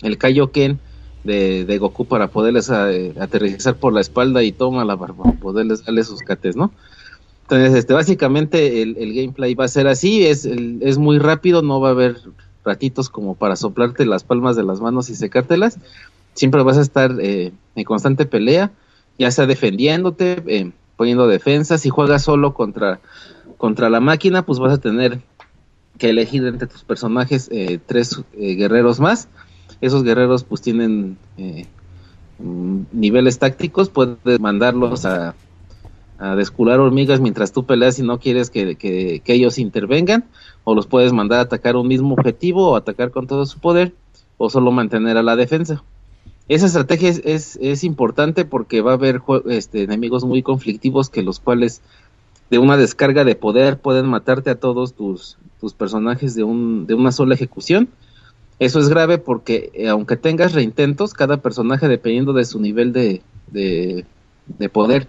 [0.01, 0.79] el Kaioken
[1.23, 6.03] de, Goku para poderles eh, aterrizar por la espalda y toma la barba, poderles darle
[6.03, 6.71] sus cates, ¿no?
[7.43, 11.79] Entonces, este, básicamente el, el gameplay va a ser así, es, es muy rápido, no
[11.79, 12.17] va a haber
[12.63, 15.79] ratitos como para soplarte las palmas de las manos y secártelas,
[16.33, 18.71] siempre vas a estar en constante pelea,
[19.17, 22.99] ya sea defendiéndote, eh, poniendo defensas, si juegas solo contra,
[23.57, 25.19] contra la máquina, pues vas a tener
[25.97, 29.27] que elegir entre tus personajes eh, tres eh, guerreros más.
[29.81, 35.35] Esos guerreros pues tienen mm, niveles tácticos, puedes mandarlos a,
[36.19, 40.25] a descular hormigas mientras tú peleas y no quieres que, que, ellos intervengan,
[40.63, 43.93] o los puedes mandar a atacar un mismo objetivo o atacar con todo su poder,
[44.37, 45.83] o solo mantener a la defensa.
[46.49, 51.39] Esa estrategia es, es, importante porque va a haber este, enemigos muy conflictivos que los
[51.39, 51.81] cuales
[52.49, 56.93] de una descarga de poder pueden matarte a todos tus, tus personajes de, un, de
[56.93, 57.89] una sola ejecución.
[58.59, 63.21] Eso es grave porque eh, aunque tengas reintentos, cada personaje dependiendo de su nivel de,
[63.47, 64.05] de,
[64.45, 65.07] de poder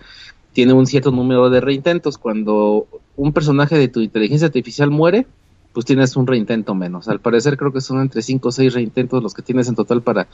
[0.52, 2.18] tiene un cierto número de reintentos.
[2.18, 5.24] Cuando un personaje de tu inteligencia artificial muere,
[5.72, 7.08] pues tienes un reintento menos.
[7.08, 10.02] Al parecer creo que son entre 5 o 6 reintentos los que tienes en total
[10.02, 10.26] para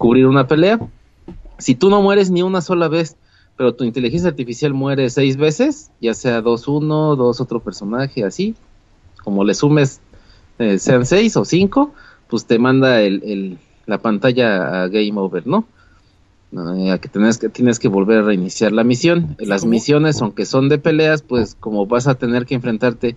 [0.00, 0.80] cubrir una pelea.
[1.58, 3.16] Si tú no mueres ni una sola vez,
[3.58, 8.54] pero tu inteligencia artificial muere seis veces, ya sea dos uno, dos otro personaje, así,
[9.22, 10.00] como le sumes,
[10.58, 11.92] eh, sean seis o cinco,
[12.28, 15.66] pues te manda el, la pantalla a Game Over, ¿no?
[16.56, 19.36] a que tienes que tienes que volver a reiniciar la misión.
[19.38, 23.16] Las misiones, aunque son de peleas, pues como vas a tener que enfrentarte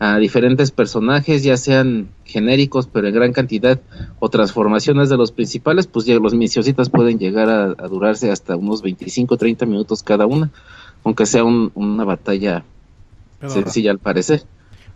[0.00, 3.78] a diferentes personajes, ya sean genéricos pero en gran cantidad
[4.18, 8.80] o transformaciones de los principales, pues ya los misiositas pueden llegar a, durarse hasta unos
[8.80, 10.50] 25 30 minutos cada una,
[11.04, 12.64] aunque sea una batalla
[13.46, 14.42] sencilla al parecer.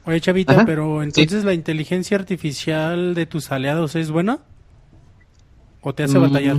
[0.06, 4.38] Oye, Chavita, pero entonces la inteligencia artificial de tus aliados es buena?
[5.82, 6.56] ¿O te hace mm, batallar?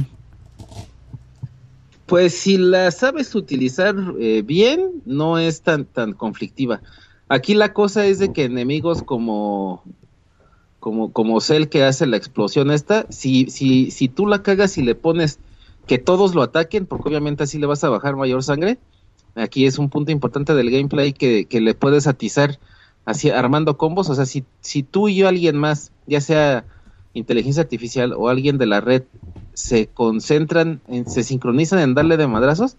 [2.06, 6.82] Pues si la sabes utilizar eh, bien, no es tan, tan conflictiva.
[7.28, 9.84] Aquí la cosa es de que enemigos como
[10.80, 14.84] como como Cell que hace la explosión esta, si si si tú la cagas y
[14.84, 15.40] le pones
[15.88, 18.78] que todos lo ataquen, porque obviamente así le vas a bajar mayor sangre.
[19.36, 22.60] Aquí es un punto importante del gameplay que, que le puedes atizar
[23.06, 26.66] así armando combos, o sea, si si tú y yo alguien más, ya sea
[27.14, 29.04] inteligencia artificial o alguien de la red
[29.54, 32.78] se concentran, en, se sincronizan en darle de madrazos,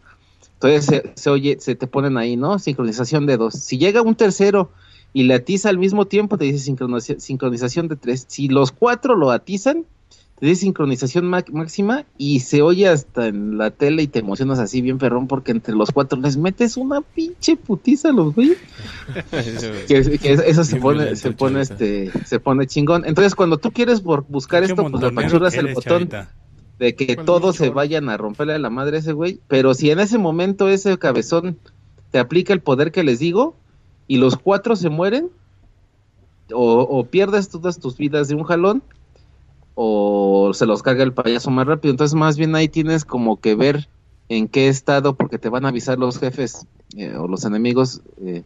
[0.61, 2.59] entonces se, oye, se te ponen ahí, ¿no?
[2.59, 3.55] Sincronización de dos.
[3.55, 4.71] Si llega un tercero
[5.13, 6.75] y le atiza al mismo tiempo, te dice
[7.19, 8.25] sincronización de tres.
[8.29, 9.85] Si los cuatro lo atizan,
[10.39, 14.83] te dice sincronización máxima y se oye hasta en la tele y te emocionas así
[14.83, 18.55] bien perrón porque entre los cuatro les metes una pinche putiza a los güey.
[19.89, 23.05] que, eso se pone, se pone este, se pone chingón.
[23.07, 26.09] Entonces cuando tú quieres buscar esto, pues le apachuras el botón
[26.79, 29.91] de que todos se vayan a romperle a la madre a ese güey, pero si
[29.91, 31.59] en ese momento ese cabezón
[32.11, 33.55] te aplica el poder que les digo
[34.07, 35.31] y los cuatro se mueren,
[36.53, 38.83] o, o pierdes todas tus vidas de un jalón,
[39.75, 41.91] o se los carga el payaso más rápido.
[41.91, 43.89] Entonces más bien ahí tienes como que ver
[44.29, 46.67] en qué estado, porque te van a avisar los jefes
[46.97, 48.43] eh, o los enemigos eh,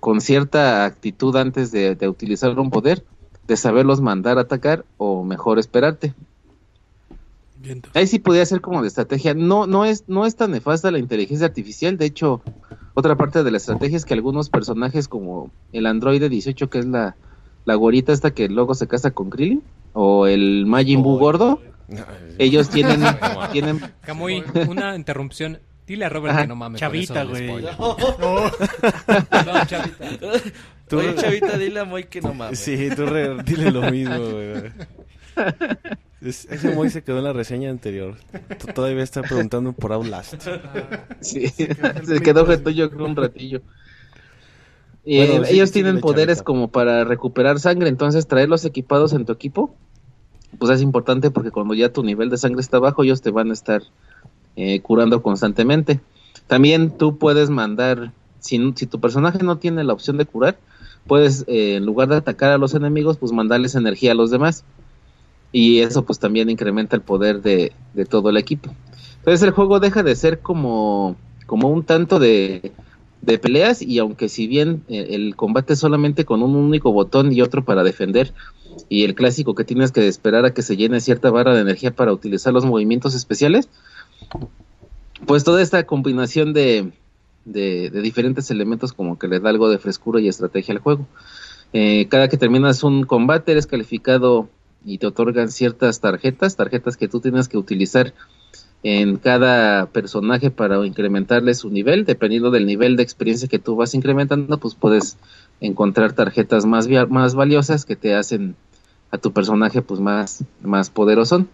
[0.00, 3.04] con cierta actitud antes de, de utilizar un poder,
[3.46, 6.14] de saberlos mandar a atacar o mejor esperarte.
[7.94, 9.34] Ahí sí podría ser como de estrategia.
[9.34, 11.96] No, no es, no es tan nefasta la inteligencia artificial.
[11.96, 12.42] De hecho,
[12.94, 16.86] otra parte de la estrategia es que algunos personajes como el androide 18, que es
[16.86, 17.16] la,
[17.64, 19.62] la gorita esta que luego se casa con Krillin,
[19.92, 21.60] o el Majin Buu gordo,
[22.38, 23.02] ellos tienen,
[23.52, 23.80] tienen...
[24.02, 25.58] Camuy, una interrupción.
[25.86, 26.78] Dile a Robert que no mames.
[26.80, 27.48] Chavita, güey.
[27.48, 27.96] No.
[29.66, 30.06] Chavita.
[30.88, 32.60] Tú, Chavita, dile a Moy que no mames.
[32.60, 33.06] Sí, tú
[33.44, 34.72] dile lo mismo, güey
[36.24, 38.16] ese Moy se quedó en la reseña anterior.
[38.74, 40.34] Todavía está preguntando por Outlast.
[41.20, 43.62] Sí, se quedó yo un ratillo.
[45.04, 49.74] ellos tienen poderes como para recuperar sangre, entonces traerlos equipados en tu equipo,
[50.58, 53.50] pues es importante porque cuando ya tu nivel de sangre está bajo, ellos te van
[53.50, 53.82] a estar
[54.56, 56.00] eh, curando constantemente.
[56.46, 60.58] También tú puedes mandar, si, si tu personaje no tiene la opción de curar,
[61.06, 64.64] puedes, eh, en lugar de atacar a los enemigos, pues mandarles energía a los demás
[65.52, 67.72] y eso pues también incrementa el poder de,
[68.08, 68.70] todo el equipo.
[69.18, 71.16] Entonces el juego deja de ser como,
[71.46, 72.72] como un tanto de,
[73.22, 77.32] de peleas y aunque si bien eh, el combate es solamente con un único botón
[77.32, 78.32] y otro para defender
[78.88, 81.90] y el clásico que tienes que esperar a que se llene cierta barra de energía
[81.90, 83.68] para utilizar los movimientos especiales,
[85.26, 86.92] pues toda esta combinación de,
[87.44, 91.06] de, diferentes elementos como que le da algo de frescura y estrategia al juego.
[91.72, 94.48] Eh, cada que terminas un combate eres calificado
[94.84, 98.14] y te otorgan ciertas tarjetas, tarjetas que tú tienes que utilizar
[98.82, 103.94] en cada personaje para incrementarle su nivel, dependiendo del nivel de experiencia que tú vas
[103.94, 105.18] incrementando, pues puedes
[105.60, 108.56] encontrar tarjetas más, más valiosas que te hacen
[109.10, 111.46] a tu personaje pues más, más poderoso.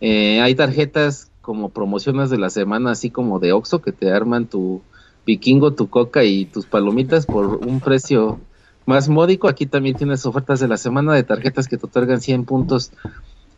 [0.00, 4.46] Eh, hay tarjetas como promociones de la semana, así como de Oxxo, que te arman
[4.46, 4.82] tu
[5.26, 8.40] vikingo, tu coca y tus palomitas por un precio
[8.86, 9.48] más módico.
[9.48, 12.92] Aquí también tienes ofertas de la semana de tarjetas que te otorgan 100 puntos,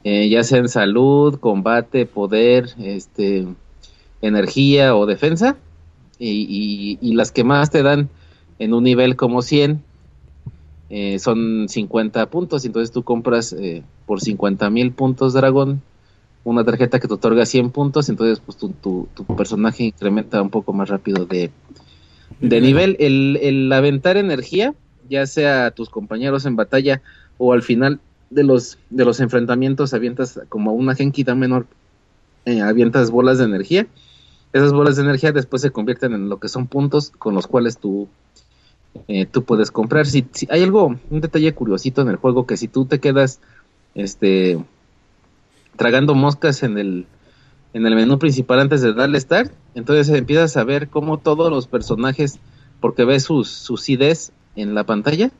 [0.02, 3.46] eh, ya sea en salud, combate, poder, este,
[4.20, 5.56] energía o defensa.
[6.18, 8.08] Y, y, las que más te dan
[8.58, 9.84] en un nivel como 100
[10.90, 12.64] eh, son 50 puntos.
[12.64, 15.80] Entonces tú compras eh, por 50 mil puntos dragón
[16.42, 18.08] una tarjeta que te otorga 100 puntos.
[18.08, 21.52] Entonces pues tu, tu, tu personaje incrementa un poco más rápido de,
[22.40, 22.96] de nivel.
[22.98, 24.74] El, el aventar energía
[25.08, 27.02] ya sea tus compañeros en batalla
[27.38, 31.66] o al final de los, de los enfrentamientos avientas como una genquita menor,
[32.44, 33.86] eh, avientas bolas de energía.
[34.52, 37.78] Esas bolas de energía después se convierten en lo que son puntos con los cuales
[37.78, 38.08] tú,
[39.06, 40.06] eh, tú puedes comprar.
[40.06, 43.40] Si, hay algo, un detalle curiosito en el juego que si tú te quedas
[43.94, 44.58] este
[45.76, 47.06] tragando moscas en el
[47.72, 49.52] en el menú principal antes de darle start.
[49.74, 52.38] Entonces empiezas a ver cómo todos los personajes,
[52.80, 53.82] porque ves sus, sus
[54.60, 55.30] en la pantalla,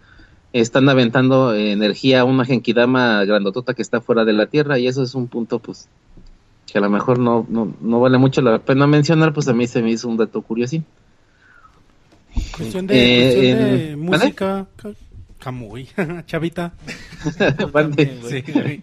[0.53, 5.03] están aventando energía a una genkidama grandotota que está fuera de la Tierra y eso
[5.03, 5.89] es un punto pues
[6.70, 9.66] que a lo mejor no, no, no vale mucho la pena mencionar, pues a mí
[9.66, 10.77] se me hizo un dato curioso.
[12.57, 14.66] Cuestión de, eh, música,
[15.39, 15.89] Camuy,
[16.27, 16.74] Chavita.
[17.73, 18.82] ¿Mande?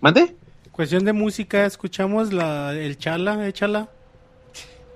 [0.00, 0.36] ¿Mande?
[0.70, 3.88] Cuestión de música, escuchamos la, el Chala, échala.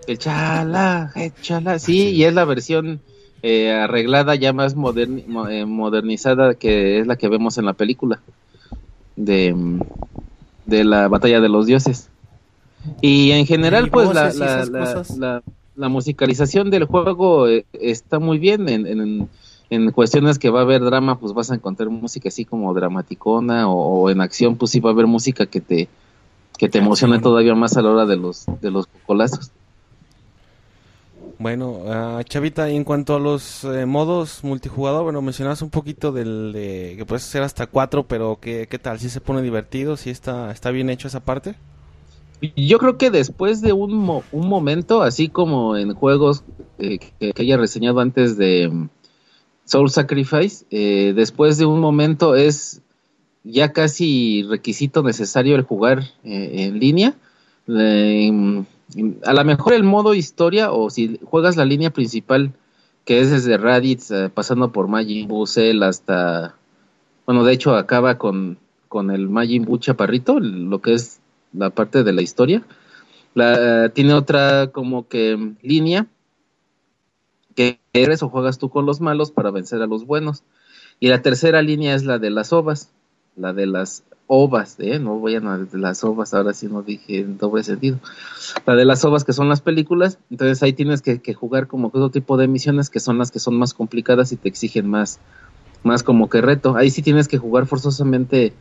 [0.09, 3.01] El Chala, échala, sí, y es la versión
[3.43, 8.19] eh, arreglada, ya más eh, modernizada que es la que vemos en la película
[9.17, 9.55] de,
[10.65, 12.09] de la batalla de los dioses.
[13.03, 15.43] Y en general, pues la, la,
[15.77, 18.67] la, musicalización del juego eh, está muy bien.
[18.71, 19.29] En,
[19.69, 23.69] en, cuestiones que va a haber drama, pues vas a encontrar música así como dramaticona,
[23.69, 25.87] o, en acción, pues sí va a haber música que te,
[26.57, 29.51] que te emocione todavía más a la hora de los, de los colazos.
[31.39, 36.53] Bueno, uh, Chavita, en cuanto a los eh, modos multijugador, bueno, mencionabas un poquito del
[36.53, 38.99] de que puedes hacer hasta cuatro, pero ¿qué, qué tal?
[38.99, 39.97] ¿Si se pone divertido?
[39.97, 41.55] ¿Si está, está bien hecho esa parte?
[42.57, 46.43] Yo creo que después de un, un momento, así como en juegos
[46.79, 48.89] eh, que, haya reseñado antes de mm,
[49.65, 52.83] Soul Sacrifice, eh, después de un momento es
[53.45, 57.15] ya casi requisito necesario el jugar en línea.
[59.25, 62.53] A lo mejor el modo historia o si juegas la línea principal
[63.05, 65.45] que es desde Raditz eh, pasando por Majin Buu
[65.83, 66.55] hasta
[67.27, 68.59] bueno de hecho acaba con,
[68.89, 71.21] con el Majin Buu chaparrito lo que es
[71.53, 72.63] la parte de la historia.
[73.35, 76.07] La, tiene otra como que línea
[77.55, 80.43] que eres o juegas tú con los malos para vencer a los buenos.
[81.01, 82.91] Y la tercera línea es la de las ovas
[83.39, 84.99] la de las ovas, ¿eh?
[84.99, 87.99] no voy a de las ovas, ahora sí no dije en doble sentido.
[88.67, 92.11] La de las ovas que son las películas, entonces ahí tienes que, jugar como otro
[92.11, 95.19] tipo de misiones que son las que son más complicadas y te exigen más,
[95.83, 96.77] más como que reto.
[96.77, 98.53] Ahí sí tienes que jugar forzosamente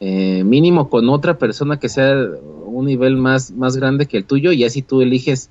[0.00, 2.14] eh, mínimo con otra persona que sea
[2.66, 5.50] un nivel más, más grande que el tuyo y así tú eliges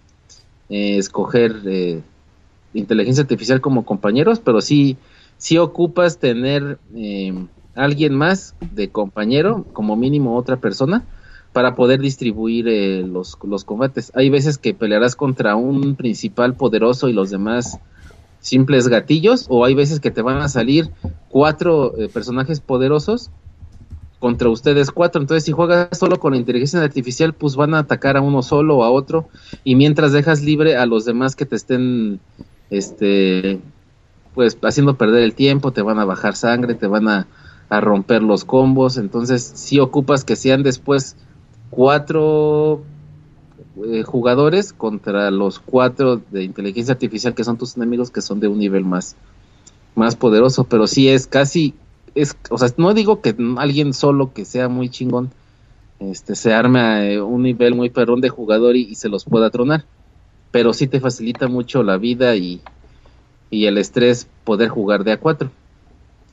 [0.70, 2.02] eh, escoger eh,
[2.74, 4.98] inteligencia artificial como compañeros, pero sí,
[5.38, 6.78] sí ocupas tener
[7.76, 11.04] alguien más de compañero, como mínimo otra persona,
[11.54, 14.12] para poder distribuir eh, los, los combates.
[14.16, 17.80] Hay veces que pelearás contra un principal poderoso y los demás
[18.40, 20.90] simples gatillos, o hay veces que te van a salir
[21.30, 23.30] cuatro eh, personajes poderosos
[24.20, 25.22] contra ustedes cuatro.
[25.22, 28.84] Entonces, si juegas solo con inteligencia artificial, pues van a atacar a uno solo o
[28.84, 29.28] a otro,
[29.64, 32.20] y mientras dejas libre a los demás que te estén,
[32.70, 33.60] este,
[34.34, 37.28] pues haciendo perder el tiempo, te van a bajar sangre, te van a
[37.72, 38.98] a romper los combos.
[38.98, 41.16] Entonces, si ocupas que sean después
[41.70, 42.84] cuatro
[43.86, 48.50] eh, jugadores contra los cuatro de inteligencia artificial que son tus enemigos, que son de
[48.50, 49.16] un nivel más,
[49.96, 50.66] más poderoso.
[50.66, 51.74] Pero sí es casi,
[52.14, 55.32] es, o sea, no digo que alguien solo que sea muy chingón,
[56.00, 59.50] este, se arme a eh, un nivel muy perrón de jugador y, se los pueda
[59.50, 59.86] tronar.
[60.52, 62.62] Pero sí te facilita mucho la vida y,
[63.50, 65.52] y el estrés poder jugar de a cuatro.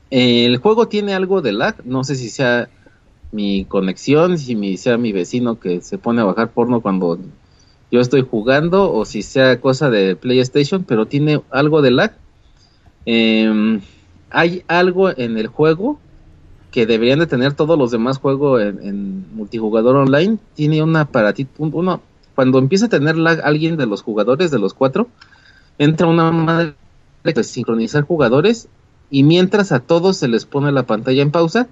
[0.09, 2.69] El juego tiene algo de lag, no sé si sea
[3.31, 7.19] mi conexión, si sea mi vecino que se pone a bajar porno cuando
[7.91, 12.13] yo estoy jugando o si sea cosa de PlayStation, pero tiene algo de lag.
[13.05, 13.81] Em,
[14.31, 15.99] hay algo en el juego
[16.71, 20.37] que deberían de tener todos los demás juegos en, multijugador online.
[20.55, 22.01] Tiene una aparatito, uno,
[22.35, 25.07] cuando empieza a tener lag alguien de los jugadores, de los cuatro,
[25.77, 26.75] entra una madre
[27.23, 28.69] de sincronizar jugadores
[29.11, 31.67] y mientras a todos se les pone la pantalla en pausa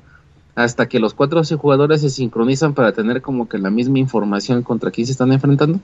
[0.55, 4.89] hasta que los cuatro jugadores se sincronizan para tener como que la misma información contra
[4.89, 5.79] quién se están enfrentando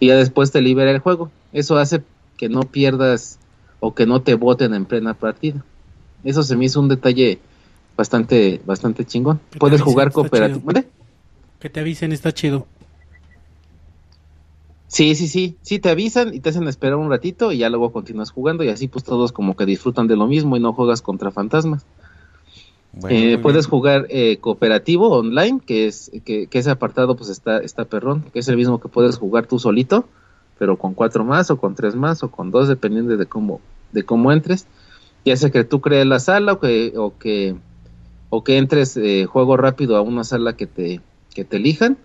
[0.00, 1.30] y ya después te libera el juego.
[1.52, 2.02] Eso hace
[2.36, 3.38] que no pierdas
[3.80, 5.62] o que no te voten en plena partida.
[6.24, 7.38] Eso se me hizo un detalle
[7.96, 9.40] bastante bastante chingón.
[9.58, 10.72] Puedes jugar cooperativo.
[11.60, 12.66] Que te avisen, está chido.
[14.94, 17.90] Sí, sí, sí, sí, te avisan y te hacen esperar un ratito y ya luego
[17.90, 21.02] continúas jugando y así pues todos como que disfrutan de lo mismo y no juegas
[21.02, 21.84] contra fantasmas.
[23.08, 28.24] Eh, puedes jugar eh, cooperativo online, que es que, ese apartado pues está, está perrón,
[28.32, 30.06] que es el mismo que puedes jugar tú solito,
[30.60, 33.60] pero con cuatro más o con tres más o con dos, dependiendo de cómo,
[33.90, 34.68] de cómo entres.
[35.24, 37.56] Ya sea que tú crees la sala o que, o que,
[38.30, 41.00] o que entres eh, juego rápido a una sala que te,
[41.34, 41.98] que te elijan.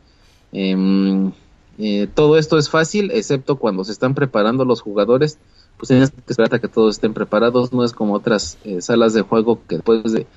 [1.81, 5.39] Eh, todo esto es fácil, excepto cuando se están preparando los jugadores,
[5.77, 9.13] pues tienes que esperar a que todos estén preparados, no es como otras eh, salas
[9.13, 10.27] de juego que después de,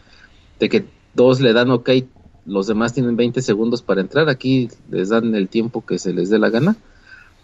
[0.69, 1.91] que dos le dan ok,
[2.47, 6.31] los demás tienen 20 segundos para entrar, aquí les dan el tiempo que se les
[6.31, 6.77] dé la gana.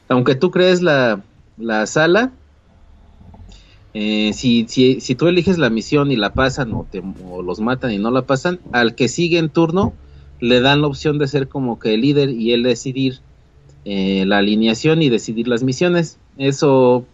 [0.08, 1.24] Aunque tú crees la,
[1.56, 2.30] la sala,
[3.94, 7.58] eh, si, si, si, tú eliges la misión y la pasan o, te, o los
[7.58, 9.92] matan y no la pasan, al que sigue en turno
[10.38, 13.18] le dan la opción de ser como que el líder y él decidir
[13.84, 16.18] eh, la alineación y decidir las misiones.
[16.36, 17.05] Eso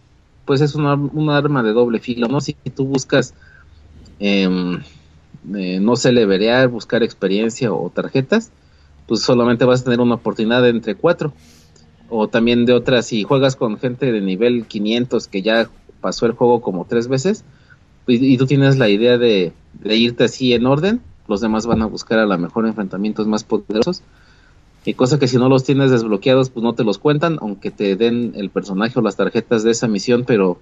[0.45, 2.39] pues es un, arma de doble filo, ¿no?
[2.39, 3.33] Si tú buscas,
[4.19, 4.81] em,
[5.55, 8.51] eh, no sé, leverear, buscar experiencia o tarjetas,
[9.07, 11.33] pues solamente vas a tener una oportunidad de entre cuatro.
[12.09, 15.69] O también de otras, si juegas con gente de nivel 500 que ya
[16.01, 17.43] pasó el juego como tres veces,
[18.05, 21.81] pues, y, tú tienes la idea de, de irte así en orden, los demás van
[21.81, 24.03] a buscar a lo mejor enfrentamientos más poderosos.
[24.85, 27.95] Y cosa que si no los tienes desbloqueados, pues no te los cuentan, aunque te
[27.95, 30.59] den el personaje o las tarjetas de esa misión, pero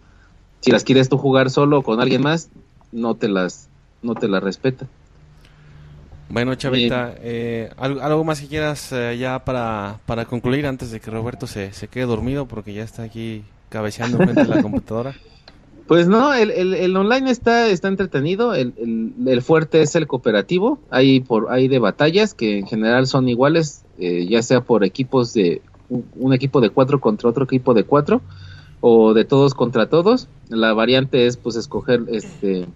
[0.61, 2.49] si las quieres tú jugar solo o con alguien más,
[2.93, 3.67] no te las,
[4.01, 4.87] no te las respeta.
[6.29, 11.11] Bueno, Chavita, eh, ¿algo, más que quieras eh, ya para, para concluir antes de que
[11.11, 15.13] Roberto se, se quede dormido porque ya está aquí cabeceando frente a la computadora?
[15.87, 18.73] Pues no, el, el, online está, está entretenido, el,
[19.25, 23.83] el, fuerte es el cooperativo, hay, por, hay de batallas que en general son iguales,
[23.99, 28.21] eh, ya sea por equipos de un, equipo de cuatro contra otro equipo de cuatro
[28.79, 30.29] o de todos contra todos.
[30.49, 32.67] La variante es pues escoger este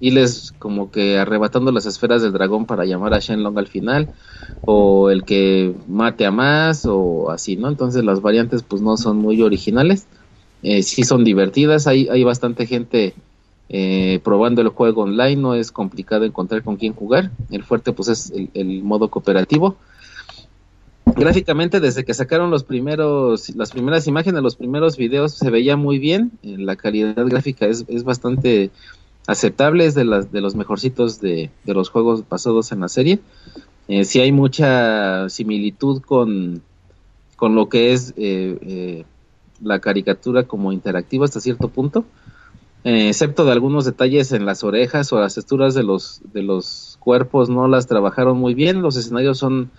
[0.00, 4.12] irles como que arrebatando las esferas del dragón para llamar a Shenlong al final
[4.62, 7.68] o el que mate a más o así, ¿no?
[7.68, 10.08] Entonces las variantes pues no son muy originales
[10.62, 13.14] eh, sí son divertidas, hay, hay bastante gente
[13.74, 18.08] eh, probando el juego online, no es complicado encontrar con quién jugar, el fuerte pues
[18.08, 19.76] es el, modo cooperativo.
[21.16, 25.98] Gráficamente, desde que sacaron los primeros, las primeras imágenes, los primeros videos, se veía muy
[25.98, 26.32] bien.
[26.42, 28.70] Eh, la calidad gráfica es, es bastante
[29.26, 33.20] aceptable, es de, las, de los mejorcitos de, de los juegos pasados en la serie.
[33.88, 36.62] Eh, sí hay mucha similitud con,
[37.36, 38.14] con lo que es
[39.62, 42.04] la caricatura como interactiva hasta cierto punto,
[42.84, 46.96] eh, excepto de algunos detalles en las orejas o las texturas de los, de los
[47.00, 49.70] cuerpos no las trabajaron muy bien, los escenarios son,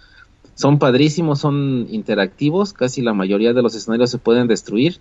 [0.56, 5.00] son padrísimos, son interactivos, casi la mayoría de los escenarios se pueden destruir.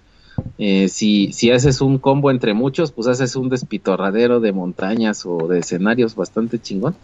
[0.59, 5.47] Eh, si, si haces un combo entre muchos, pues haces un despitorradero de montañas o
[5.47, 6.97] de escenarios bastante chingón.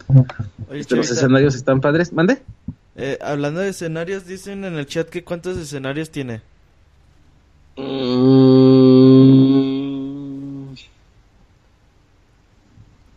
[0.71, 2.11] Este, los escenarios están padres.
[2.11, 2.39] ¿Mande?
[2.95, 6.41] Eh, hablando de escenarios, dicen en el chat que cuántos escenarios tiene.
[7.79, 8.39] Mm.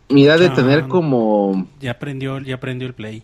[0.09, 1.67] Mira, de tener como.
[1.81, 3.23] Ya aprendió, ya aprendió el play.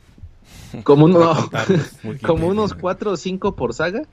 [0.84, 1.34] Como, uno,
[2.26, 4.04] como unos cuatro o cinco por saga.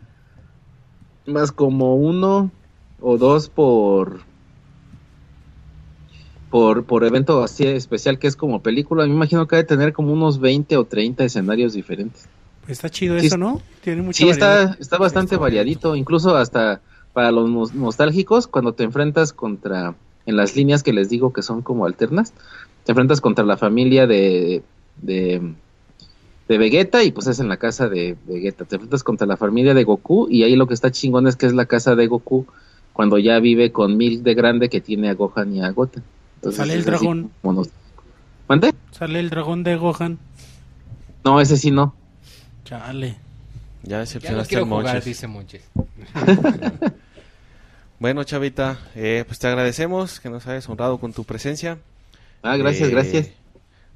[1.26, 2.50] Más como uno
[3.00, 4.20] o dos por.
[6.50, 9.04] Por, por evento así especial que es como película.
[9.06, 12.28] Me imagino que debe tener como unos 20 o 30 escenarios diferentes.
[12.68, 13.60] Está chido eso, ¿no?
[13.82, 15.96] Tiene mucha Sí, está, está bastante variadito.
[15.96, 16.80] Incluso hasta
[17.16, 19.94] para los nostálgicos, cuando te enfrentas contra,
[20.26, 22.34] en las líneas que les digo que son como alternas,
[22.84, 24.62] te enfrentas contra la familia de,
[25.00, 25.54] de,
[26.46, 28.66] de Vegeta y pues es en la casa de Vegeta.
[28.66, 31.46] Te enfrentas contra la familia de Goku y ahí lo que está chingón es que
[31.46, 32.44] es la casa de Goku
[32.92, 36.02] cuando ya vive con Mil de grande que tiene a Gohan y a Goten.
[36.50, 37.30] Sale el dragón.
[38.46, 38.74] ¿Mande?
[38.90, 40.18] Sale el dragón de Gohan.
[41.24, 41.94] No, ese sí no.
[42.66, 43.16] Chale.
[43.84, 45.64] Ya decepcionaste ya no jugar, dice Monches.
[47.98, 51.78] Bueno, Chavita, eh, pues te agradecemos que nos hayas honrado con tu presencia.
[52.42, 53.30] Ah, gracias, eh, gracias.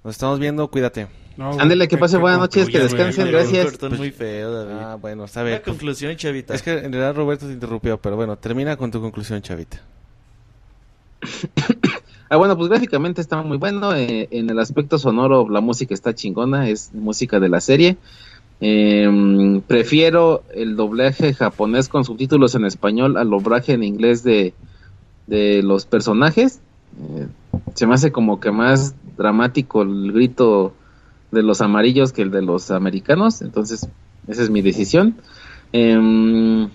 [0.02, 1.08] Nos estamos viendo, cuídate.
[1.38, 3.78] Ándele, que pase buenas noches, que descansen, gracias.
[3.98, 4.82] muy feo, David.
[4.82, 5.60] Ah, bueno, está bien.
[5.64, 6.54] Conclusión, Chavita.
[6.54, 9.80] Es que en realidad Roberto te interrumpió, pero bueno, termina con tu conclusión, Chavita.
[12.30, 13.94] ah, bueno, pues gráficamente está muy bueno.
[13.94, 17.98] Eh, en el aspecto sonoro, la música está chingona, es música de la serie.
[18.62, 24.52] Eh, prefiero el doblaje japonés con subtítulos en español al doblaje en inglés de,
[25.26, 26.60] de los personajes.
[27.16, 27.26] Eh,
[27.74, 30.74] se me hace como que más dramático el grito
[31.30, 33.40] de los amarillos que el de los americanos.
[33.42, 33.88] Entonces,
[34.28, 35.16] esa es mi decisión.
[35.72, 36.68] Em,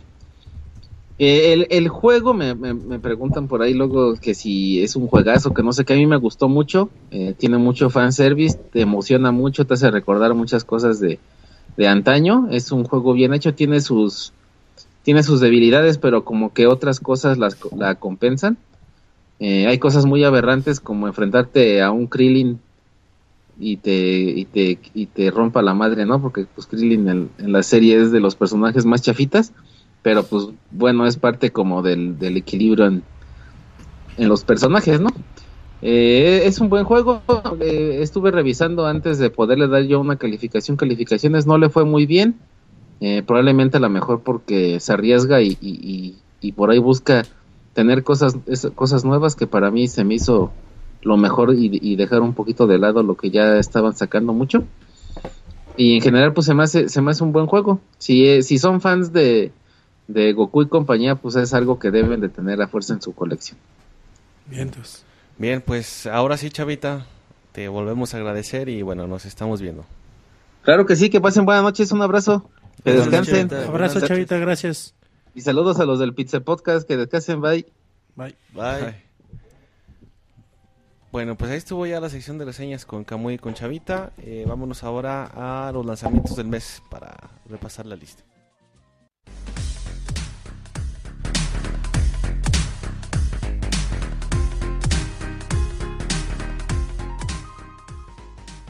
[1.18, 5.64] el, el, juego, me, me, preguntan por ahí luego que si es un juegazo, que
[5.64, 6.90] no sé, que a mí me gustó mucho.
[7.12, 11.20] Eh, tiene mucho fanservice, te emociona mucho, te hace recordar muchas cosas de,
[11.78, 12.48] de antaño.
[12.52, 14.34] Es un juego bien hecho, tiene sus,
[15.04, 18.58] tiene sus debilidades, pero como que otras cosas las, la compensan.
[19.40, 22.60] Eh, hay cosas muy aberrantes como enfrentarte a un Krillin
[23.60, 26.22] y te, y te, y te rompa la madre, ¿no?
[26.22, 27.08] Porque pues Krillin
[27.38, 29.52] en, la serie es de los personajes más chafitas,
[30.02, 33.04] pero pues bueno, es parte como del, del equilibrio en,
[34.18, 35.10] en los personajes, ¿no?
[35.82, 37.22] Eh, es un buen juego.
[37.60, 40.78] Eh, estuve revisando antes de poderle dar yo una calificación.
[40.78, 42.36] Calificaciones no le fue muy bien.
[43.02, 46.18] Eh, probablemente a lo mejor porque se arriesga y,
[46.56, 47.24] por ahí busca
[47.74, 48.38] tener cosas,
[48.76, 50.52] cosas nuevas que para mí se me hizo
[51.02, 54.64] lo mejor y, dejar un poquito de lado lo que ya estaban sacando mucho.
[55.78, 57.80] Y en general pues se me hace, se me hace un buen juego.
[57.98, 59.52] Si, si son fans de,
[60.08, 63.14] de Goku y compañía, pues es algo que deben de tener a fuerza en su
[63.14, 63.58] colección.
[64.48, 65.05] Bien, pues.
[65.38, 67.06] Bien, pues ahora sí, Chavita,
[67.52, 69.86] te volvemos a agradecer y bueno, nos estamos viendo.
[70.64, 72.50] Claro que sí, que pasen buenas noches, un abrazo.
[72.84, 73.54] Que descansen.
[73.54, 74.96] Abrazo, Chavita, gracias.
[75.34, 77.66] Y saludos a los del Pizza Podcast, que descansen, bye.
[78.16, 78.36] Bye.
[78.54, 79.06] Bye.
[81.12, 84.12] Bueno, pues ahí estuvo ya la sección de reseñas con Camuy y con Chavita.
[84.18, 87.16] Eh, vámonos ahora a los lanzamientos del mes para
[87.50, 88.24] repasar la lista.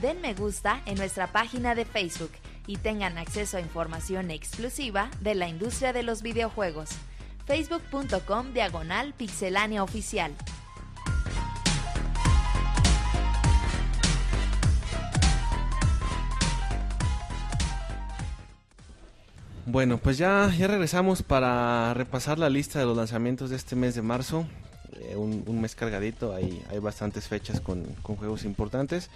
[0.01, 2.31] Den me gusta en nuestra página de Facebook
[2.67, 6.89] y tengan acceso a información exclusiva de la industria de los videojuegos.
[7.45, 10.34] facebook.com diagonal pixelánea oficial.
[19.67, 23.95] Bueno, pues ya, ya regresamos para repasar la lista de los lanzamientos de este mes
[23.95, 24.45] de marzo.
[24.93, 29.09] Eh, un, mes cargadito, hay, hay bastantes fechas con, con juegos importantes.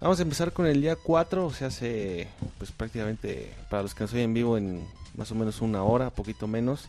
[0.00, 4.04] Vamos a empezar con el día 4, o sea, hace pues prácticamente para los que
[4.04, 6.88] nos oyen en vivo en más o menos una hora, poquito menos.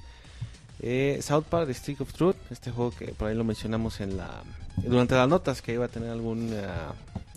[0.81, 4.15] Eh, South Park The Stick of Truth, este juego que por ahí lo mencionamos en
[4.15, 4.43] la
[4.77, 6.93] durante las notas que iba a tener alguna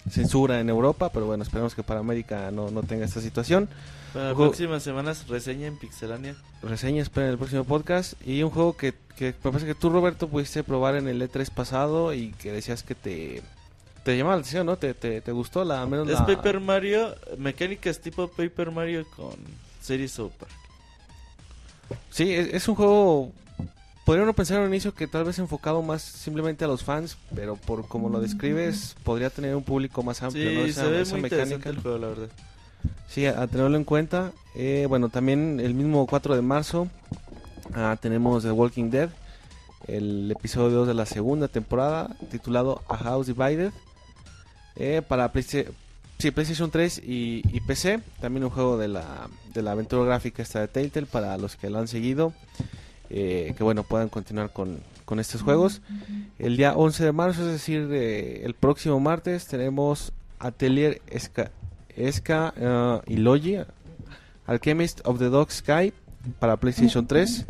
[0.08, 3.68] censura en Europa, pero bueno, esperemos que para América no, no tenga esta situación.
[4.12, 6.36] Para las próximas semanas reseña en Pixelania.
[6.62, 8.14] Reseña, espera en el próximo podcast.
[8.26, 11.50] Y un juego que, que me parece que tú, Roberto, pudiste probar en el E3
[11.50, 13.42] pasado y que decías que te
[14.04, 14.76] te llamaba la atención, ¿no?
[14.76, 19.34] ¿Te, te, te gustó la menos Es Paper Mario, mecánicas tipo Paper Mario con
[19.80, 20.48] series Super.
[22.10, 23.32] Sí, es, un juego
[24.04, 27.56] podría uno pensar al inicio que tal vez enfocado más simplemente a los fans, pero
[27.56, 30.72] por como lo describes, podría tener un público más amplio, sí, ¿no?
[30.72, 31.68] se ve muy mecánica.
[31.68, 32.28] el juego, la verdad.
[33.08, 34.32] Sí, a, tenerlo en cuenta.
[34.54, 36.88] Eh, bueno, también el mismo 4 de marzo
[37.74, 39.10] ah, tenemos The Walking Dead,
[39.86, 43.72] el episodio 2 de la segunda temporada, titulado A House Divided.
[44.76, 48.00] Eh, para PlayStation 3 y, PC.
[48.20, 51.70] También un juego de la, de la aventura gráfica esta de Telltale para los que
[51.70, 52.32] lo han seguido.
[53.10, 55.82] Eh, que bueno, puedan continuar con, con, estos juegos.
[56.38, 61.50] El día 11 de marzo, es decir, eh, el próximo martes, tenemos Atelier Esca,
[61.94, 62.54] Esca
[63.06, 63.58] y Logi,
[64.46, 65.92] Alchemist of the Dog Sky
[66.38, 67.46] para PlayStation 3.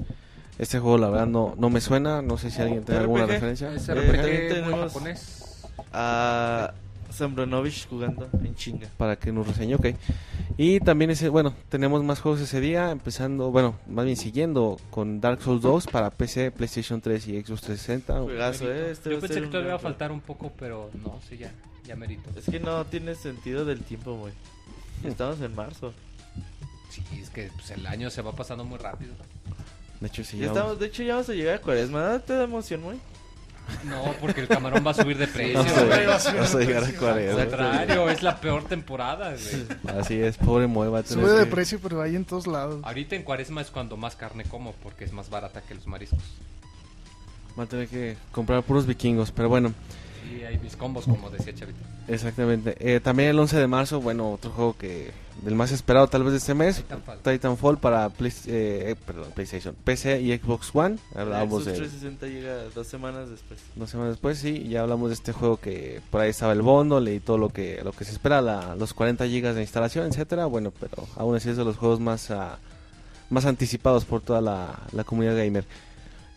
[0.59, 3.73] Este juego la verdad no, no me suena, no sé si alguien tiene alguna referencia.
[3.73, 5.63] Es RPG japonés.
[5.93, 6.73] A
[7.13, 8.89] Sambranovich jugando en chinga.
[8.97, 9.87] Para que nos reseñe, ok.
[10.57, 15.21] Y también ese, bueno, tenemos más juegos ese día, empezando, bueno, más bien siguiendo con
[15.21, 18.23] Dark Souls 2 para PC, PlayStation 3 y Xbox 360.
[18.23, 21.37] Juegazo, eh, este Yo pensé que todavía iba a faltar un poco, pero no, sí,
[21.39, 21.53] ya,
[21.85, 22.31] ya merito.
[22.37, 24.33] Es que no tiene sentido del tiempo, güey.
[25.05, 25.93] Estamos en marzo.
[26.91, 29.15] Sí, es que pues, el año se va pasando muy rápido.
[30.01, 30.39] De hecho, sí.
[30.39, 32.19] Ya estamos, de hecho, ya vamos a llegar a Cuaresma.
[32.19, 32.99] ¿Te da emoción, güey?
[33.85, 35.63] No, porque el camarón va a subir de precio.
[36.07, 37.35] Vas a llegar a 40.
[37.35, 39.35] contrario, es la peor temporada,
[39.99, 41.03] Así es, pobre mueva.
[41.03, 42.81] Sube de precio, pero hay en todos lados.
[42.85, 46.23] Ahorita en cuaresma es cuando más carne como, porque es más barata que los mariscos.
[47.59, 49.73] Va a tener que comprar puros vikingos, pero bueno.
[50.33, 51.79] Sí, hay mis combos, como decía Chavito.
[52.09, 52.75] Exactamente.
[52.81, 55.11] Eh, también el 11 de marzo, bueno, otro juego que
[55.43, 56.85] del más esperado tal vez de este mes,
[57.23, 60.97] Titanfall, para Play, eh, perdón, PlayStation, PC y Xbox One.
[61.15, 63.61] Hablamos de 360 llega dos semanas después.
[63.75, 67.01] Dos semanas después, sí, ya hablamos de este juego que por ahí estaba el bondo,
[67.01, 70.47] leí todo lo que lo que se espera, la, los 40 gigas de instalación, etcétera.
[70.47, 72.57] Bueno, pero aún así es de los juegos más uh,
[73.31, 75.65] más anticipados por toda la, la comunidad gamer.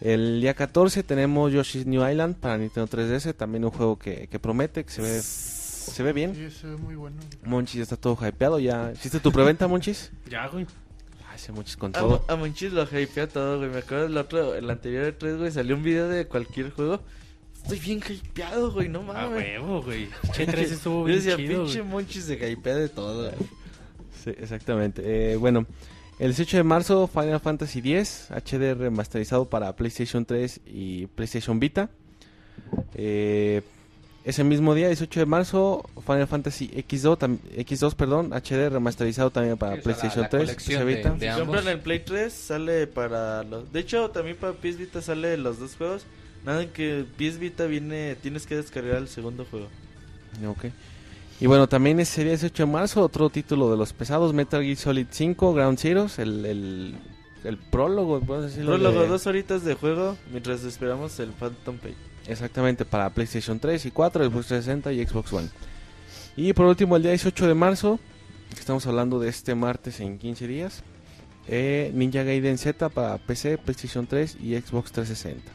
[0.06, 4.38] El día 14 tenemos Yoshi's New Island para Nintendo 3DS, también un juego que, que
[4.38, 6.36] promete, que se ve se ve bien.
[6.36, 7.18] Sí, se ve muy bueno.
[7.44, 8.92] Monchis ya está todo hypeado, ya.
[8.92, 10.12] ¿Hiciste tu preventa, Monchis?
[10.30, 10.68] ya, güey.
[11.34, 12.24] Ese Monchis con todo.
[12.28, 13.72] A, Monchis lo hypea todo, güey.
[13.72, 17.02] Me acuerdo el otro, el anterior de 3, güey, salió un video de cualquier juego.
[17.64, 19.24] Estoy bien hypeado, güey, no mames.
[19.24, 20.08] A huevo, güey.
[20.34, 23.32] Che 3 estuvo bien Yo decía, chido, pinche Monchis se hypea de todo.
[24.24, 25.02] Sí, exactamente.
[25.04, 25.66] Eh, bueno,
[26.20, 31.90] el 18 de marzo, Final Fantasy X HD remasterizado para PlayStation 3 y PlayStation Vita.
[32.94, 33.62] Eh,
[34.24, 39.80] ese mismo día, 18 de marzo, Final Fantasy X2, X2 perdón, HD remasterizado también para
[39.80, 40.56] PlayStation 3.
[40.58, 40.76] si
[41.38, 43.72] compran el Play 3, sale para los...
[43.72, 46.08] De hecho, también para PS Vita sale los dos juegos.
[46.44, 49.68] Nada en que PS Vita viene, tienes que descargar el segundo juego.
[50.48, 50.66] Ok.
[51.40, 54.78] Y bueno, también ese día 18 de marzo, otro título de los pesados, Metal Gear
[54.78, 56.96] Solid 5, Ground Zeroes, el, el,
[57.44, 58.74] el prólogo, decirlo.
[58.74, 61.96] Prólogo, dos horitas de juego mientras esperamos el Phantom Pay.
[62.28, 65.50] Exactamente, para PlayStation 3 y 4, Xbox 360 y Xbox One.
[66.38, 68.00] Y por último, el día 18 de marzo,
[68.58, 70.84] estamos hablando de este martes en 15 días,
[71.48, 75.52] eh, Ninja Gaiden Z para PC, PlayStation 3 y Xbox 360.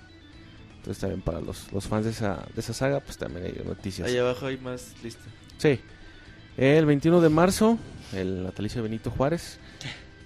[0.77, 4.09] Entonces también para los, los fans de esa, de esa saga, pues también hay noticias.
[4.09, 5.25] Ahí abajo hay más lista.
[5.61, 5.79] Sí.
[6.57, 7.79] El 21 de marzo,
[8.15, 9.59] el natalicio de Benito Juárez.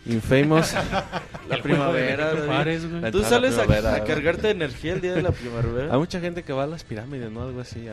[0.06, 0.72] Infamous.
[1.48, 2.34] la primavera.
[2.46, 5.92] Juárez, Tú sales a, cargarte de energía el día de la primavera.
[5.92, 7.42] Hay mucha gente que va a las pirámides, ¿no?
[7.42, 7.88] Algo así,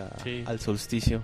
[0.45, 1.23] al solsticio.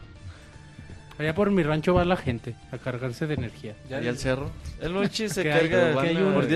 [1.19, 3.73] Allá por mi rancho va la gente a cargarse de energía.
[3.89, 4.51] ¿Y al cerro?
[4.79, 5.93] El noche se carga.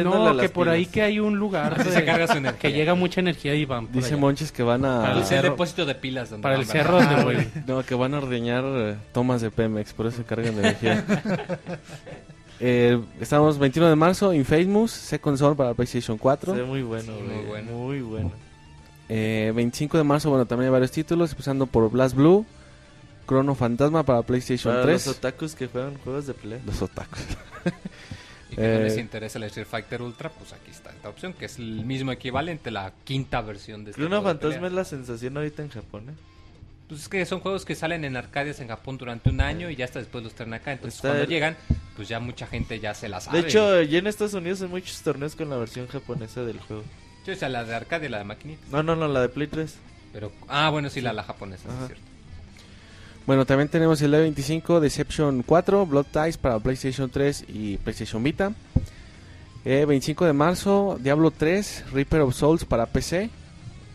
[0.04, 2.60] no, que por ahí que hay un lugar se carga su energía.
[2.60, 3.92] que llega mucha energía y van.
[3.92, 5.02] Dice Monches que van a.
[5.02, 6.30] Para el, cerro, depósito de pilas.
[6.30, 7.48] Donde para el cerro donde voy.
[7.66, 11.04] No, que van a ordeñar eh, tomas de Pemex, por eso se cargan de energía.
[12.60, 16.56] eh, estamos 21 de marzo, Infamous, Second Son para PlayStation 4.
[16.56, 17.72] Sí, muy bueno, muy bueno.
[17.72, 18.32] Muy bueno.
[19.10, 22.46] Eh, 25 de marzo, bueno, también hay varios títulos, empezando por Blast Blue.
[23.32, 25.08] Chrono Fantasma para PlayStation para 3.
[25.08, 26.60] Los otakus que juegan juegos de pelea.
[26.66, 27.22] Los otakus.
[28.52, 31.32] y que no les eh, interesa el Street Fighter Ultra, pues aquí está esta opción,
[31.32, 35.38] que es el mismo equivalente, la quinta versión de este Chrono Fantasma es la sensación
[35.38, 36.14] ahorita en Japón, ¿eh?
[36.90, 39.78] Pues es que son juegos que salen en arcadias en Japón durante un año y
[39.78, 40.74] ya hasta después los traen acá.
[40.74, 41.56] Entonces cuando llegan,
[41.96, 43.44] pues ya mucha gente ya se las sabe.
[43.44, 46.84] De hecho, ya en Estados Unidos hay muchos torneos con la versión japonesa del juego.
[47.24, 48.62] Sí, o sea, la de arcade, la de maquinita.
[48.70, 49.74] No, no, no, la de Play 3.
[50.12, 52.11] Pero, ah, bueno, sí, La, la japonesa, es cierto.
[53.26, 58.52] Bueno, también tenemos el E25 Deception 4, Blood Ties para PlayStation 3 y PlayStation Vita.
[59.64, 63.30] 25 eh, de marzo, Diablo 3, Reaper of Souls para PC.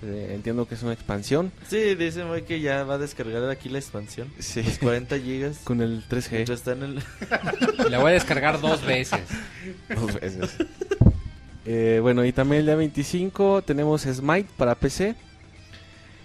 [0.03, 1.51] Eh, entiendo que es una expansión.
[1.69, 4.31] Sí, dice muy que ya va a descargar aquí la expansión.
[4.39, 4.63] Sí.
[4.81, 5.59] 40 gigas.
[5.65, 6.49] Con el 3G.
[6.49, 7.03] Está en el...
[7.91, 9.21] La voy a descargar dos veces.
[9.89, 10.57] dos veces.
[11.65, 15.17] Eh, bueno, y también el día 25 tenemos Smite para PC.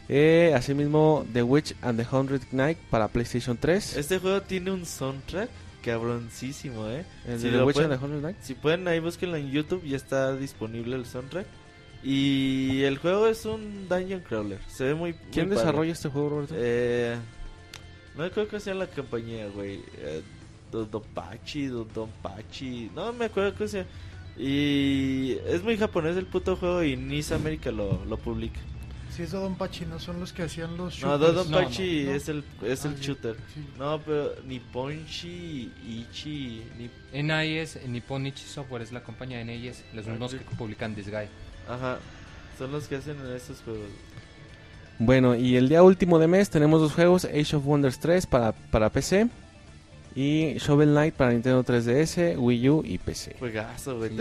[0.09, 3.97] Eh, asimismo, The Witch and the Hundred Knight para PlayStation 3.
[3.97, 5.49] Este juego tiene un soundtrack
[5.81, 7.05] cabroncísimo, ¿eh?
[7.37, 8.37] si The Witch and the Hundred Knight.
[8.41, 11.47] Si pueden, ahí búsquenlo en YouTube, ya está disponible el soundtrack.
[12.03, 14.59] Y el juego es un dungeon crawler.
[14.67, 15.13] Se ve muy.
[15.31, 16.55] ¿Quién desarrolla este juego, Roberto?
[16.57, 17.15] Eh,
[18.17, 19.81] no creo que sea la compañía, güey.
[19.99, 20.23] Eh,
[20.71, 22.91] Dodopachi, Dodonpachi.
[22.95, 23.85] No me acuerdo qué sea.
[24.37, 28.59] Y es muy japonés el puto juego y Nice América lo, lo publica.
[29.15, 31.19] Si es Dodonpachi, no son los que hacían los shooters.
[31.21, 33.35] No, Dodonpachi es el, es el ah, shooter.
[33.77, 36.63] No, pero Nipponchi, Ichi.
[36.77, 36.91] Nip...
[37.13, 41.29] NIS, Nippon Ichi Software es la compañía NIS, los mismos que publican Disguise.
[41.67, 41.99] Ajá,
[42.57, 43.89] son los que hacen en estos juegos.
[44.97, 48.53] Bueno, y el día último de mes tenemos dos juegos: Age of Wonders 3 para,
[48.53, 49.27] para PC
[50.15, 53.35] y Shovel Knight para Nintendo 3DS, Wii U y PC.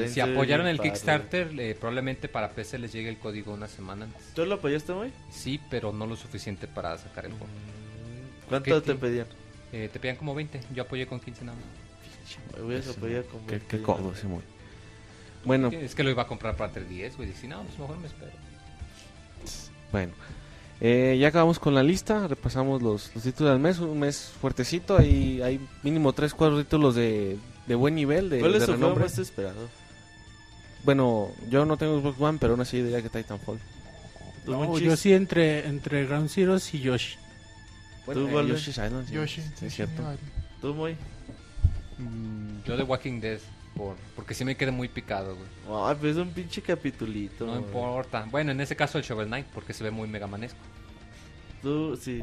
[0.09, 4.23] si apoyaron el Kickstarter, eh, probablemente para PC les llegue el código una semana antes.
[4.35, 5.13] ¿Tú lo apoyaste hoy?
[5.31, 7.47] Sí, pero no lo suficiente para sacar el juego.
[7.47, 9.27] Mm, ¿Cuánto te pedían?
[9.73, 10.61] Eh, te pedían como 20.
[10.75, 12.61] Yo apoyé con 15 nada más.
[12.63, 13.67] Voy a apoyar con 20.
[13.67, 14.43] Qué, codo, sí, muy.
[15.45, 15.69] Bueno.
[15.69, 17.33] Es que lo iba a comprar para 3DS, güey.
[17.33, 18.33] Si no, pues mejor me espero.
[19.91, 20.13] Bueno.
[20.81, 25.43] Eh, ya acabamos con la lista, repasamos los, títulos del mes, un mes fuertecito, y
[25.43, 29.05] hay mínimo 3, 4 títulos de, de buen nivel, de, ¿Cuál es de renombre?
[29.05, 29.69] más esperado?
[30.83, 33.59] Bueno, yo no tengo Xbox One, pero aún así diría que Titanfall.
[34.47, 37.17] No, yo sí entre, entre Ground Zeroes y Yoshi.
[38.07, 40.03] Bueno, ¿Tú, eh, Yoshi's Island, sí, Yoshi, sí, es cierto.
[40.63, 40.97] ¿Tú, muy?
[41.99, 43.41] Mm, yo de Walking Dead.
[43.81, 45.49] Por, porque sí me quedé muy picado, güey.
[45.71, 47.47] Ah, pues es un pinche capitulito.
[47.47, 48.29] No importa.
[48.31, 50.61] Bueno, en ese caso el Shovel Knight, porque se ve muy megamanesco.
[51.63, 52.23] Tú, sí.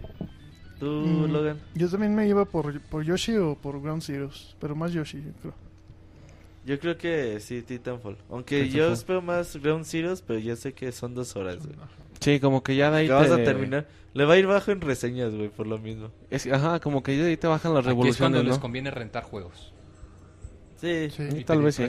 [0.79, 1.59] ¿Tú, mm, Logan?
[1.73, 5.31] Yo también me iba por, por Yoshi o por Ground Zeroes, pero más Yoshi, yo
[5.41, 5.53] creo.
[6.63, 8.17] Yo creo que sí, Titanfall.
[8.29, 11.75] Aunque yo espero más Ground Zeroes, pero yo sé que son dos horas, güey.
[12.19, 13.13] Sí, como que ya de ahí te...
[13.13, 13.87] vas a terminar.
[14.13, 16.11] Le va a ir bajo en reseñas, güey, por lo mismo.
[16.29, 18.91] Es, ajá, como que ya de ahí te bajan las revoluciones, es cuando les conviene
[18.91, 19.73] rentar juegos.
[20.77, 21.09] Sí,
[21.45, 21.85] tal vez sí.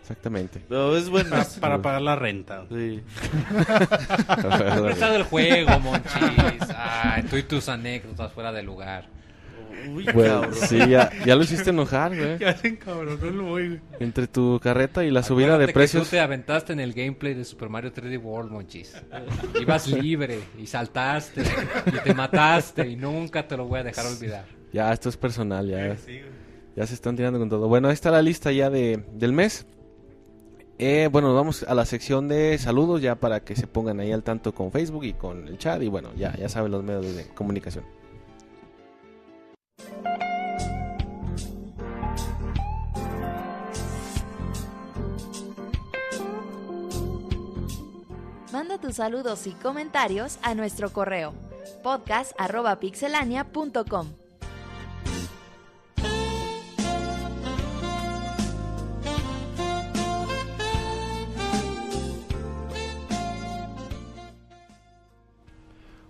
[0.00, 0.62] Exactamente.
[0.68, 1.34] Pero es bueno.
[1.60, 2.64] Para pagar la renta.
[2.68, 3.02] Sí.
[4.84, 6.70] Prestado el juego, monchis.
[6.76, 9.08] Ay, tú y tus anécdotas fuera de lugar.
[9.92, 10.54] Uy, cabrón.
[10.54, 12.38] Sí, ya, ya, lo hiciste enojar, güey.
[12.38, 13.80] Ya hacen cabrón, no lo voy, güey.
[13.98, 16.04] Entre tu carreta y la subida de precios.
[16.04, 18.94] tú te aventaste en el gameplay de Super Mario 3D World, monchis.
[19.60, 24.44] Ibas libre y saltaste y te mataste y nunca te lo voy a dejar olvidar.
[24.72, 25.96] Ya, esto es personal, ya.
[25.96, 26.20] Sí,
[26.76, 27.68] ya se están tirando con todo.
[27.68, 29.66] Bueno, ahí está la lista ya de, del mes.
[30.78, 34.22] Eh, bueno, vamos a la sección de saludos ya para que se pongan ahí al
[34.22, 37.28] tanto con Facebook y con el chat y bueno, ya, ya saben los medios de
[37.28, 37.86] comunicación.
[48.52, 51.32] Manda tus saludos y comentarios a nuestro correo
[51.82, 54.25] podcast.pixelania.com.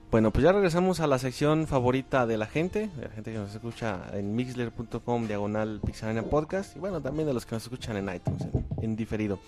[0.08, 3.38] Bueno, pues ya regresamos a la sección favorita de la gente, de la gente que
[3.38, 7.96] nos escucha en mixler.com diagonal pixelania podcast y bueno, también de los que nos escuchan
[7.96, 8.46] en iTunes
[8.80, 9.40] en diferido.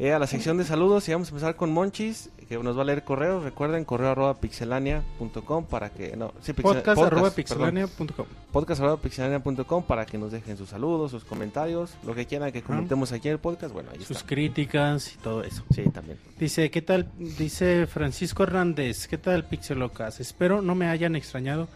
[0.00, 2.82] Eh, a la sección de saludos y vamos a empezar con Monchis, que nos va
[2.82, 3.44] a leer correos.
[3.44, 6.16] Recuerden, correo arroba pixelania.com para que...
[6.16, 8.26] No, sí, podcast, arroba pixelania.com.
[8.50, 12.62] Podcast arroba pixelania.com para que nos dejen sus saludos, sus comentarios, lo que quieran que
[12.62, 13.72] comentemos aquí en el podcast.
[13.72, 15.62] Bueno, ahí Sus críticas y todo eso.
[15.74, 16.18] Sí, también.
[16.38, 17.10] Dice, ¿qué tal?
[17.18, 20.20] Dice Francisco Hernández, ¿qué tal Pixelocas?
[20.20, 21.68] Espero no me hayan extrañado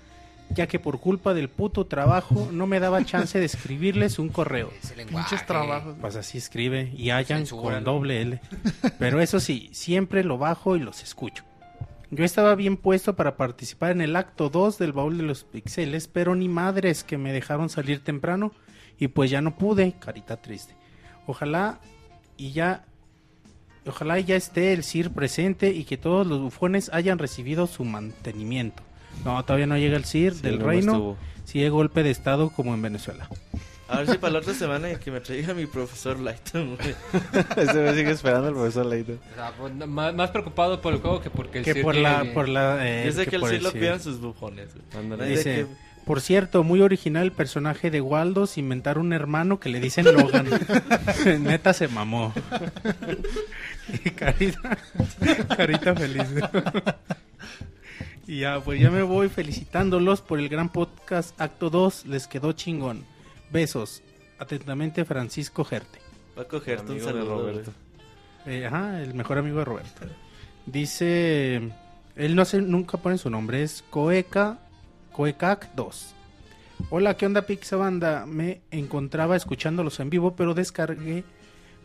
[0.55, 4.71] ya que por culpa del puto trabajo no me daba chance de escribirles un correo.
[5.11, 5.97] Muchos trabajos.
[6.01, 8.41] Pues así escribe y hayan con doble L.
[8.99, 11.45] Pero eso sí, siempre lo bajo y los escucho.
[12.11, 16.09] Yo estaba bien puesto para participar en el acto 2 del baúl de los pixeles,
[16.09, 18.53] pero ni madres que me dejaron salir temprano
[18.99, 20.77] y pues ya no pude, carita triste.
[21.27, 21.81] Ojalá
[22.37, 22.85] y ya
[23.87, 28.83] ojalá ya esté el CIR presente y que todos los bufones hayan recibido su mantenimiento.
[29.25, 31.17] No, todavía no llega el CIR del reino.
[31.45, 33.29] Si es golpe de estado como en Venezuela.
[33.89, 36.79] A ver si para la otra semana que me traiga mi profesor Lighton,
[37.57, 39.21] Ese me sigue esperando el profesor Lighton.
[39.59, 43.13] Pues, más, preocupado por el juego que porque el que por la, por la eh,
[43.29, 44.71] que, el CIR lo pidan sus bufones.
[45.29, 45.67] Dice,
[46.07, 50.49] por cierto, muy original el personaje de Waldos inventar un hermano que le dicen Logan.
[51.41, 52.33] Neta se mamó.
[54.05, 54.79] y carita,
[55.57, 56.27] carita feliz.
[58.27, 62.07] Y ya, pues ya me voy felicitándolos por el gran podcast Acto 2.
[62.07, 63.05] Les quedó chingón.
[63.51, 64.03] Besos.
[64.39, 65.99] Atentamente, Francisco Gerte.
[66.37, 67.39] Paco Gerte, un saludo.
[67.41, 67.73] Roberto.
[68.47, 70.07] Eh, ajá, el mejor amigo de Roberto.
[70.67, 71.73] Dice.
[72.15, 73.63] Él no sé, nunca pone su nombre.
[73.63, 74.59] Es Coeca.
[75.13, 76.15] Coecac 2.
[76.91, 78.25] Hola, ¿qué onda, Pizza Banda?
[78.27, 81.25] Me encontraba escuchándolos en vivo, pero descargué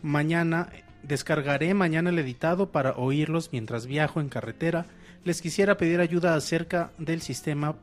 [0.04, 0.70] mañana.
[1.02, 4.86] Descargaré mañana el editado para oírlos mientras viajo en carretera
[5.24, 7.76] les quisiera pedir ayuda acerca del sistema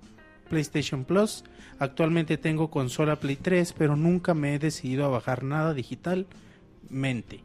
[0.49, 1.45] PlayStation Plus.
[1.79, 7.41] Actualmente tengo consola Play 3, pero nunca me he decidido a bajar nada digitalmente.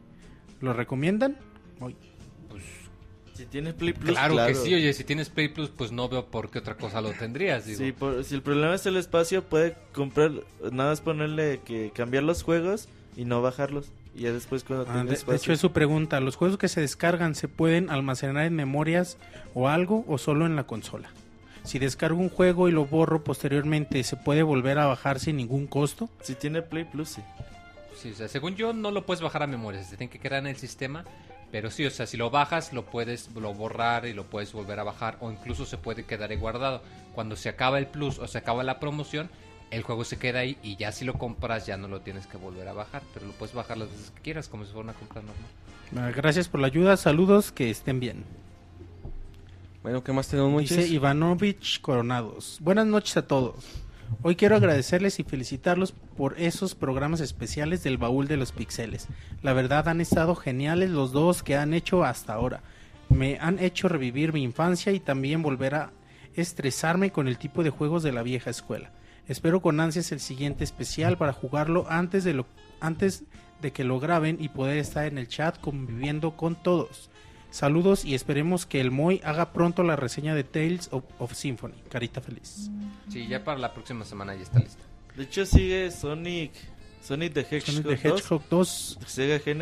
[0.60, 1.36] ¿Lo recomiendan?
[1.78, 2.64] Pues,
[3.34, 6.26] si tienes Play Plus, claro, que sí, oye, si tienes Play Plus, pues no veo
[6.26, 7.64] por qué otra cosa lo tendrías.
[7.64, 10.30] Sí, si el problema es el espacio, puede comprar,
[10.70, 13.90] nada más ponerle que cambiar los juegos y no bajarlos.
[14.14, 17.34] Y ya después cuando ah, de, hecho es su pregunta, ¿los juegos que se descargan
[17.34, 19.18] se pueden almacenar en memorias
[19.54, 21.10] o algo o solo en la consola?
[21.62, 25.66] Si descargo un juego y lo borro posteriormente, ¿se puede volver a bajar sin ningún
[25.66, 26.08] costo?
[26.22, 27.22] Si tiene Play Plus, sí.
[27.96, 30.38] Sí, o sea, según yo no lo puedes bajar a memoria, se tiene que quedar
[30.38, 31.04] en el sistema,
[31.52, 34.80] pero sí, o sea, si lo bajas lo puedes lo borrar y lo puedes volver
[34.80, 36.82] a bajar o incluso se puede quedar ahí guardado.
[37.14, 39.28] Cuando se acaba el plus o se acaba la promoción,
[39.70, 42.36] el juego se queda ahí y ya si lo compras ya no lo tienes que
[42.36, 44.98] volver a bajar, pero lo puedes bajar las veces que quieras como si fuera una
[44.98, 45.46] compra normal.
[45.96, 48.24] Ah, gracias por la ayuda, saludos, que estén bien.
[49.82, 52.58] Bueno, ¿qué más tenemos, Dice Ivanovich Coronados.
[52.60, 53.64] Buenas noches a todos.
[54.22, 59.08] Hoy quiero agradecerles y felicitarlos por esos programas especiales del baúl de los pixeles.
[59.42, 62.60] La verdad han estado geniales los dos que han hecho hasta ahora.
[63.08, 65.92] Me han hecho revivir mi infancia y también volver a
[66.34, 68.90] estresarme con el tipo de juegos de la vieja escuela.
[69.30, 72.46] Espero con ansias el siguiente especial para jugarlo antes de, lo,
[72.80, 73.22] antes
[73.62, 77.10] de que lo graben y poder estar en el chat conviviendo con todos.
[77.52, 81.76] Saludos y esperemos que el Moy haga pronto la reseña de Tales of, Symphony.
[81.88, 82.72] Carita feliz.
[83.08, 84.82] Sí, ya para la próxima semana ya está lista.
[85.14, 86.50] De hecho sigue Sonic
[87.00, 88.98] Sonic the Hedgehog, 2,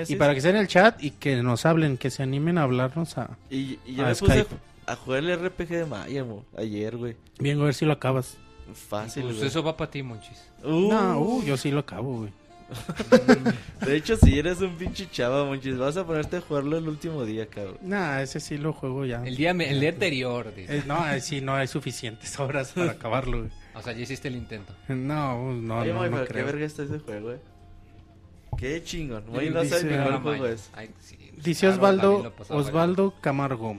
[0.08, 2.62] Y para que estén en el chat y que nos hablen, que se animen a
[2.62, 4.46] hablarnos a Y, y ya me puse
[4.86, 6.24] a, jugar el RPG de Maya,
[6.56, 7.16] ayer, güey.
[7.38, 8.38] Bien, a ver si lo acabas.
[8.74, 9.24] Fácil.
[9.24, 10.48] Pues eso va para ti, Monchis.
[10.62, 10.88] Uh.
[10.90, 12.32] No, uh, yo sí lo acabo, güey.
[13.86, 17.24] de hecho, si eres un pinche chava, Monchis, vas a ponerte a jugarlo el último
[17.24, 17.78] día, cabrón.
[17.80, 19.24] Nah, ese sí lo juego ya.
[19.24, 23.50] El día, el día anterior, eh, no, sí, no hay suficientes horas para acabarlo, güey.
[23.74, 24.74] O sea, ya hiciste el intento.
[24.88, 27.38] No, no, no, no, ¿Qué verga está ese juego, güey?
[28.58, 29.24] Qué chingón.
[29.28, 30.70] Güey, no sabes qué juego es.
[31.42, 33.76] Dice Osvaldo, Osvaldo Camargo.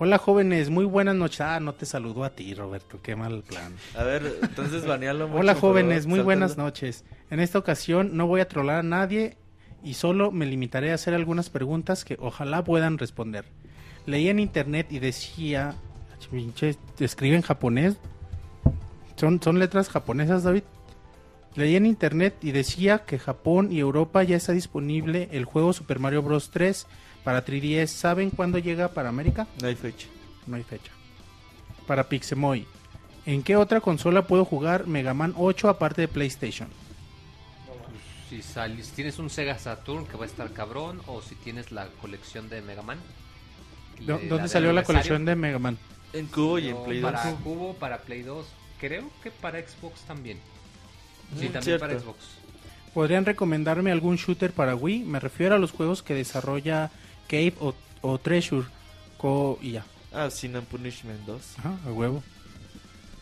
[0.00, 1.40] Hola jóvenes, muy buenas noches.
[1.40, 3.74] Ah, no te saludo a ti, Roberto, qué mal plan.
[3.96, 7.04] A ver, entonces banealo Hola jóvenes, muy buenas noches.
[7.30, 9.36] En esta ocasión no voy a trolar a nadie
[9.82, 13.46] y solo me limitaré a hacer algunas preguntas que ojalá puedan responder.
[14.06, 15.74] Leí en internet y decía,
[17.00, 17.96] escribe en japonés.
[19.16, 20.62] ¿Son, ¿Son letras japonesas, David?
[21.56, 25.98] Leí en internet y decía que Japón y Europa ya está disponible el juego Super
[25.98, 26.50] Mario Bros.
[26.52, 26.86] 3
[27.28, 27.88] para 3DS.
[27.88, 29.46] ¿Saben cuándo llega para América?
[29.60, 30.08] No hay fecha.
[30.46, 30.90] No hay fecha.
[31.86, 32.66] Para Pixemoy.
[33.26, 36.70] ¿En qué otra consola puedo jugar Mega Man 8 aparte de PlayStation?
[38.30, 41.88] Si, sales, tienes un Sega Saturn que va a estar cabrón, o si tienes la
[42.00, 42.96] colección de Mega Man.
[44.00, 45.76] ¿Dónde salió la colección de Mega Man?
[46.14, 47.12] En Cubo y en Play 2.
[47.12, 48.46] Para Cubo, para Play 2.
[48.80, 50.38] Creo que para Xbox también.
[51.38, 52.24] Sí, mm, también para Xbox.
[52.94, 55.00] ¿Podrían recomendarme algún shooter para Wii?
[55.00, 56.90] Me refiero a los juegos que desarrolla
[57.28, 57.54] Cave
[58.02, 58.66] o, Treasure.
[59.18, 59.84] Co y ya.
[60.12, 61.58] Ah, Sin and Punishment 2.
[61.58, 62.22] Ajá, a huevo.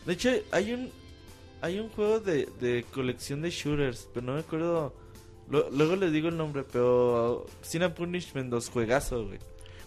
[0.05, 0.89] De hecho, hay un
[1.61, 4.93] hay un juego de, de colección de shooters, pero no me acuerdo.
[5.49, 9.39] luego les digo el nombre, pero Sin and Punishment 2, juegazo, güey.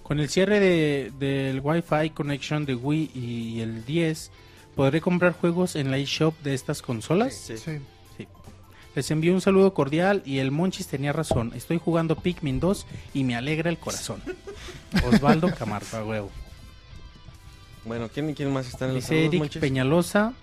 [0.03, 4.33] Con el cierre de, del Wi-Fi connection de Wii y el 10,
[4.75, 7.35] ¿podré comprar juegos en la eShop de estas consolas?
[7.35, 7.57] Sí.
[7.57, 7.79] sí.
[8.95, 11.53] Les envío un saludo cordial y el Monchis tenía razón.
[11.55, 14.23] Estoy jugando Pikmin 2 y me alegra el corazón.
[15.07, 16.31] Osvaldo Camargo, huevo.
[17.85, 20.35] Bueno, ¿quién, ¿quién más está en el Dice Eric Peñalosa.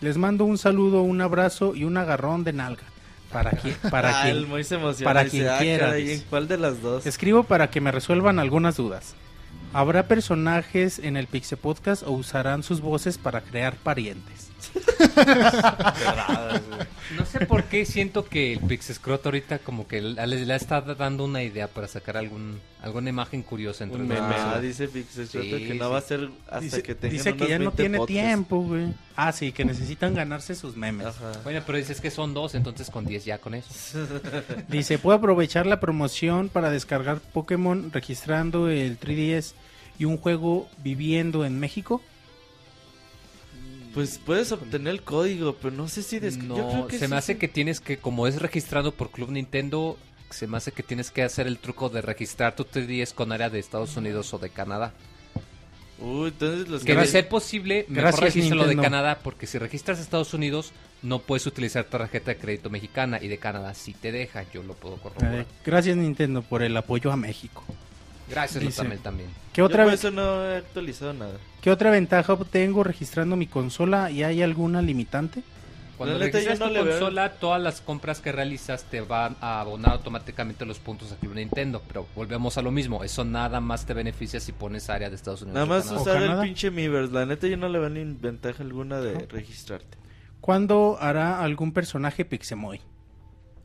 [0.00, 2.82] Les mando un saludo, un abrazo y un agarrón de nalga.
[3.30, 5.94] Para, que, para, ah, quien, para quien ah, quiera.
[6.30, 7.06] ¿Cuál de las dos?
[7.06, 9.14] Escribo para que me resuelvan algunas dudas.
[9.72, 14.50] ¿Habrá personajes en el Pixel Podcast o usarán sus voces para crear parientes?
[17.16, 21.42] No sé por qué siento que el Pixescrot ahorita como que le, está dando una
[21.42, 25.90] idea para sacar algún alguna imagen curiosa entre Un meme, ah, dice Pixescrot que no
[25.90, 28.94] va a ser hasta dice, que tenga Dice que ya no tiene tiempo, güey.
[29.16, 31.06] Ah, sí, que necesitan ganarse sus memes.
[31.42, 33.70] Bueno, pero dices que son dos, entonces con 10 ya con eso.
[34.68, 39.54] dice, ¿puedo aprovechar la promoción para descargar Pokémon registrando el 3DS
[39.98, 42.02] y un juego viviendo en México?
[43.96, 46.20] Pues puedes obtener el código, pero no sé si...
[46.20, 49.96] No, se me hace que tienes que, como es registrado por Club Nintendo,
[50.28, 53.48] se me hace que tienes que hacer el truco de registrar tu 3DS con área
[53.48, 54.92] de Estados Unidos o de Canadá.
[55.98, 59.98] Uy, entonces los que de ser posible, mejor registro lo de Canadá, porque si registras
[59.98, 64.44] Estados Unidos, no puedes utilizar tarjeta de crédito mexicana y de Canadá si te deja,
[64.52, 65.46] yo lo puedo corroborar.
[65.64, 67.64] gracias Nintendo por el apoyo a México.
[68.28, 69.30] Gracias también también.
[69.52, 71.34] ¿Qué otra Yo eso no he actualizado nada.
[71.60, 75.42] ¿Qué otra ventaja obtengo registrando mi consola y hay alguna limitante?
[75.96, 80.78] Cuando registras tu consola, todas las compras que realizas te van a abonar automáticamente los
[80.78, 81.82] puntos a Club Nintendo.
[81.88, 83.02] Pero volvemos a lo mismo.
[83.02, 85.54] Eso nada más te beneficia si pones área de Estados Unidos.
[85.54, 87.12] Nada más usar el pinche Miiverse.
[87.12, 89.96] La neta yo no le veo ni ventaja alguna de registrarte.
[90.40, 92.80] ¿Cuándo hará algún personaje Pixemoy?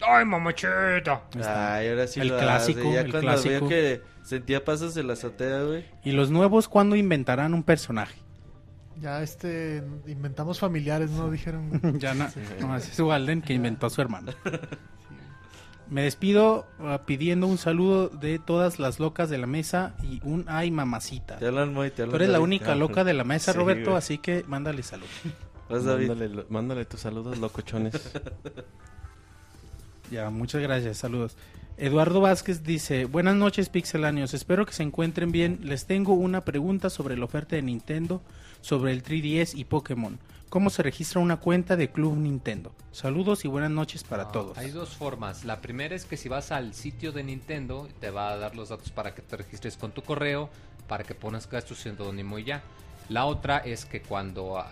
[0.08, 1.22] ¡Ay, mamachita!
[1.46, 3.68] Ay, ahora sí el clásico, Ya el cuando clásico.
[3.68, 5.86] que sentía pasos de la azotea, güey.
[6.04, 8.20] ¿Y los nuevos cuándo inventarán un personaje?
[9.00, 11.32] Ya este inventamos familiares, ¿no?
[11.32, 11.72] Dijeron.
[12.00, 12.28] ya no,
[12.60, 14.32] no, es Walden que inventó a su hermano.
[15.90, 20.46] Me despido uh, pidiendo un saludo de todas las locas de la mesa y un
[20.48, 21.36] ay mamacita.
[21.36, 24.18] Te hablan muy, te hablan Tú eres la única loca de la mesa, Roberto, así
[24.18, 25.08] que mándale salud.
[25.70, 27.94] Mándale, mándale tus saludos, locochones.
[30.12, 31.38] Ya, muchas gracias, saludos.
[31.78, 35.60] Eduardo Vázquez dice, buenas noches pixelanios, espero que se encuentren bien.
[35.64, 38.22] Les tengo una pregunta sobre la oferta de Nintendo,
[38.60, 40.20] sobre el 3DS y Pokémon.
[40.50, 42.74] ¿Cómo se registra una cuenta de Club Nintendo?
[42.92, 44.58] Saludos y buenas noches para ah, todos.
[44.58, 45.46] Hay dos formas.
[45.46, 48.68] La primera es que si vas al sitio de Nintendo, te va a dar los
[48.68, 50.50] datos para que te registres con tu correo,
[50.90, 52.64] para que pongas tu seudónimo y ya.
[53.10, 54.70] La otra es que cuando ah,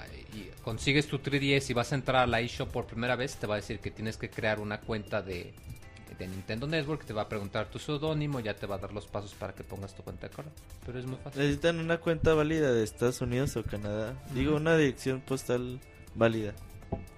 [0.63, 3.55] consigues tu 3DS y vas a entrar a la eShop por primera vez, te va
[3.55, 5.53] a decir que tienes que crear una cuenta de,
[6.19, 9.33] Nintendo Network, te va a preguntar tu seudónimo, ya te va a dar los pasos
[9.35, 10.51] para que pongas tu cuenta de correo.
[10.85, 11.41] Pero es muy fácil.
[11.41, 14.21] Necesitan una cuenta válida de Estados Unidos o Canadá.
[14.33, 15.79] Digo, una dirección postal
[16.15, 16.53] válida.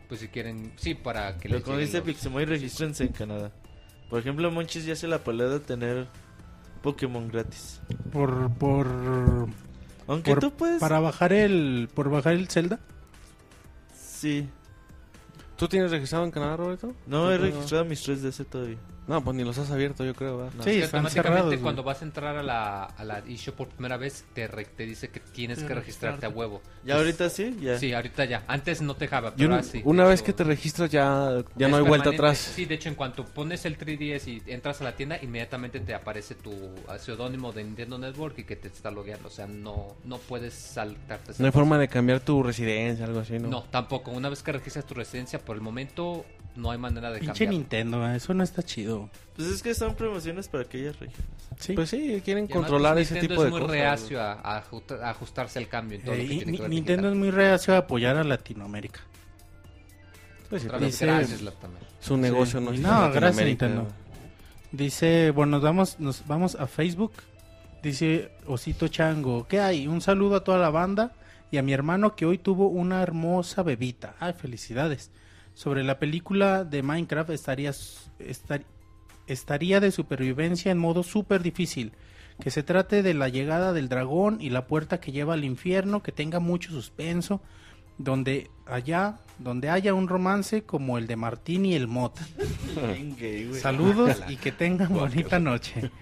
[0.07, 3.51] Pues si quieren, sí, para que Pero como dice Pixemoy, regístrense en Canadá.
[4.09, 6.07] Por ejemplo, Monchis ya se la pelea de tener
[6.83, 7.81] Pokémon gratis.
[8.11, 8.87] Por, por
[10.07, 10.79] aunque tú puedes.
[10.79, 11.89] Para bajar el.
[11.93, 12.79] Por bajar el Zelda.
[13.93, 14.47] Sí.
[15.55, 16.93] ¿Tú tienes registrado en Canadá, Roberto?
[17.05, 18.77] No, he registrado mis 3DS todavía.
[19.07, 20.49] No, pues ni los has abierto, yo creo.
[20.55, 23.97] No, sí, es automáticamente cuando vas a entrar a la, a la eShop por primera
[23.97, 26.61] vez, te, te dice que tienes que registrarte a huevo.
[26.85, 27.57] ¿Ya ahorita sí?
[27.61, 27.79] Ya.
[27.79, 28.43] Sí, ahorita ya.
[28.47, 31.83] Antes no te dejaba, pero un, Una vez que te registras ya, ya no hay
[31.83, 32.37] vuelta atrás.
[32.37, 35.93] Sí, de hecho, en cuanto pones el 3DS y entras a la tienda, inmediatamente te
[35.93, 36.51] aparece tu
[36.99, 39.27] seudónimo de Nintendo Network y que te está logueando.
[39.27, 41.33] O sea, no, no puedes saltarte.
[41.39, 43.47] No hay forma de cambiar tu residencia, algo así, ¿no?
[43.47, 44.11] No, tampoco.
[44.11, 46.25] Una vez que registras tu residencia, por el momento
[46.55, 48.90] no hay manera de Pinche Nintendo, eh, eso no está chido.
[49.35, 51.27] Pues es que son promociones para aquellas regiones.
[51.59, 51.73] Sí.
[51.73, 53.53] Pues sí, quieren controlar ese tipo de cosas.
[53.53, 54.63] es muy reacio a,
[55.03, 55.99] ajustarse al cambio.
[55.99, 59.01] En todo lo que eh, Nintendo es muy reacio a apoyar a Latinoamérica.
[60.49, 61.41] Pues sí, gracias,
[61.99, 63.87] Su negocio no No, gracias Nintendo.
[64.71, 67.13] Dice, bueno, nos vamos, nos vamos a Facebook.
[67.83, 69.87] Dice Osito Chango, ¿qué hay?
[69.87, 71.13] Un saludo a toda la banda
[71.51, 74.15] y a mi hermano que hoy tuvo una hermosa bebita.
[74.19, 75.11] Ay, felicidades.
[75.53, 77.71] Sobre la película de Minecraft estaría,
[79.31, 81.93] estaría de supervivencia en modo súper difícil.
[82.39, 86.01] Que se trate de la llegada del dragón y la puerta que lleva al infierno,
[86.01, 87.41] que tenga mucho suspenso,
[87.97, 92.25] donde allá, donde haya un romance como el de Martín y el Mota.
[93.61, 95.91] Saludos y que tengan bonita noche.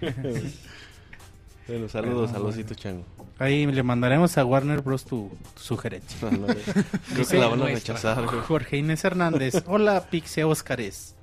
[1.70, 3.04] Bueno, saludos a Losito Chango.
[3.38, 5.04] Ahí le mandaremos a Warner Bros.
[5.04, 6.18] tu, sugerencia.
[7.14, 8.26] creo que la van a rechazar.
[8.26, 9.62] Jorge Inés Hernández.
[9.66, 11.14] Hola, Pixe Óscares.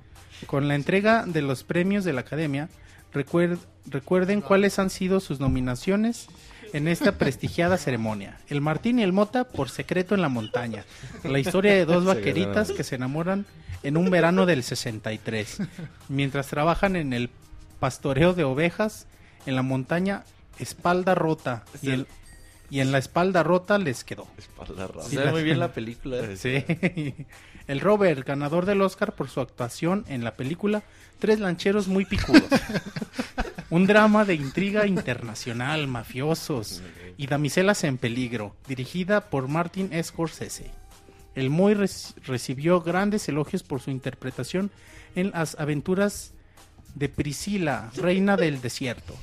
[0.46, 2.70] Con la entrega de los premios de la Academia,
[3.14, 6.28] recuerden cuáles han sido sus nominaciones
[6.74, 8.38] en esta prestigiada ceremonia.
[8.48, 10.86] El Martín y el Mota por secreto en la montaña.
[11.24, 13.46] La historia de dos vaqueritas que se enamoran
[13.84, 15.60] en un verano del 63,
[16.10, 17.30] mientras trabajan en el
[17.80, 19.08] pastoreo de ovejas
[19.46, 20.24] en la montaña
[20.60, 22.08] espalda rota y, el,
[22.70, 24.28] y en la espalda rota les quedó.
[24.38, 25.08] Espalda rota.
[25.08, 26.36] Se ve muy bien la película.
[26.36, 26.64] Sí.
[27.68, 30.84] El Robert, ganador del Oscar por su actuación en la película
[31.20, 32.44] Tres lancheros muy picudos.
[33.70, 36.84] Un drama de intriga internacional, mafiosos
[37.18, 40.70] y damiselas en peligro, dirigida por Martin Scorsese.
[41.34, 41.74] El Moy
[42.24, 44.70] recibió grandes elogios por su interpretación
[45.16, 46.34] en las aventuras
[46.94, 49.16] de Priscila, reina del desierto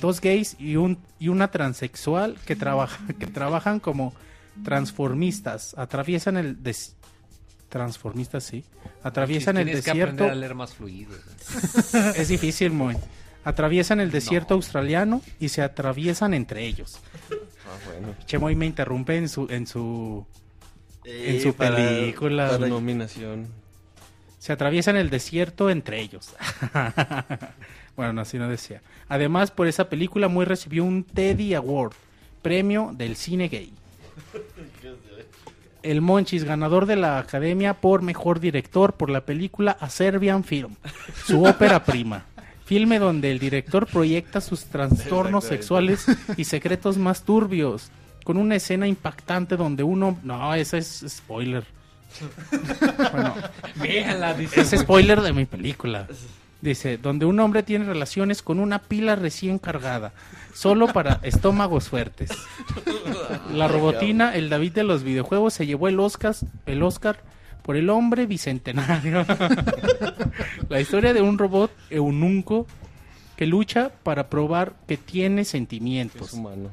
[0.00, 4.12] dos gays y, un, y una transexual que, trabaja, que trabajan como
[4.64, 6.96] transformistas, atraviesan el des
[7.74, 8.64] transformistas sí,
[9.02, 10.26] atraviesan el desierto.
[10.26, 11.12] a leer más fluido.
[12.16, 12.96] es difícil, muy.
[13.42, 17.00] Atraviesan el desierto australiano y se atraviesan entre ellos.
[17.32, 18.14] Ah, bueno.
[18.26, 20.24] Chemoy me interrumpe en su en su
[21.04, 22.48] en su película.
[22.50, 23.48] Para nominación.
[24.38, 26.32] Se atraviesan el desierto entre ellos.
[27.96, 28.82] Bueno, así no decía.
[29.08, 31.92] Además, por esa película muy recibió un Teddy Award,
[32.42, 33.72] premio del cine gay.
[35.84, 40.74] El Monchis, ganador de la Academia por Mejor Director por la película A Serbian Film,
[41.26, 42.24] su ópera prima.
[42.64, 46.06] Filme donde el director proyecta sus trastornos sexuales
[46.38, 47.90] y secretos más turbios,
[48.24, 50.18] con una escena impactante donde uno...
[50.22, 51.66] No, ese es spoiler.
[53.10, 53.34] bueno,
[54.56, 56.08] es spoiler de mi película.
[56.64, 60.14] Dice, donde un hombre tiene relaciones con una pila recién cargada,
[60.54, 62.30] solo para estómagos fuertes.
[63.52, 66.34] La robotina, el David de los videojuegos, se llevó el Oscar,
[66.64, 67.18] el Oscar
[67.60, 69.26] por el hombre bicentenario.
[70.70, 72.66] La historia de un robot eununco
[73.36, 76.32] que lucha para probar que tiene sentimientos.
[76.32, 76.70] humano.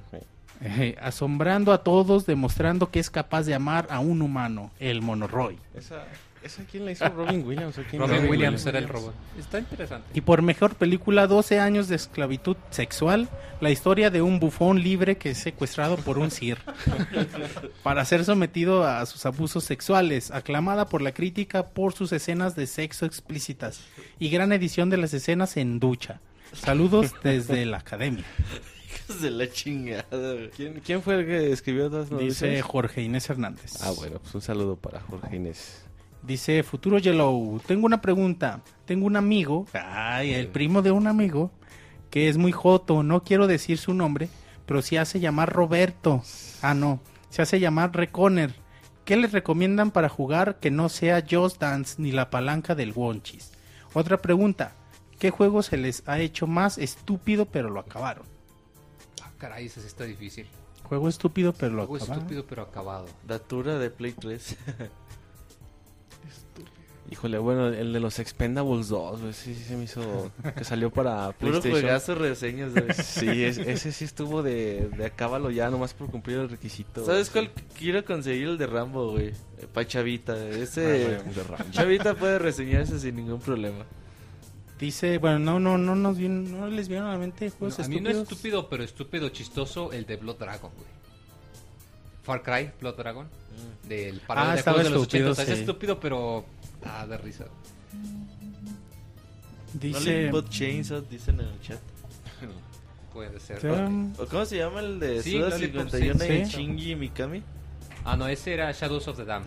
[0.62, 5.58] Eh, asombrando a todos, demostrando que es capaz de amar a un humano, el Monoroy.
[5.76, 6.06] Esa,
[6.44, 7.08] ¿Esa quién la hizo?
[7.10, 7.76] ¿Robin Williams?
[7.94, 9.14] Robin Williams era el robot.
[9.38, 10.10] Está interesante.
[10.14, 15.18] Y por mejor película, 12 años de esclavitud sexual, la historia de un bufón libre
[15.18, 16.58] que es secuestrado por un sir
[17.84, 22.66] para ser sometido a sus abusos sexuales, aclamada por la crítica por sus escenas de
[22.66, 23.82] sexo explícitas
[24.18, 26.22] y gran edición de las escenas en ducha.
[26.54, 28.26] Saludos desde la academia.
[29.22, 30.50] de la chingada.
[30.56, 33.82] ¿Quién, ¿Quién, fue el que escribió todas Dice Jorge Inés Hernández.
[33.82, 35.84] Ah, bueno, pues un saludo para Jorge Inés.
[36.24, 38.62] Dice Futuro Yellow, tengo una pregunta.
[38.86, 41.52] Tengo un amigo, ay, el primo de un amigo,
[42.10, 44.30] que es muy joto, no quiero decir su nombre,
[44.66, 46.22] pero se hace llamar Roberto.
[46.62, 47.00] Ah, no,
[47.30, 48.54] se hace llamar Reconer.
[49.06, 53.52] ¿Qué les recomiendan para jugar que no sea Just Dance ni la palanca del Wonchis?
[53.94, 54.76] Otra pregunta,
[55.18, 58.26] ¿qué juego se les ha hecho más estúpido pero lo acabaron?
[59.24, 60.46] Ah, caray, ese está difícil.
[60.84, 63.08] Juego estúpido pero lo juego estúpido pero acabado.
[63.26, 64.58] Datura de Play 3.
[67.10, 71.32] Híjole, bueno, el de los Expendables 2, sí, sí se me hizo que salió para
[71.40, 71.62] PlayStation.
[71.62, 72.86] Puro juegazo reseñas, güey.
[72.94, 77.06] Sí, ese sí estuvo de, de acábalo ya, nomás por cumplir el requisito.
[77.06, 78.48] ¿Sabes cuál quiero conseguir?
[78.48, 79.30] El de Rambo, güey.
[79.30, 80.38] Eh, pa' Chavita.
[80.48, 81.20] Ese...
[81.58, 83.86] Ah, Chavita puede reseñarse sin ningún problema.
[84.80, 88.00] Dice, bueno, no, no, no nos no les vieron a la mente juegos A mí
[88.00, 90.88] no es estúpido, pero estúpido chistoso el de Blood Dragon, güey.
[92.24, 93.26] Far Cry, Blood Dragon.
[93.26, 93.88] Mm.
[93.88, 95.44] Del ah, de de los 80.
[95.44, 96.46] Es estúpido, pero
[96.86, 97.46] Ah, de risa.
[99.74, 100.32] Dice.
[100.32, 101.80] No Chainsaw, dicen en el chat.
[103.14, 103.66] Puede ser.
[104.18, 107.44] ¿O, ¿Cómo se llama el de sí, Suda 51 y Shinji Mikami?
[108.04, 109.44] Ah, no, ese era Shadows of the Dam.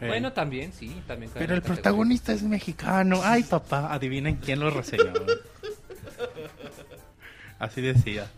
[0.00, 1.30] Bueno, también, sí, también.
[1.34, 3.20] Pero el protagonista es mexicano.
[3.22, 5.12] Ay, papá, adivinen quién lo reseñó.
[7.58, 8.30] Así decía.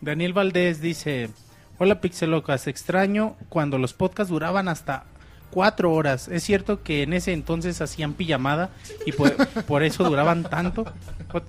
[0.00, 1.30] Daniel Valdés dice:
[1.78, 5.06] Hola Pixelocas, extraño cuando los podcasts duraban hasta
[5.54, 6.26] cuatro horas.
[6.26, 8.70] ¿Es cierto que en ese entonces hacían pijamada
[9.06, 10.84] y por, eso duraban tanto?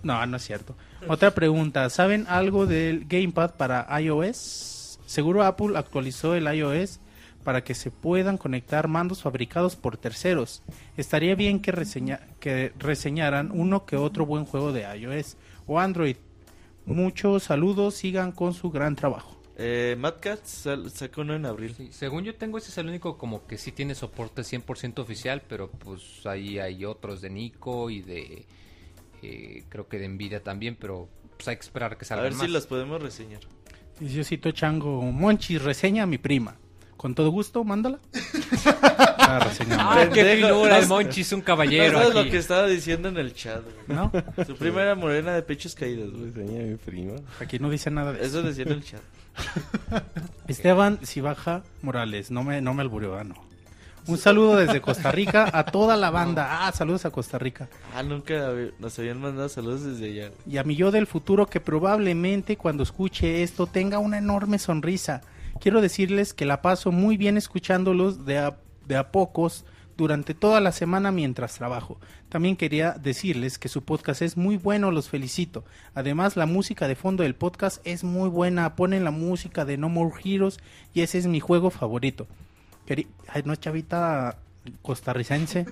[0.03, 0.75] No, no es cierto.
[1.07, 4.99] Otra pregunta, ¿saben algo del Gamepad para iOS?
[5.07, 6.99] Seguro Apple actualizó el iOS
[7.43, 10.61] para que se puedan conectar mandos fabricados por terceros.
[10.97, 16.17] Estaría bien que reseñaran uno que otro buen juego de iOS o Android.
[16.85, 19.34] Muchos saludos, sigan con su gran trabajo.
[19.57, 21.75] Eh, Mad sacó uno en abril.
[21.91, 25.69] según yo tengo, ese es el único como que sí tiene soporte 100% oficial, pero
[25.71, 28.45] pues ahí hay otros de Nico y de...
[29.21, 32.37] Eh, creo que de Nvidia también, pero pues hay que esperar que salgan A ver
[32.37, 33.41] si las podemos reseñar.
[33.99, 36.57] Diosito Chango, Monchi, reseña a mi prima.
[36.97, 37.99] Con todo gusto, mándala.
[38.65, 41.99] ah, qué figura, el Monchi es un caballero.
[41.99, 43.63] No lo que estaba diciendo en el chat.
[43.87, 44.11] ¿No?
[44.45, 46.13] Su prima era morena de pechos caídos.
[46.13, 47.15] Reseña a mi prima.
[47.39, 48.39] Aquí no dice nada de eso.
[48.39, 49.01] Eso decía en el chat.
[50.47, 53.35] Esteban si baja Morales, no me, no me alburió, ah, no.
[54.07, 56.67] Un saludo desde Costa Rica a toda la banda.
[56.67, 57.67] Ah, saludos a Costa Rica.
[57.95, 60.31] Ah, nunca nos habían mandado saludos desde allá.
[60.47, 65.21] Y a mi yo del futuro que probablemente cuando escuche esto tenga una enorme sonrisa.
[65.59, 68.51] Quiero decirles que la paso muy bien escuchándolos de
[68.87, 69.65] de a pocos
[69.97, 71.99] durante toda la semana mientras trabajo.
[72.35, 75.63] También quería decirles que su podcast es muy bueno, los felicito.
[75.93, 78.75] Además, la música de fondo del podcast es muy buena.
[78.75, 80.57] Ponen la música de No More Heroes
[80.93, 82.27] y ese es mi juego favorito.
[82.89, 84.37] Ay, no, chavita
[84.81, 85.65] costarricense.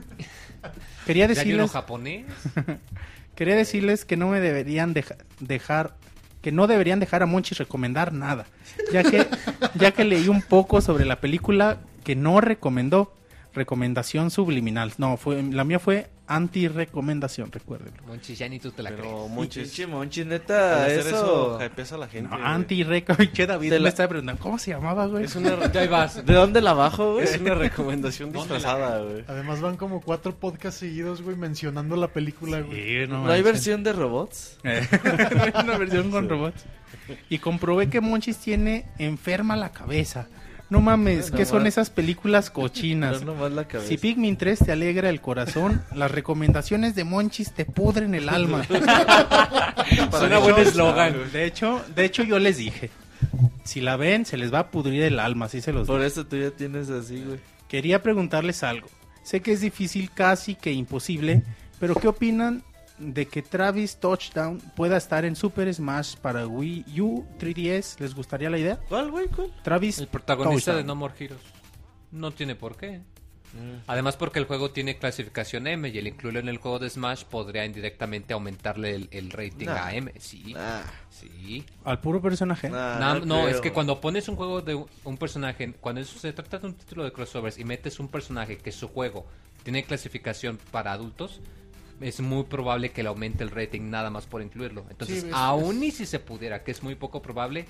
[1.06, 1.70] Quería decirles...
[1.70, 2.28] japonés?
[3.36, 4.94] Quería decirles que no me deberían
[5.42, 5.98] dejar
[6.42, 8.46] que no deberían dejar a Monchi recomendar nada,
[8.94, 9.28] ya que
[9.76, 13.14] ya que leí un poco sobre la película que no recomendó
[13.54, 14.94] recomendación subliminal.
[14.98, 18.02] No, fue la mía fue anti-recomendación, recuérdenlo.
[18.08, 19.30] Monchis, ya ni tú te la Pero crees.
[19.30, 22.36] Monchis, Monchis, neta, eso, eso a la gente.
[22.36, 25.26] No, anti-recomendación, David me está preguntando, ¿cómo se llamaba, güey?
[25.26, 25.72] Es una...
[25.72, 26.26] ya vas.
[26.26, 27.26] ¿De dónde la bajo, güey?
[27.26, 29.24] Es una recomendación disfrazada, güey.
[29.28, 33.08] Además van como cuatro podcasts seguidos, güey, mencionando la película, güey.
[33.08, 34.58] no, ¿No hay versión de robots?
[34.64, 36.64] no hay una versión con robots.
[37.30, 40.28] Y comprobé que Monchis tiene enferma la cabeza.
[40.74, 43.22] No mames, ¿qué son esas películas cochinas?
[43.88, 48.64] si Pikmin 3 te alegra el corazón, las recomendaciones de Monchis te pudren el alma.
[50.12, 51.32] Suena buen eslogan.
[51.32, 52.90] De hecho, de hecho yo les dije,
[53.64, 56.26] si la ven se les va a pudrir el alma, así se los Por eso
[56.26, 57.38] tú ya tienes así, güey.
[57.68, 58.88] Quería preguntarles algo.
[59.22, 61.44] Sé que es difícil, casi que imposible,
[61.80, 62.64] pero ¿qué opinan
[63.04, 68.00] de que Travis Touchdown pueda estar en Super Smash para Wii U 3DS.
[68.00, 68.80] ¿Les gustaría la idea?
[68.88, 69.28] ¿Cuál, güey?
[69.28, 69.54] ¿Cuál?
[69.64, 71.42] Travis El protagonista de No More Heroes.
[72.12, 73.02] No tiene por qué.
[73.54, 73.84] Mm.
[73.86, 77.26] Además porque el juego tiene clasificación M y el incluirlo en el juego de Smash
[77.26, 80.12] podría indirectamente aumentarle el, rating a M.
[80.20, 80.56] Sí,
[81.10, 81.64] sí.
[81.84, 82.70] ¿Al puro personaje?
[82.70, 86.68] no, es que cuando pones un juego de un personaje, cuando eso se trata de
[86.68, 89.26] un título de crossovers y metes un personaje que su juego
[89.64, 91.40] tiene clasificación para adultos,
[92.02, 94.86] es muy probable que le aumente el rating nada más por incluirlo.
[94.90, 97.66] Entonces, aún y si se pudiera, que es muy poco probable,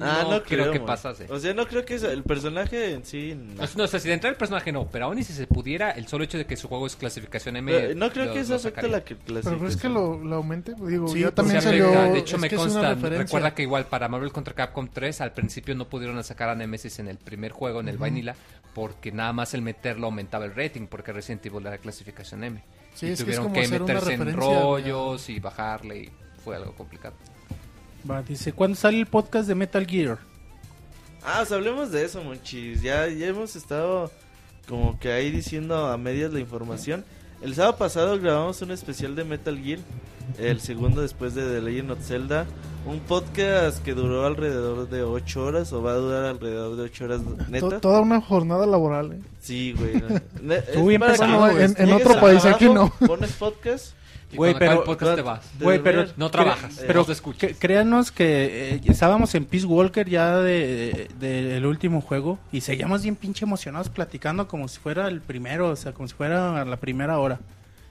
[0.00, 1.26] ah, no, creo, que pasase.
[1.30, 3.34] O sea, no creo que el personaje en sí.
[3.34, 3.64] No.
[3.76, 5.90] no, o sea, si de entrar el personaje no, pero aún y si se pudiera,
[5.90, 7.94] el solo hecho de que su juego es clasificación M.
[7.94, 9.58] no creo que eso afecte la clasificación.
[9.58, 10.74] Pero es que lo, aumente.
[10.78, 11.90] Digo, ya también salió.
[11.90, 12.94] De hecho, me consta.
[12.94, 16.98] Recuerda que igual para Marvel contra Capcom 3, al principio no pudieron sacar a Nemesis
[16.98, 18.34] en el primer juego, en el Vanilla,
[18.74, 22.62] porque nada más el meterlo aumentaba el rating, porque Resident Evil era clasificación M
[23.00, 26.10] y tuvieron que, meterse en rollos y bajarle y
[26.44, 27.14] fue algo complicado.
[28.08, 30.18] Va, dice, ¿cuándo sale el podcast de Metal Gear?
[31.22, 32.82] Ah, hablemos de eso, monchis.
[32.82, 34.10] Ya, ya hemos estado
[34.68, 37.04] como que ahí diciendo a medias la información.
[37.42, 39.80] El sábado pasado grabamos un especial de Metal Gear,
[40.38, 42.46] el segundo después de The Legend of Zelda.
[42.86, 47.04] Un podcast que duró alrededor de 8 horas o va a durar alrededor de 8
[47.04, 47.80] horas netas.
[47.80, 49.20] Toda una jornada laboral, ¿eh?
[49.40, 50.00] Sí, güey.
[50.72, 52.92] Tú en, en otro país, aquí no.
[53.06, 53.94] Pones podcast
[54.32, 55.50] Güey, pero, podcast te vas.
[55.60, 57.52] Güey, pero no trabajas, pero escuchas.
[57.58, 63.16] créanos que eh, estábamos en Peace Walker ya de, el último juego y seguíamos bien
[63.16, 67.18] pinche emocionados platicando como si fuera el primero, o sea, como si fuera la primera
[67.18, 67.40] hora.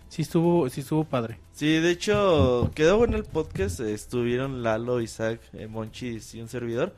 [0.09, 1.39] Sí estuvo, sí estuvo padre.
[1.53, 3.79] Sí, de hecho, quedó bueno el podcast.
[3.79, 6.95] Estuvieron Lalo, Isaac, eh, Monchis y un servidor.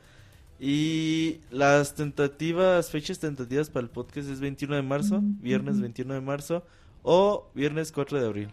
[0.58, 6.20] Y las tentativas, fechas tentativas para el podcast es 21 de marzo, viernes 21 de
[6.20, 6.64] marzo
[7.02, 8.48] o viernes 4 de abril.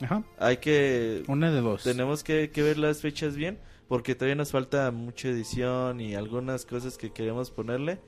[0.00, 0.22] Ajá.
[0.38, 1.24] Hay que...
[1.26, 1.82] Una de dos.
[1.82, 3.58] Tenemos que, que, ver las fechas bien
[3.88, 7.98] porque todavía nos falta mucha edición y algunas cosas que queremos ponerle.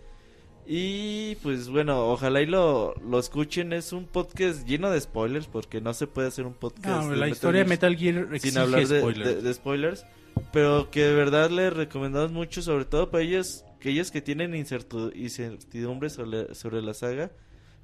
[0.67, 3.73] Y pues bueno, ojalá y lo, lo escuchen.
[3.73, 7.05] Es un podcast lleno de spoilers porque no se puede hacer un podcast.
[7.05, 10.05] No, la historia de Metal Gear sin hablar de, spoilers.
[10.53, 16.11] Pero que de verdad les recomendamos mucho, sobre todo para ellos, aquellos que tienen incertidumbre
[16.11, 17.31] sobre, sobre la saga.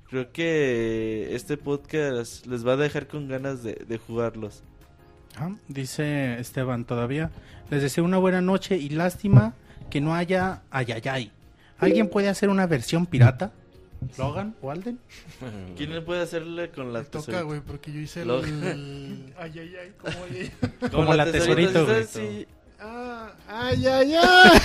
[0.08, 4.62] Creo que este podcast les va a dejar con ganas de, de jugarlos.
[5.36, 7.30] Ah, dice Esteban todavía.
[7.70, 9.54] Les deseo una buena noche y lástima
[9.88, 11.30] que no haya ayayay.
[11.82, 13.52] ¿Alguien puede hacer una versión pirata?
[14.18, 14.98] ¿Logan o Alden?
[15.76, 18.30] ¿Quién puede hacerle con la Me toca, güey, porque yo hice el...
[19.38, 22.46] Ay, ay, ay, como, como la, tesorito, güey.
[22.80, 24.60] Ah, ay, ay, ay.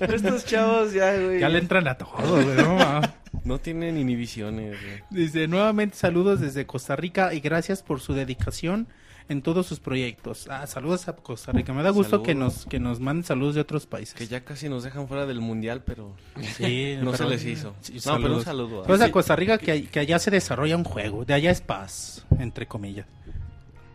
[0.14, 1.40] Estos chavos ya, güey.
[1.40, 2.56] Ya le entran a todo, güey.
[2.56, 3.00] No,
[3.44, 5.02] no tienen inhibiciones, güey.
[5.10, 8.88] Dice, nuevamente saludos desde Costa Rica y gracias por su dedicación
[9.28, 10.46] en todos sus proyectos.
[10.50, 11.72] Ah, saludos a Costa Rica.
[11.72, 14.14] Me da gusto que nos que nos manden saludos de otros países.
[14.14, 16.14] Que ya casi nos dejan fuera del mundial, pero
[16.56, 17.74] sí, no se les hizo.
[18.06, 18.82] no, pero un saludo.
[18.84, 22.24] Pues a Costa Rica que, que allá se desarrolla un juego, de allá es paz,
[22.38, 23.06] entre comillas.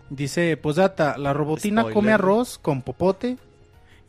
[0.09, 3.37] Dice Posata, la robotina come arroz con popote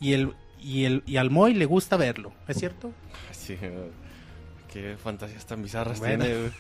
[0.01, 2.93] y el y el y al Moy le gusta verlo, ¿es cierto?
[3.31, 3.57] Sí.
[4.73, 6.51] Qué fantasías tan bizarras tiene.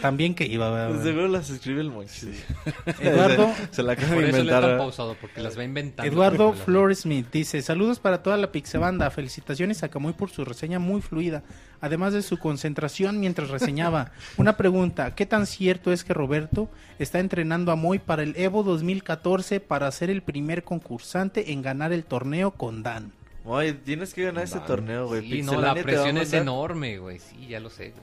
[0.00, 0.88] También que iba.
[0.88, 2.44] Pues seguro las escribe el Moisés.
[3.00, 3.52] Eduardo.
[3.70, 4.78] se la acaba de inventar.
[4.78, 6.10] pausado porque las va inventando.
[6.10, 9.10] Eduardo Floresmith dice: Saludos para toda la Pixebanda.
[9.10, 11.42] Felicitaciones a Camuy por su reseña muy fluida.
[11.80, 14.12] Además de su concentración mientras reseñaba.
[14.36, 16.68] Una pregunta: ¿Qué tan cierto es que Roberto
[16.98, 21.92] está entrenando a Moy para el Evo 2014 para ser el primer concursante en ganar
[21.92, 23.12] el torneo con Dan?
[23.44, 25.26] Moy, tienes que ganar ese torneo, güey.
[25.26, 27.18] Sí, no, la presión es enorme, güey.
[27.18, 27.94] Sí, ya lo sé.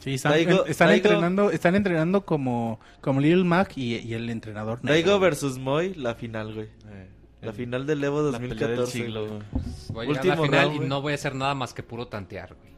[0.00, 0.34] Sí, están,
[0.90, 4.80] entrenando, están entrenando como, como Lil Mac y, el entrenador.
[4.82, 6.66] Daigo versus Moy, la final, güey.
[6.88, 7.08] Eh,
[7.42, 9.08] la final del Evo 2014.
[9.92, 12.70] Voy a la final y no voy a hacer nada más que puro tantear, güey.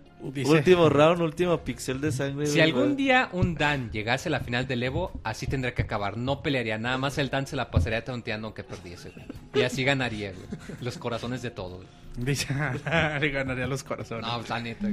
[0.45, 2.47] Último round, último pixel de sangre.
[2.47, 6.17] Si algún día un Dan llegase a la final del Evo, así tendría que acabar.
[6.17, 9.27] No pelearía, nada más el Dan se la pasaría tanteando aunque perdiese, güey.
[9.55, 10.47] Y así ganaría, güey.
[10.81, 11.85] Los corazones de todos.
[12.17, 14.25] Dice, ganaría los corazones.
[14.25, 14.89] No, la neta,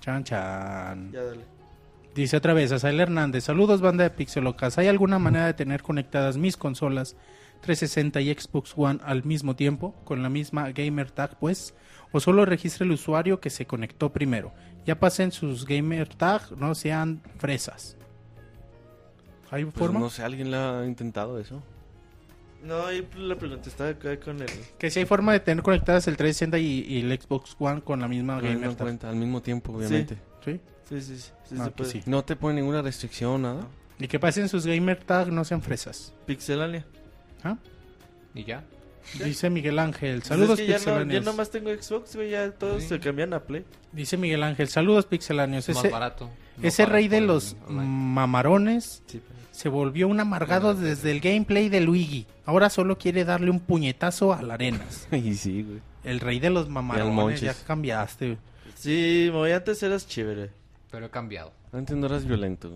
[0.00, 1.12] Chan, chan.
[1.12, 1.44] Ya dale.
[2.14, 4.78] Dice otra vez, Asael Hernández, saludos banda de Pixelocas.
[4.78, 7.14] ¿Hay alguna manera de tener conectadas mis consolas
[7.60, 11.74] 360 y Xbox One al mismo tiempo, con la misma gamer tag pues?
[12.10, 14.52] ¿O solo registra el usuario que se conectó primero?
[14.84, 17.96] Ya pasen sus gamer tag, no sean fresas.
[19.50, 20.00] ¿Hay pues forma?
[20.00, 21.62] No sé, ¿alguien le ha intentado eso?
[22.62, 24.48] No, ahí la pregunta está acá con el...
[24.78, 28.08] Que si hay forma de tener conectadas el 360 y, el Xbox One con la
[28.08, 30.18] misma gamer cuenta, al mismo tiempo, obviamente.
[30.44, 30.60] ¿Sí?
[30.88, 31.54] Sí, sí, sí.
[31.58, 33.66] Ah, pues no te pone ninguna restricción, nada.
[33.98, 36.12] Y que pasen sus gamer tag, no sean fresas.
[36.26, 36.86] Pixelania.
[37.44, 37.56] ¿Ah?
[38.34, 38.64] ¿Y ya?
[39.24, 41.12] Dice Miguel Ángel, pues saludos es Pixelanios.
[41.12, 43.64] Ya, no, nomás tengo Xbox, güey, ya todos se cambian a Play.
[43.92, 45.68] Dice Miguel Ángel, saludos Pixelanios.
[45.68, 46.30] Ese, más barato.
[46.62, 49.20] ese rey de los mamarones sí,
[49.60, 52.26] se volvió un amargado desde el gameplay de Luigi.
[52.46, 55.06] Ahora solo quiere darle un puñetazo a la arenas.
[55.12, 55.80] y sí, güey.
[56.02, 58.38] El rey de los mamarones, ya cambiaste.
[58.74, 60.50] Sí, muy antes eras chévere.
[60.90, 61.52] Pero he cambiado.
[61.74, 62.72] Antes no eras violento.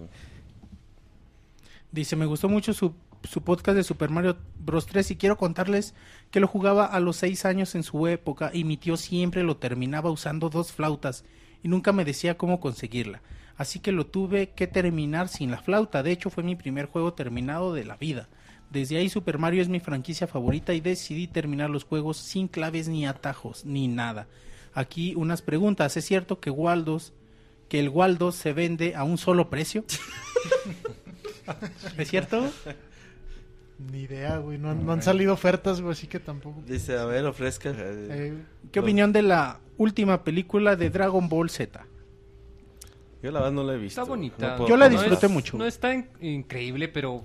[1.91, 4.85] Dice, me gustó mucho su, su podcast de Super Mario Bros.
[4.85, 5.95] 3 y quiero contarles
[6.31, 9.57] que lo jugaba a los 6 años en su época y mi tío siempre lo
[9.57, 11.25] terminaba usando dos flautas
[11.63, 13.23] y nunca me decía cómo conseguirla
[13.57, 16.03] así que lo tuve que terminar sin la flauta.
[16.03, 18.29] De hecho, fue mi primer juego terminado de la vida.
[18.71, 22.89] Desde ahí Super Mario es mi franquicia favorita y decidí terminar los juegos sin claves
[22.89, 24.27] ni atajos, ni nada.
[24.73, 25.97] Aquí unas preguntas.
[25.97, 27.13] ¿Es cierto que Waldos,
[27.69, 29.85] que el Waldo se vende a un solo precio?
[31.99, 32.51] ¿Es cierto?
[33.79, 34.59] Ni idea, güey.
[34.59, 36.63] No, han salido ofertas, güey, así que tampoco.
[36.67, 37.73] Dice, a ver, ofrezca.
[37.77, 38.35] Eh,
[38.73, 41.87] ¿Qué opinión de la última película de Dragon Ball Z?
[43.25, 44.03] Yo la verdad no la he visto.
[44.03, 44.59] Está bonita.
[44.69, 45.57] yo la disfruté mucho.
[45.57, 47.25] No está increíble, pero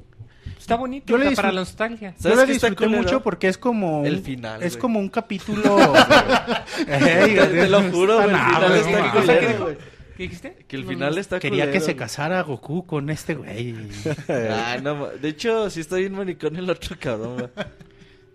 [0.58, 2.16] está bonita yo para la nostalgia.
[2.18, 4.64] Yo la disfruté mucho porque es como el final.
[4.64, 5.62] Es como un capítulo.
[6.86, 9.78] te, lo juro, el final está güey.
[10.16, 10.66] ¿Qué dijiste?
[10.70, 13.76] Que el final está Quería que se casara Goku con este güey.
[14.30, 17.52] ah, no, de hecho, sí está bien maricón el otro cabrón.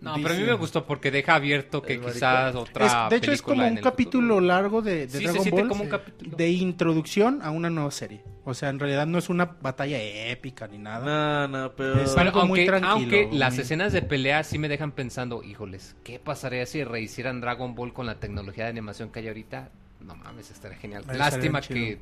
[0.05, 3.09] No, pero a mí me gustó porque deja abierto que quizás otra.
[3.09, 6.01] de hecho, es como un capítulo largo de, Dragon Ball
[6.37, 8.23] de introducción a una nueva serie.
[8.43, 11.47] O sea, en realidad no es una batalla épica ni nada.
[11.47, 12.01] No, no, pero.
[12.01, 12.91] Es algo aunque, muy tranquilo.
[12.91, 17.73] Aunque las escenas de pelea sí me dejan pensando, híjoles, ¿qué pasaría si rehicieran Dragon
[17.73, 19.71] Ball con la tecnología de animación que hay ahorita?
[20.05, 21.03] no mames, estaría genial.
[21.13, 21.99] Lástima que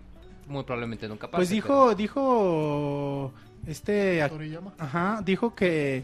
[0.48, 1.40] muy probablemente nunca pase.
[1.40, 3.34] Pues dijo, dijo
[3.66, 6.04] este, ajá, dijo que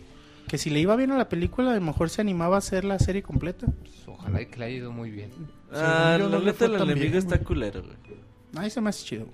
[0.49, 2.83] que si le iba bien a la película, a lo mejor se animaba a hacer
[2.83, 3.67] la serie completa.
[3.67, 5.29] Pues, ojalá que le haya ido muy bien.
[5.71, 7.95] Ah, la neta el enemigo está culero, güey.
[8.55, 9.27] Ay, se me hace chido.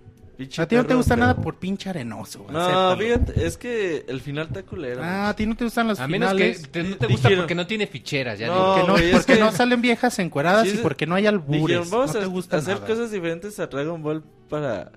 [0.58, 2.54] a ti no te gusta nada por pinche arenoso, güey.
[2.54, 5.02] No, fíjate, es que el final está culero.
[5.02, 6.32] Ah, a ti no te gustan los a finales.
[6.32, 8.88] A menos que no te gusta porque no tiene ficheras, ya no, digo.
[8.88, 11.90] no, porque no salen viejas encueradas y porque no hay albures.
[11.90, 14.92] vamos no te gusta hacer cosas diferentes a Dragon Ball para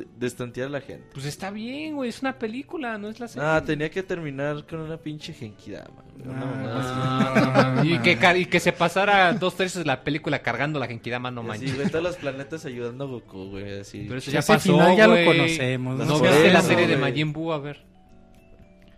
[0.00, 1.06] de, destantear a la gente.
[1.12, 3.48] Pues está bien, güey, es una película, no es la serie.
[3.48, 6.04] Ah, tenía que terminar con una pinche Genkidama.
[6.30, 11.30] Ah, y, que, y que se pasara dos tercios de la película cargando la Genkidama,
[11.30, 11.70] no manches.
[11.70, 14.04] Sí, güey, todos los planetas ayudando a Goku, güey, así.
[14.06, 16.06] Pero eso ya pasó, final ya lo conocemos.
[16.06, 17.84] No, viste la serie de Majin Buu, a ver.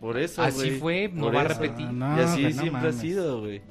[0.00, 1.89] Por eso, Así fue, no va a repetir.
[1.91, 3.62] y así siempre ha sido, güey.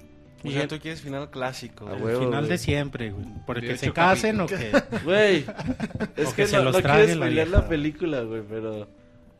[0.43, 1.89] Y ya tú quieres final clásico.
[1.89, 3.25] El final de siempre, güey.
[3.45, 4.71] Porque se casen o que...
[5.03, 5.45] Güey,
[6.15, 8.87] es que, no, no quiero spoilear la, película, güey, pero...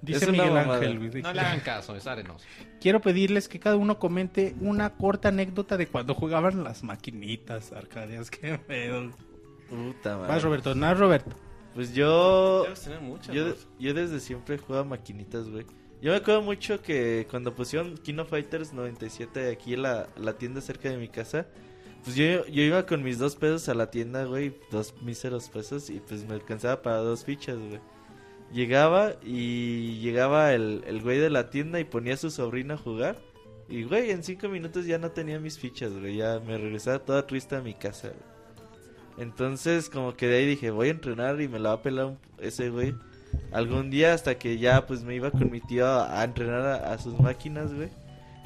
[0.01, 1.22] Dice Miguel Ángel, güey.
[1.22, 2.45] No le hagan caso, es arenoso.
[2.80, 8.30] Quiero pedirles que cada uno comente una corta anécdota de cuando jugaban las maquinitas arcadias.
[8.30, 9.11] Qué pedo.
[9.69, 10.33] Puta madre.
[10.33, 10.75] Vas, Roberto.
[10.75, 11.35] Nada, Roberto.
[11.74, 12.67] Pues yo...
[13.32, 15.65] yo, yo desde siempre jugaba maquinitas, güey.
[16.01, 20.61] Yo me acuerdo mucho que cuando pusieron Kino Fighters 97 aquí en la, la tienda
[20.61, 21.48] cerca de mi casa,
[22.03, 25.90] pues yo, yo iba con mis dos pesos a la tienda, güey, dos míseros pesos,
[25.90, 27.80] y pues me alcanzaba para dos fichas, güey.
[28.53, 32.77] Llegaba y llegaba el, el güey de la tienda y ponía a su sobrino a
[32.77, 33.17] jugar.
[33.67, 36.17] Y, güey, en cinco minutos ya no tenía mis fichas, güey.
[36.17, 38.14] Ya me regresaba toda triste a mi casa,
[39.17, 42.17] Entonces, como que de ahí dije, voy a entrenar y me la va a pelar
[42.38, 42.93] ese güey
[43.51, 47.19] algún día hasta que ya pues me iba con mi tío a, entrenar a, sus
[47.19, 47.89] máquinas, güey.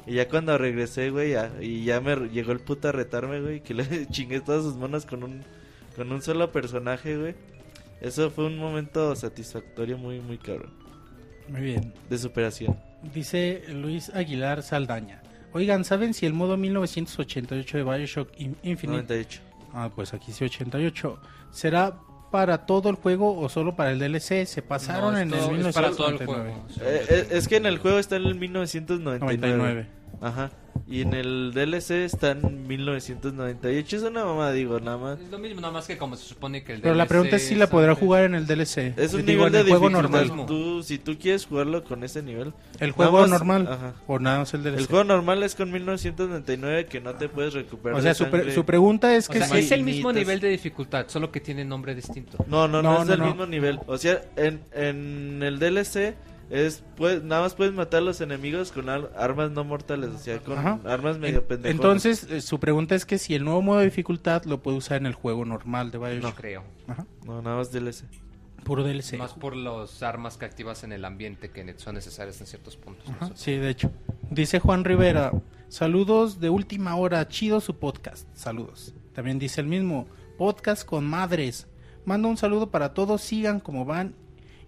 [0.06, 3.74] Y ya cuando regresé, güey, y ya me llegó el puto a retarme, güey, que
[3.74, 5.42] le chingué todas sus manos con un,
[5.96, 7.34] con un solo personaje, güey.
[8.00, 10.72] Eso fue un momento satisfactorio muy, muy cabrón.
[11.48, 11.92] Muy bien.
[12.08, 12.78] De superación.
[13.14, 15.22] Dice Luis Aguilar Saldaña.
[15.52, 18.86] Oigan, ¿saben si el modo 1988 de Bioshock Infinite...
[18.86, 19.40] 98.
[19.72, 21.18] Ah, pues aquí sí 88.
[21.50, 21.98] ¿Será
[22.30, 24.46] para todo el juego o solo para el DLC?
[24.46, 25.68] Se pasaron en el 1999.
[25.68, 26.66] Es para todo el juego.
[26.80, 29.99] Eh, es que en el juego está en el 1999.
[30.20, 30.50] Ajá.
[30.86, 33.96] Y en el DLC está en 1998.
[33.96, 35.20] Es una mamá, digo, nada más.
[35.20, 37.46] Es lo mismo, nada más que como se supone que el Pero la pregunta es
[37.46, 38.94] si la podrá jugar en el DLC.
[38.96, 40.32] Es un nivel de juego normal.
[40.46, 42.52] Tú, si tú quieres jugarlo con ese nivel.
[42.80, 43.68] ¿El juego normal?
[43.70, 43.94] Ajá.
[44.06, 44.78] ¿O nada más el DLC?
[44.78, 47.98] El juego normal es con 1999 que no te puedes recuperar.
[47.98, 51.30] O sea, su, su, pregunta es que si es el mismo nivel de dificultad, solo
[51.30, 52.44] que tiene nombre distinto.
[52.48, 53.78] No, no, no, es el mismo nivel.
[53.86, 56.16] O sea, en, en el DLC
[56.50, 60.40] es pues nada más puedes matar a los enemigos con armas no mortales, o sea,
[60.40, 61.76] con armas medio pendejas.
[61.76, 64.98] Entonces, eh, su pregunta es que si el nuevo modo de dificultad lo puede usar
[64.98, 66.22] en el juego normal de Bioshock.
[66.22, 66.64] No creo.
[67.24, 68.04] No, nada más DLC.
[68.64, 69.16] Puro DLC.
[69.16, 73.06] Más por las armas que activas en el ambiente que son necesarias en ciertos puntos.
[73.34, 73.90] Sí, de hecho.
[74.30, 75.32] Dice Juan Rivera,
[75.68, 78.28] saludos de última hora, chido su podcast.
[78.34, 78.92] Saludos.
[79.14, 81.68] También dice el mismo, podcast con madres.
[82.04, 84.14] Mando un saludo para todos, sigan como van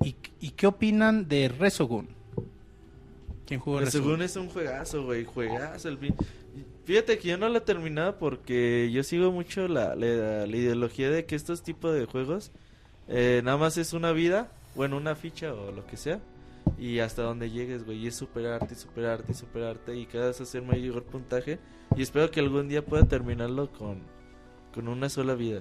[0.04, 2.08] ¿Y, qué opinan de Resogun?
[3.46, 4.18] ¿Quién jugó Resogun?
[4.18, 5.88] Resogun es un juegazo, güey, juegazo.
[6.84, 11.24] Fíjate que yo no lo he terminado porque yo sigo mucho la, la, ideología de
[11.26, 12.50] que estos tipos de juegos
[13.08, 16.20] eh, nada más es una vida, bueno, una ficha o lo que sea.
[16.78, 21.04] Y hasta donde llegues, güey, y es superarte, superarte, superarte y cada vez hacer mayor
[21.04, 21.58] puntaje.
[21.96, 24.00] Y espero que algún día pueda terminarlo con,
[24.74, 25.60] con una sola vida,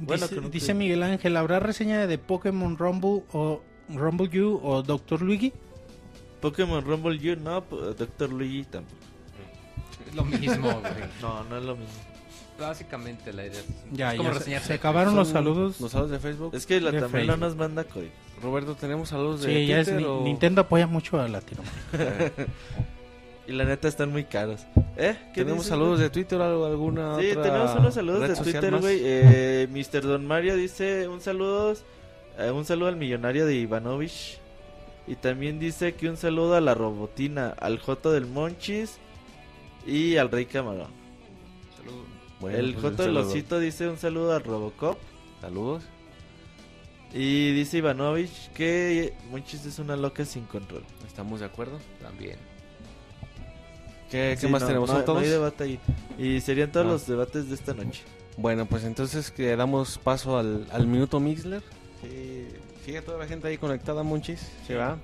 [0.00, 5.52] Bueno, dice, Miguel Ángel, ¿habrá reseña de Pokémon Rumble o Rumble You o Doctor Luigi?
[6.40, 8.96] Pokémon Rumble You, no, Doctor Luigi tampoco.
[10.08, 10.92] Es lo mismo, güey.
[11.20, 11.94] no, no es lo mismo.
[12.58, 13.60] Básicamente la idea
[13.92, 15.80] ya, ya se, acabaron los saludos.
[15.80, 16.54] Los saludos de Facebook.
[16.54, 18.10] Es que la también no nos manda código.
[18.42, 22.46] Roberto, tenemos saludos de sí, ya es, Nintendo apoya mucho a Latinoamérica.
[23.46, 24.66] y la neta están muy caros.
[24.96, 25.16] ¿Eh?
[25.34, 29.00] ¿Tenemos saludos de Twitter o alguna Sí, tenemos unos saludos de Twitter, güey.
[29.02, 30.02] Eh, Mr.
[30.02, 31.74] Don Mario dice un saludo
[32.38, 34.38] eh, un saludo al millonario de Ivanovich.
[35.06, 38.98] Y también dice que un saludo a la robotina, al Joto del Monchis
[39.86, 40.90] y al Rey Camarón.
[42.42, 44.98] el pues Joto del Osito dice un saludo al Robocop.
[45.40, 45.82] Saludos.
[47.14, 50.84] Y dice Ivanovich que Monchis es una loca sin control.
[51.06, 51.78] ¿Estamos de acuerdo?
[52.02, 52.36] También.
[54.10, 54.90] ¿Qué, más tenemos?
[54.90, 55.80] No, hay debate ahí.
[56.18, 56.90] Y serían todos ah.
[56.90, 58.02] los debates de esta noche.
[58.36, 61.62] Bueno, pues entonces que damos paso al, al minuto Mixler.
[62.00, 62.48] Sí,
[62.84, 64.40] sigue toda la gente ahí conectada, Monchis.
[64.66, 64.98] Se va.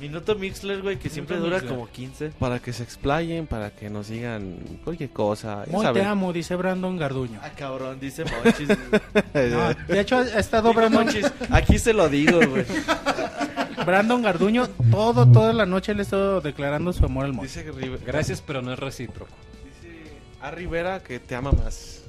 [0.00, 2.30] Minuto Mixler, güey, que siempre dura como 15.
[2.38, 5.64] Para que se explayen, para que nos digan cualquier cosa.
[5.68, 7.38] Muy te amo, dice Brandon Garduño.
[7.40, 8.68] Ah, cabrón, dice Monchis.
[9.32, 11.04] de hecho, ha estado Brandon.
[11.04, 12.64] Monchis, aquí se lo digo, güey.
[13.86, 17.44] Brandon Garduño, todo, toda la noche le ha estado declarando su amor al mundo.
[17.44, 17.64] Dice
[18.04, 19.32] Gracias, pero no es recíproco.
[19.64, 22.01] Dice a Rivera que te ama más.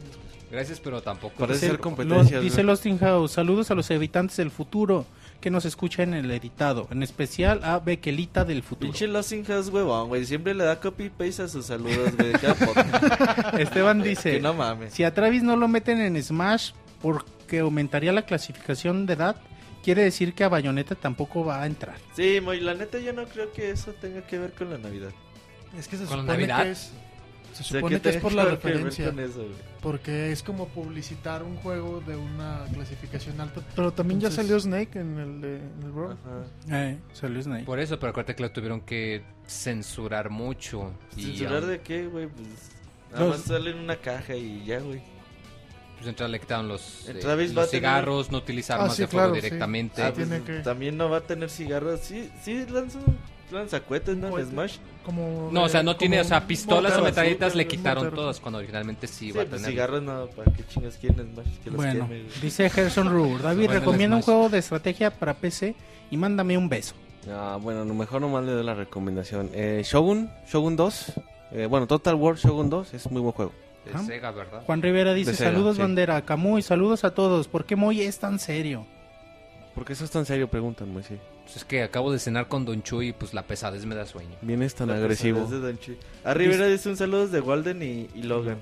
[0.53, 1.33] Gracias, pero tampoco.
[1.35, 2.39] Parece ser competencia.
[2.39, 5.03] dice Losting House, saludos a los habitantes del futuro
[5.41, 8.91] que nos escucha en el editado, en especial a Bequelita del futuro.
[8.91, 12.33] Pinche Losting House, huevón, güey, siempre le da copy paste a sus saludos, güey.
[13.63, 14.93] Esteban dice, no mames.
[14.93, 19.37] si a Travis no lo meten en Smash porque aumentaría la clasificación de edad,
[19.83, 21.95] quiere decir que a Bayonetta tampoco va a entrar.
[22.15, 25.13] Sí, muy, la neta yo no creo que eso tenga que ver con la Navidad.
[25.75, 26.91] Es que se supone que es
[27.53, 29.13] se supone que, es por la referencia.
[29.81, 33.61] porque es como publicitar un juego de una clasificación alta.
[33.75, 36.17] Pero también ya salió Snake en el, de, en el World.
[36.71, 37.65] Eh, salió Snake.
[37.65, 40.93] Por eso, pero acuérdate que lo tuvieron que censurar mucho.
[41.15, 42.27] ¿Censurar de qué, güey?
[42.27, 42.47] Pues
[43.11, 45.01] nada más sale en una caja y ya, güey.
[45.97, 50.03] Pues entonces le quitaron los, eh, los cigarros, no utilizar ah, más de fuego directamente.
[50.03, 50.27] Ah, pues,
[50.63, 52.01] también no va a tener cigarros.
[52.01, 52.99] Sí, sí, lanzó
[53.53, 54.37] lanzacuetes, ¿no?
[54.37, 54.77] Smash.
[55.05, 58.59] Como no, o sea, no tiene, o sea, pistolas o metralletas le quitaron todas cuando
[58.59, 59.71] originalmente sí, iba a pues, tener.
[59.71, 61.57] cigarros no, ¿para qué chingas quieren Smash?
[61.63, 62.09] Que bueno,
[62.41, 65.75] dice Gerson Ruhr, David, recomienda un juego de estrategia para PC
[66.11, 66.95] y mándame un beso.
[67.29, 69.49] Ah, bueno, lo mejor nomás le doy la recomendación.
[69.53, 71.13] Eh, Shogun, Shogun 2,
[71.53, 73.53] eh, bueno, Total War Shogun 2 es muy buen juego.
[73.85, 74.63] De Sega, ¿verdad?
[74.65, 77.49] Juan Rivera dice, saludos bandera, Camuy, saludos a todos.
[77.49, 78.85] ¿Por qué Moy es tan serio?
[79.73, 80.47] ¿Por qué eso es tan serio?
[80.47, 80.89] Preguntan.
[80.89, 81.09] Pues
[81.55, 84.35] es que acabo de cenar con Don Chuy y pues la pesadez me da sueño.
[84.41, 85.45] Vienes tan agresivo.
[85.45, 85.97] De Don Chuy.
[86.23, 88.59] A Rivera dice un saludo de Walden y, Logan.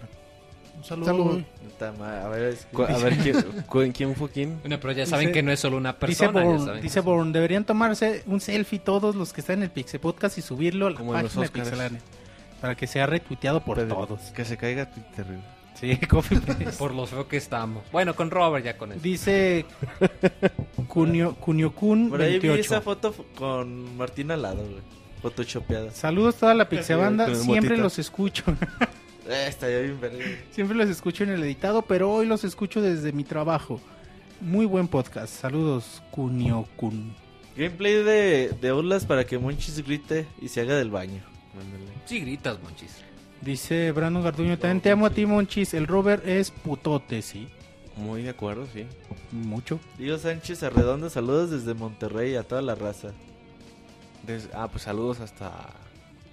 [0.78, 1.44] Un saludo.
[1.80, 4.60] A ver, a ver ¿quién, ¿quién, fue quién?
[4.62, 6.74] Bueno, pero ya saben que no es solo una persona.
[6.82, 10.42] Dice Born, deberían tomarse un selfie todos los que están en el Pixel Podcast y
[10.42, 12.00] subirlo a la página de Pixelania.
[12.62, 14.22] Para que sea retuiteado por todos.
[14.32, 15.26] Que se caiga Twitter.
[15.82, 15.98] Sí,
[16.78, 17.84] Por lo feo que estamos.
[17.92, 19.02] Bueno, con Robert ya con eso.
[19.02, 19.66] Dice
[20.88, 24.82] Cunio, Cunio Kun Por ahí vi esa foto con Martín al lado, güey.
[25.24, 25.90] Photoshopeada.
[25.92, 27.34] Saludos a toda la Pixebanda.
[27.34, 28.44] Siempre los escucho.
[29.28, 29.98] eh, está bien
[30.52, 33.82] Siempre los escucho en el editado, pero hoy los escucho desde mi trabajo.
[34.40, 35.34] Muy buen podcast.
[35.34, 37.16] Saludos, Cunio Kun.
[37.58, 41.24] Gameplay de, de Outlast para que Monchis grite y se haga del baño.
[42.06, 43.11] Sí, gritas, Monchis.
[43.42, 45.74] Dice Brandon Garduño, también te amo a ti, Monchis.
[45.74, 47.48] El Robert es putote, sí.
[47.98, 48.86] Muy de acuerdo, sí.
[49.32, 49.80] Mucho.
[49.98, 53.10] Diego Sánchez Arredondo, saludos desde Monterrey a toda la raza.
[54.54, 55.52] ah, pues saludos hasta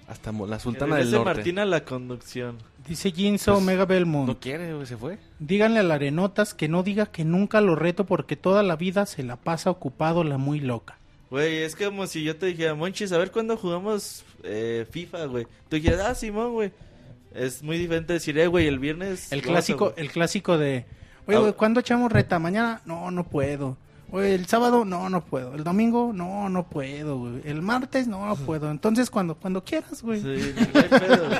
[0.09, 1.35] hasta la Sultana del Norte.
[1.35, 2.57] Martina la conducción.
[2.87, 4.27] Dice Ginzo pues, Omega Belmont.
[4.27, 5.19] No quiere, se fue.
[5.37, 9.05] Díganle a la Arenotas que no diga que nunca lo reto porque toda la vida
[9.05, 10.97] se la pasa ocupado la muy loca.
[11.29, 15.45] Güey, es como si yo te dijera, Monchis, a ver cuándo jugamos eh, FIFA, güey.
[15.69, 16.71] Tú dijeras, ah, Simón, güey.
[17.33, 19.31] Es muy diferente decir, eh, güey, el viernes.
[19.31, 20.85] El clásico, el clásico de,
[21.27, 22.39] oye, güey, ¿cuándo echamos reta?
[22.39, 23.77] Mañana, no, no puedo.
[24.11, 25.53] Oye, el sábado, no, no puedo.
[25.53, 27.41] El domingo, no, no puedo, güey.
[27.45, 28.71] El martes, no, no puedo.
[28.71, 30.21] Entonces, cuando, cuando quieras, güey.
[30.21, 31.29] Sí, no hay pedo,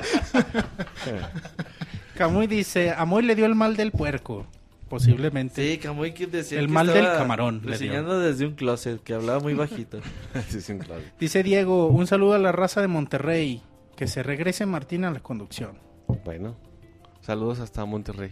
[2.15, 4.45] Camuy dice, a Moy le dio el mal del puerco.
[4.89, 5.71] Posiblemente.
[5.71, 7.61] Sí, Camuy que decía El mal del camarón.
[7.65, 9.99] Enseñando desde un closet, que hablaba muy bajito.
[11.19, 13.61] Dice Diego, un saludo a la raza de Monterrey.
[13.99, 15.77] Que se regrese Martín a la conducción.
[16.23, 16.55] Bueno,
[17.19, 18.31] saludos hasta Monterrey.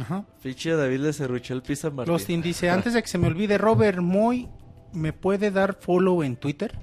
[0.00, 0.24] Ajá.
[0.40, 2.14] Ficha David le cerruchó el piso a Martín.
[2.14, 4.48] Los dice, antes de que se me olvide, Robert Moy,
[4.94, 6.78] ¿me puede dar follow en Twitter?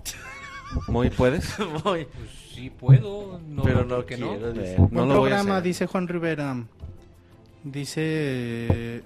[0.88, 1.58] ¿Moy puedes?
[1.84, 2.06] Moy.
[2.06, 4.38] Pues sí puedo, no, pero no que no.
[4.38, 6.56] no lo programa, dice Juan Rivera.
[7.64, 9.02] Dice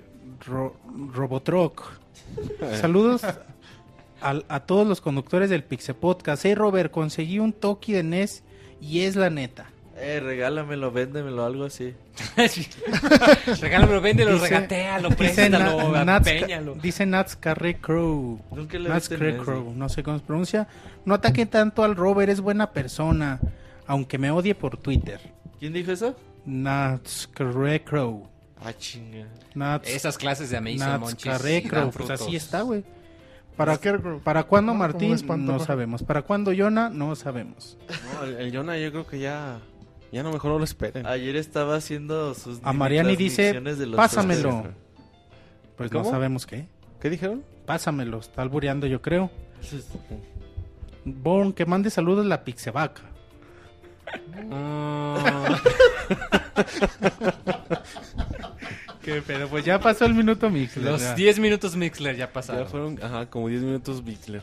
[1.14, 1.94] Robotrock.
[2.82, 6.44] Saludos a, a, todos los conductores del Pixel Podcast.
[6.44, 8.44] Hey Robert, conseguí un Toki de NES
[8.84, 9.68] y es la neta.
[9.96, 11.94] Eh, regálamelo, véndemelo, algo así.
[13.62, 16.30] regálamelo, véndelo, dice, regatealo, préstalo, Nats,
[16.82, 18.42] Dice Nats Carre Crow.
[18.90, 20.68] Nats Carre Crow, no sé cómo se pronuncia.
[21.06, 23.40] No ataque tanto al Robert, es buena persona,
[23.88, 25.22] aunque me odie por Twitter.
[25.60, 26.16] ¿Quién dijo eso?
[26.46, 28.28] Nats Carre Crow.
[28.60, 29.28] Ah, chinga.
[29.54, 32.84] Nats, Esas clases de Amazing Nats Carre Crow, pues así está, güey.
[33.56, 33.80] ¿Para,
[34.24, 35.16] ¿Para cuándo Martín?
[35.38, 36.04] No sabemos.
[36.04, 36.90] ¿Para cuándo Yona?
[36.90, 37.78] No sabemos.
[38.16, 39.60] No, el, Yona yo creo que ya...
[40.12, 41.08] Ya no mejor no lo esperen.
[41.08, 42.60] Ayer estaba haciendo sus...
[42.64, 43.60] A Mariani dice,
[43.96, 44.66] pásamelo.
[45.76, 46.68] Pues no sabemos qué.
[47.00, 47.44] ¿Qué dijeron?
[47.66, 48.20] Pásamelo.
[48.20, 49.32] Está albureando yo creo.
[51.06, 53.02] Born, que mande saludos la pixevaca.
[54.52, 55.60] Ah.
[59.04, 60.86] Qué pedo, pues ya pasó el minuto Mixler.
[60.92, 62.64] Los 10 minutos Mixler ya pasaron.
[62.64, 64.42] Ya fueron, ajá, como 10 minutos Mixler.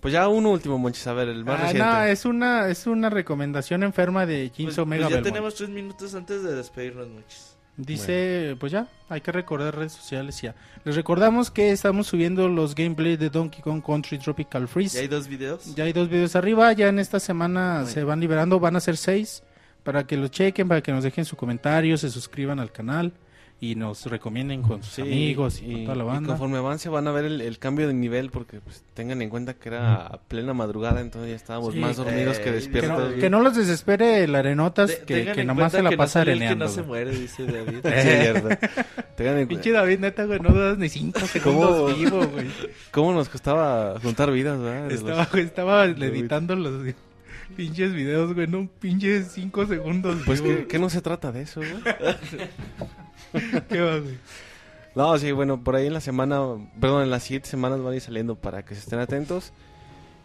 [0.00, 1.86] Pues ya uno último, Monchis, a ver, el más Ah, reciente.
[1.86, 5.24] no, es una, es una recomendación enferma de Pues, Jinso pues ya Belmont.
[5.26, 7.56] tenemos tres minutos antes de despedirnos, muchos.
[7.76, 10.54] Dice, pues ya, hay que recordar redes sociales ya.
[10.84, 14.96] Les recordamos que estamos subiendo los gameplays de Donkey Kong Country Tropical Freeze.
[14.96, 15.74] ¿Ya hay dos videos?
[15.74, 17.86] Ya hay dos videos arriba, ya en esta semana Bueno.
[17.88, 19.42] se van liberando, van a ser seis,
[19.82, 23.12] para que los chequen, para que nos dejen su comentario, se suscriban al canal
[23.62, 26.28] y nos recomienden con sus Sí, amigos y, con toda la y banda.
[26.30, 29.52] conforme avance van a ver el, el cambio de nivel porque pues, tengan en cuenta
[29.52, 31.78] que era a plena madurada, entonces ya estábamos Sí.
[31.80, 32.98] más dormidos Eh, que Que despiertos.
[32.98, 33.18] no, güey.
[33.20, 36.22] que no los desespere el Arenotas, Te- que, que nomás se la que pasa no
[36.22, 36.64] el que areneando.
[36.64, 37.80] no se muere, dice David.
[37.82, 38.48] Sí, es cierto.
[39.18, 42.46] Tengan en Pinche David, neta, güey, no dudas ni cinco segundos vivo, güey.
[42.92, 44.88] ¿Cómo nos costaba juntar vidas, verdad?
[44.88, 46.94] De Estaba, los- estaba editando los
[47.56, 50.56] pinches videos, güey, no un pinche cinco segundos Pues vivo.
[50.60, 51.74] que, que no se trata de eso, güey.
[53.68, 54.18] ¿Qué va, güey?
[54.94, 56.40] No, sí, bueno, por ahí en la semana,
[56.80, 59.52] perdón, en las siete semanas van a ir saliendo para que se estén atentos.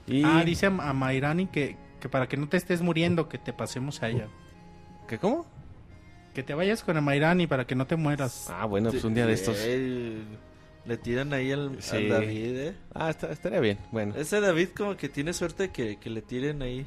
[0.08, 3.54] Y Ah, dice a Mairani que, que para que no te estés muriendo, que te
[3.54, 4.28] pasemos a ella.
[5.08, 5.46] ¿Qué cómo?
[6.34, 8.48] Que te vayas con a Mairani para que no te mueras.
[8.50, 9.58] Ah, bueno, pues un día de estos.
[10.86, 11.96] Le tiran ahí al, Sí.
[11.98, 12.76] al David, ¿eh?
[12.94, 13.80] Ah, está- estaría bien.
[13.92, 16.86] Bueno, Ese David como que tiene suerte que, que le tiren ahí.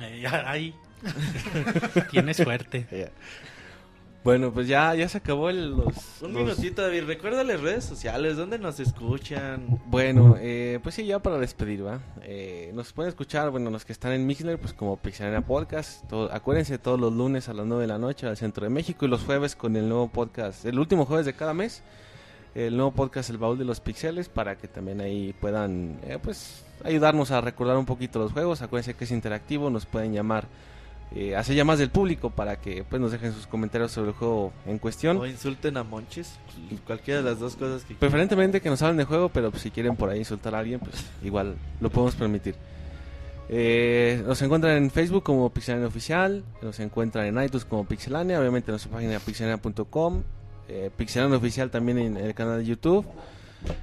[0.00, 0.74] Eh, ahí.
[2.10, 2.86] Tienes suerte.
[4.22, 7.04] Bueno, pues ya, ya se acabó el, los, Un los- minutito, David.
[7.04, 9.80] Recuerda las redes sociales, ¿dónde nos escuchan?
[9.86, 12.00] Bueno, eh, pues sí, ya para despedir, ¿va?
[12.22, 16.06] Eh, nos pueden escuchar, bueno, los que están en Mixler, pues como Pixelania Podcast.
[16.06, 19.06] todo- acuérdense, todos los lunes a las 9 de la noche al centro de México
[19.06, 21.82] y los jueves con el nuevo podcast, el último jueves de cada mes,
[22.54, 26.62] el nuevo podcast El Baúl de los Pixeles, para que también ahí puedan, eh, pues,
[26.84, 28.60] ayudarnos a recordar un poquito los juegos.
[28.60, 30.44] Acuérdense que es interactivo, nos pueden llamar,
[31.14, 34.52] eh, hacer llamadas del público para que pues nos dejen sus comentarios sobre el juego
[34.66, 35.16] en cuestión.
[35.16, 36.38] O insulten a Monchis.
[36.86, 39.70] Cualquiera de las dos cosas que Preferentemente que nos hablen de juego, pero pues, si
[39.70, 42.54] quieren por ahí insultar a alguien, pues igual lo podemos permitir.
[43.48, 48.70] Eh, nos encuentran en Facebook como Pixelania Oficial, nos encuentran en iTunes como Pixelania, obviamente
[48.70, 50.22] en nuestra página pixelania.com,
[50.68, 53.04] eh, Pixelania Oficial también en el canal de YouTube,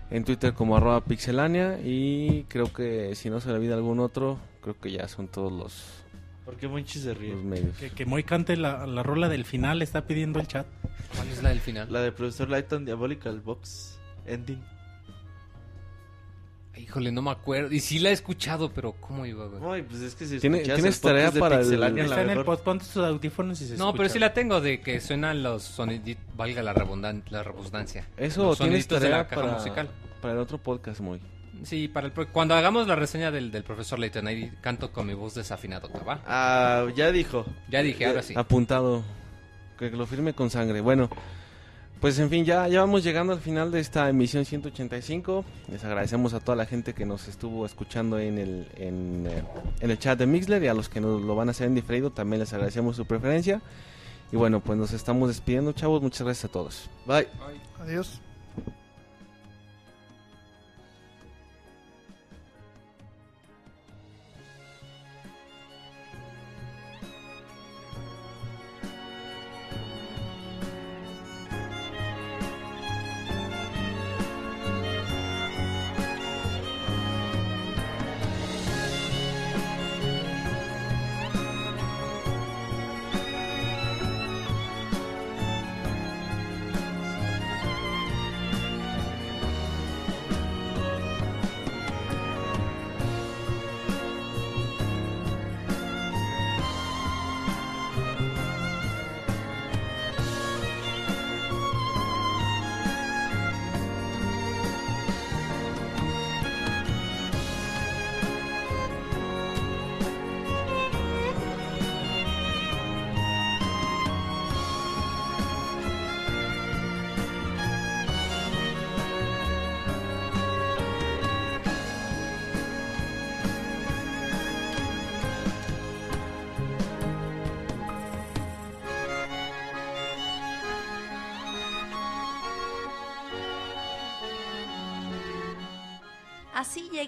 [0.10, 4.38] en Twitter como arroba pixelania y creo que si no se le olvida algún otro,
[4.62, 5.84] creo que ya son todos los,
[6.48, 7.34] ¿Por qué Monchis se ríe?
[7.34, 7.78] los medios.
[7.78, 10.66] Que, que Moy cante la, la rola del final, está pidiendo el chat.
[11.16, 11.92] ¿Cuál es la del final?
[11.92, 14.64] La de Profesor Lighton Diabolical Box Ending.
[16.78, 17.74] Híjole, no me acuerdo.
[17.74, 19.62] Y sí la he escuchado, pero ¿cómo iba, güey?
[19.80, 22.60] Ay, pues es que si Tiene- escuchas tienes tarea para el- Está en el pod,
[22.60, 23.98] ponte tus audífonos y se No, escucha.
[23.98, 28.08] pero sí la tengo de que suenan los soniditos, valga la, redundan- la redundancia.
[28.16, 29.90] Eso Los tienes soniditos de tarea la caja para, musical.
[30.22, 31.20] para el otro podcast, muy.
[31.64, 35.08] Sí, para el pro- cuando hagamos la reseña del, del profesor Layton, ahí canto con
[35.08, 36.22] mi voz desafinada, ¿va?
[36.26, 37.46] Ah, ya dijo.
[37.70, 38.34] Ya dije, ahora sí.
[38.38, 39.04] apuntado.
[39.78, 40.82] Que lo firme con sangre.
[40.82, 41.10] Bueno,
[42.02, 45.46] pues en fin, ya, ya vamos llegando al final de esta emisión 185.
[45.72, 49.44] Les agradecemos a toda la gente que nos estuvo escuchando en el, en, eh,
[49.80, 51.76] en el chat de Mixler y a los que nos lo van a hacer en
[51.76, 53.62] diferido también les agradecemos su preferencia.
[54.32, 56.02] Y bueno, pues nos estamos despidiendo, chavos.
[56.02, 56.90] Muchas gracias a todos.
[57.06, 57.28] Bye.
[57.80, 58.20] Adiós.